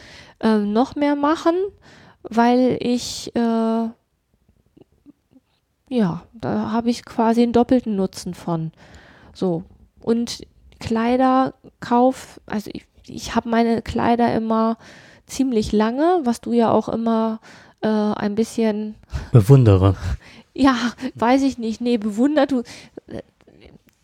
ähm, 0.41 0.71
noch 0.71 0.95
mehr 0.95 1.17
machen 1.17 1.55
weil 2.23 2.77
ich, 2.79 3.35
äh, 3.35 3.89
ja, 5.89 6.23
da 6.33 6.71
habe 6.71 6.89
ich 6.89 7.05
quasi 7.05 7.43
einen 7.43 7.53
doppelten 7.53 7.95
Nutzen 7.95 8.33
von. 8.33 8.71
So. 9.33 9.63
Und 10.01 10.45
Kleiderkauf, 10.79 12.39
also 12.45 12.69
ich, 12.73 12.85
ich 13.07 13.35
habe 13.35 13.49
meine 13.49 13.81
Kleider 13.81 14.33
immer 14.33 14.77
ziemlich 15.25 15.71
lange, 15.71 16.21
was 16.23 16.41
du 16.41 16.53
ja 16.53 16.71
auch 16.71 16.89
immer 16.89 17.39
äh, 17.81 17.87
ein 17.87 18.35
bisschen 18.35 18.95
bewundere. 19.31 19.95
ja, 20.53 20.75
weiß 21.15 21.43
ich 21.43 21.57
nicht. 21.57 21.81
Nee, 21.81 21.97
bewundert 21.97 22.51
du 22.51 22.63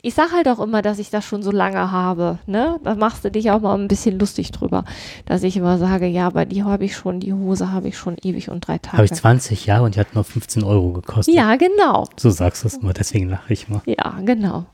ich 0.05 0.13
sage 0.13 0.33
halt 0.33 0.47
auch 0.47 0.59
immer, 0.59 0.83
dass 0.83 0.99
ich 0.99 1.09
das 1.09 1.25
schon 1.25 1.41
so 1.41 1.49
lange 1.49 1.91
habe. 1.91 2.37
Ne? 2.45 2.79
Da 2.83 2.93
machst 2.93 3.25
du 3.25 3.31
dich 3.31 3.49
auch 3.49 3.61
mal 3.61 3.75
ein 3.75 3.87
bisschen 3.87 4.19
lustig 4.19 4.51
drüber, 4.51 4.85
dass 5.25 5.41
ich 5.41 5.57
immer 5.57 5.79
sage, 5.79 6.05
ja, 6.05 6.27
aber 6.27 6.45
die 6.45 6.63
habe 6.63 6.85
ich 6.85 6.95
schon, 6.95 7.19
die 7.19 7.33
Hose 7.33 7.71
habe 7.71 7.87
ich 7.87 7.97
schon 7.97 8.15
ewig 8.21 8.49
und 8.49 8.67
drei 8.67 8.77
Tage. 8.77 8.97
Habe 8.97 9.05
ich 9.05 9.13
20 9.13 9.65
Jahre 9.65 9.83
und 9.83 9.95
die 9.95 9.99
hat 9.99 10.13
nur 10.13 10.23
15 10.23 10.63
Euro 10.63 10.91
gekostet. 10.91 11.33
Ja, 11.33 11.55
genau. 11.55 12.07
So 12.17 12.29
sagst 12.29 12.63
du 12.63 12.67
es 12.67 12.75
immer, 12.75 12.93
deswegen 12.93 13.29
lache 13.29 13.51
ich 13.51 13.67
mal. 13.67 13.81
Ja, 13.87 14.19
genau. 14.23 14.67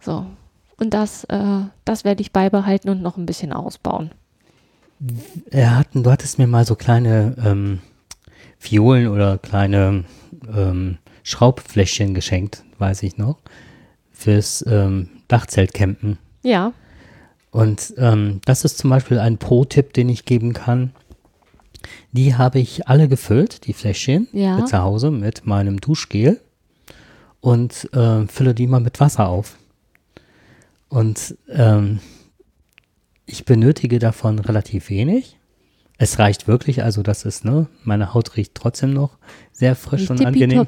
So. 0.00 0.26
Und 0.76 0.92
das, 0.92 1.24
äh, 1.24 1.62
das 1.86 2.04
werde 2.04 2.20
ich 2.20 2.32
beibehalten 2.32 2.90
und 2.90 3.00
noch 3.00 3.16
ein 3.16 3.24
bisschen 3.24 3.54
ausbauen. 3.54 4.10
Er 5.50 5.78
hatten, 5.78 6.02
du 6.02 6.10
hattest 6.10 6.38
mir 6.38 6.46
mal 6.46 6.66
so 6.66 6.74
kleine 6.74 7.36
ähm, 7.42 7.80
Violen 8.60 9.08
oder 9.08 9.38
kleine 9.38 10.04
ähm, 10.54 10.98
Schraubfläschchen 11.22 12.12
geschenkt, 12.12 12.64
weiß 12.78 13.02
ich 13.02 13.16
noch 13.16 13.38
fürs 14.24 14.64
ähm, 14.66 15.10
Dachzeltcampen. 15.28 16.18
Ja. 16.42 16.72
Und 17.50 17.92
ähm, 17.98 18.40
das 18.46 18.64
ist 18.64 18.78
zum 18.78 18.88
Beispiel 18.88 19.18
ein 19.18 19.36
Pro-Tipp, 19.36 19.92
den 19.92 20.08
ich 20.08 20.24
geben 20.24 20.54
kann. 20.54 20.92
Die 22.12 22.34
habe 22.34 22.58
ich 22.58 22.88
alle 22.88 23.06
gefüllt, 23.06 23.66
die 23.66 23.74
Fläschchen, 23.74 24.28
ja. 24.32 24.56
mit 24.56 24.68
zu 24.68 24.80
Hause 24.80 25.10
mit 25.10 25.46
meinem 25.46 25.78
Duschgel 25.78 26.40
und 27.40 27.92
äh, 27.92 28.26
fülle 28.26 28.54
die 28.54 28.66
mal 28.66 28.80
mit 28.80 28.98
Wasser 28.98 29.28
auf. 29.28 29.58
Und 30.88 31.36
ähm, 31.50 32.00
ich 33.26 33.44
benötige 33.44 33.98
davon 33.98 34.38
relativ 34.38 34.88
wenig. 34.88 35.36
Es 35.98 36.18
reicht 36.18 36.48
wirklich, 36.48 36.82
also 36.82 37.02
das 37.02 37.26
ist, 37.26 37.44
ne, 37.44 37.66
meine 37.82 38.14
Haut 38.14 38.36
riecht 38.38 38.54
trotzdem 38.54 38.94
noch 38.94 39.18
sehr 39.52 39.76
frisch 39.76 40.08
und 40.08 40.24
angenehm. 40.24 40.66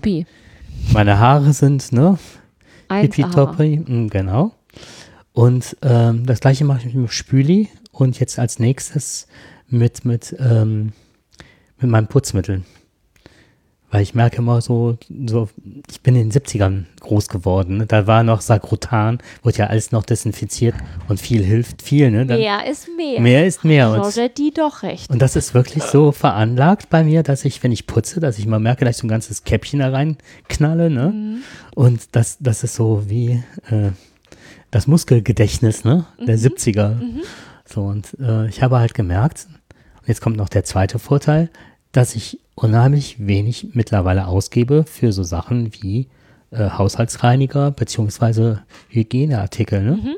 Meine 0.93 1.19
Haare 1.19 1.55
sind, 1.55 1.91
ne, 1.93 2.19
Tippitoppi, 2.89 3.79
mm, 3.79 4.09
genau. 4.09 4.55
Und 5.33 5.77
ähm, 5.83 6.25
das 6.27 6.41
gleiche 6.41 6.65
mache 6.65 6.89
ich 6.89 6.95
mit 6.95 7.13
Spüli 7.13 7.69
und 7.93 8.19
jetzt 8.21 8.39
als 8.39 8.59
nächstes 8.59 9.27
mit, 9.69 10.05
mit, 10.05 10.35
ähm, 10.39 10.93
mit 11.79 11.91
meinem 11.91 12.07
Putzmittel. 12.07 12.63
Weil 13.91 14.03
ich 14.03 14.15
merke 14.15 14.39
immer 14.39 14.61
so, 14.61 14.99
so, 15.27 15.49
ich 15.89 16.01
bin 16.01 16.17
in 16.17 16.29
den 16.29 16.43
70ern 16.43 16.85
groß 17.01 17.29
geworden. 17.29 17.79
Ne? 17.79 17.87
Da 17.87 18.09
war 18.09 18.25
noch 18.25 18.41
Sakrotan, 18.41 19.19
wurde 19.45 19.59
ja 19.59 19.67
alles 19.69 19.93
noch 19.93 20.05
desinfiziert 20.05 20.75
und 21.09 21.21
viel 21.21 21.45
hilft 21.45 21.83
viel. 21.83 22.11
Ne? 22.11 22.27
Dann, 22.27 22.39
mehr 22.39 22.69
ist 22.69 22.89
mehr. 22.97 23.21
Mehr 23.21 23.47
ist 23.47 23.65
mehr. 23.65 23.93
Und, 23.93 24.39
die 24.39 24.53
doch 24.53 24.83
recht. 24.83 25.11
Und 25.11 25.23
das 25.23 25.37
ist 25.37 25.55
wirklich 25.55 25.85
so 25.85 26.11
veranlagt 26.11 26.91
bei 26.91 27.05
mir, 27.05 27.23
dass 27.23 27.45
ich, 27.45 27.63
wenn 27.63 27.71
ich 27.71 27.87
putze, 27.87 28.19
dass 28.19 28.39
ich 28.39 28.47
mal 28.47 28.59
merke, 28.59 28.85
dass 28.85 28.97
ich 28.97 29.01
so 29.01 29.07
ein 29.07 29.11
ganzes 29.11 29.45
Käppchen 29.45 29.79
da 29.79 29.91
reinknalle. 29.91 30.91
Ne? 30.91 31.09
Mhm. 31.09 31.43
Und 31.77 32.17
das, 32.17 32.39
das 32.41 32.65
ist 32.65 32.75
so 32.75 33.09
wie 33.09 33.43
äh, 33.71 33.91
das 34.73 34.89
Muskelgedächtnis 34.89 35.85
ne? 35.85 36.07
der 36.19 36.37
mhm. 36.37 36.43
70er. 36.43 36.89
Mhm. 36.95 37.21
So, 37.65 37.83
und 37.83 38.17
äh, 38.21 38.49
ich 38.49 38.63
habe 38.63 38.79
halt 38.79 38.95
gemerkt, 38.95 39.47
und 40.01 40.09
jetzt 40.09 40.21
kommt 40.21 40.37
noch 40.37 40.49
der 40.49 40.65
zweite 40.65 40.99
Vorteil, 40.99 41.51
dass 41.93 42.15
ich 42.15 42.41
unheimlich 42.55 43.27
wenig 43.27 43.69
mittlerweile 43.75 44.27
ausgebe 44.27 44.85
für 44.85 45.13
so 45.13 45.23
Sachen 45.23 45.73
wie 45.73 46.09
äh, 46.51 46.71
Haushaltsreiniger 46.71 47.71
beziehungsweise 47.71 48.63
Hygieneartikel. 48.89 49.83
Ne? 49.83 49.97
Mhm. 49.97 50.17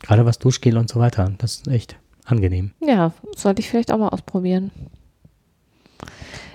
Gerade 0.00 0.26
was 0.26 0.38
Duschgel 0.38 0.76
und 0.76 0.88
so 0.88 1.00
weiter. 1.00 1.32
Das 1.38 1.56
ist 1.56 1.68
echt 1.68 1.96
angenehm. 2.24 2.72
Ja, 2.80 3.12
sollte 3.36 3.60
ich 3.60 3.68
vielleicht 3.68 3.92
auch 3.92 3.98
mal 3.98 4.08
ausprobieren. 4.08 4.70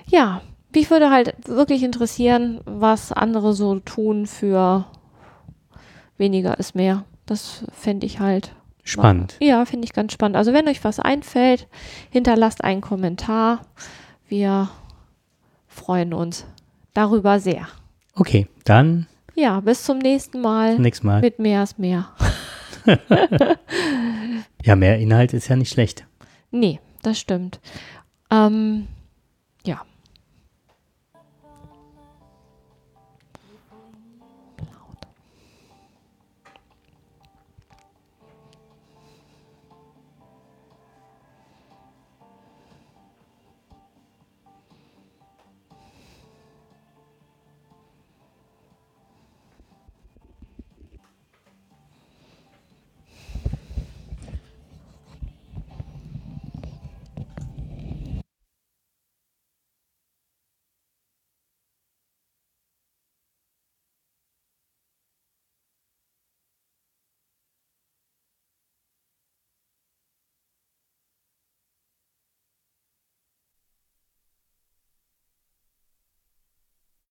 Ja, 0.06 0.42
mich 0.74 0.90
würde 0.90 1.10
halt 1.10 1.34
wirklich 1.46 1.82
interessieren, 1.82 2.60
was 2.64 3.12
andere 3.12 3.54
so 3.54 3.78
tun 3.80 4.26
für 4.26 4.86
weniger 6.16 6.58
ist 6.58 6.74
mehr. 6.74 7.04
Das 7.26 7.64
fände 7.72 8.06
ich 8.06 8.20
halt 8.20 8.54
spannend. 8.84 9.36
Mal, 9.40 9.48
ja, 9.48 9.64
finde 9.64 9.84
ich 9.84 9.92
ganz 9.92 10.12
spannend. 10.12 10.36
Also 10.36 10.52
wenn 10.52 10.68
euch 10.68 10.84
was 10.84 10.98
einfällt, 10.98 11.68
hinterlasst 12.10 12.64
einen 12.64 12.80
Kommentar. 12.80 13.62
Wir 14.32 14.70
freuen 15.66 16.14
uns 16.14 16.46
darüber 16.94 17.38
sehr. 17.38 17.68
Okay, 18.14 18.46
dann. 18.64 19.06
Ja, 19.34 19.60
bis 19.60 19.84
zum 19.84 19.98
nächsten 19.98 20.40
Mal. 20.40 20.78
Nächstes 20.78 21.04
Mal. 21.04 21.20
Mit 21.20 21.38
mehr 21.38 21.62
ist 21.62 21.78
mehr. 21.78 22.08
ja, 24.64 24.74
mehr 24.74 24.98
Inhalt 24.98 25.34
ist 25.34 25.48
ja 25.48 25.56
nicht 25.56 25.70
schlecht. 25.70 26.06
Nee, 26.50 26.80
das 27.02 27.20
stimmt. 27.20 27.60
Ähm, 28.30 28.88
ja. 29.66 29.82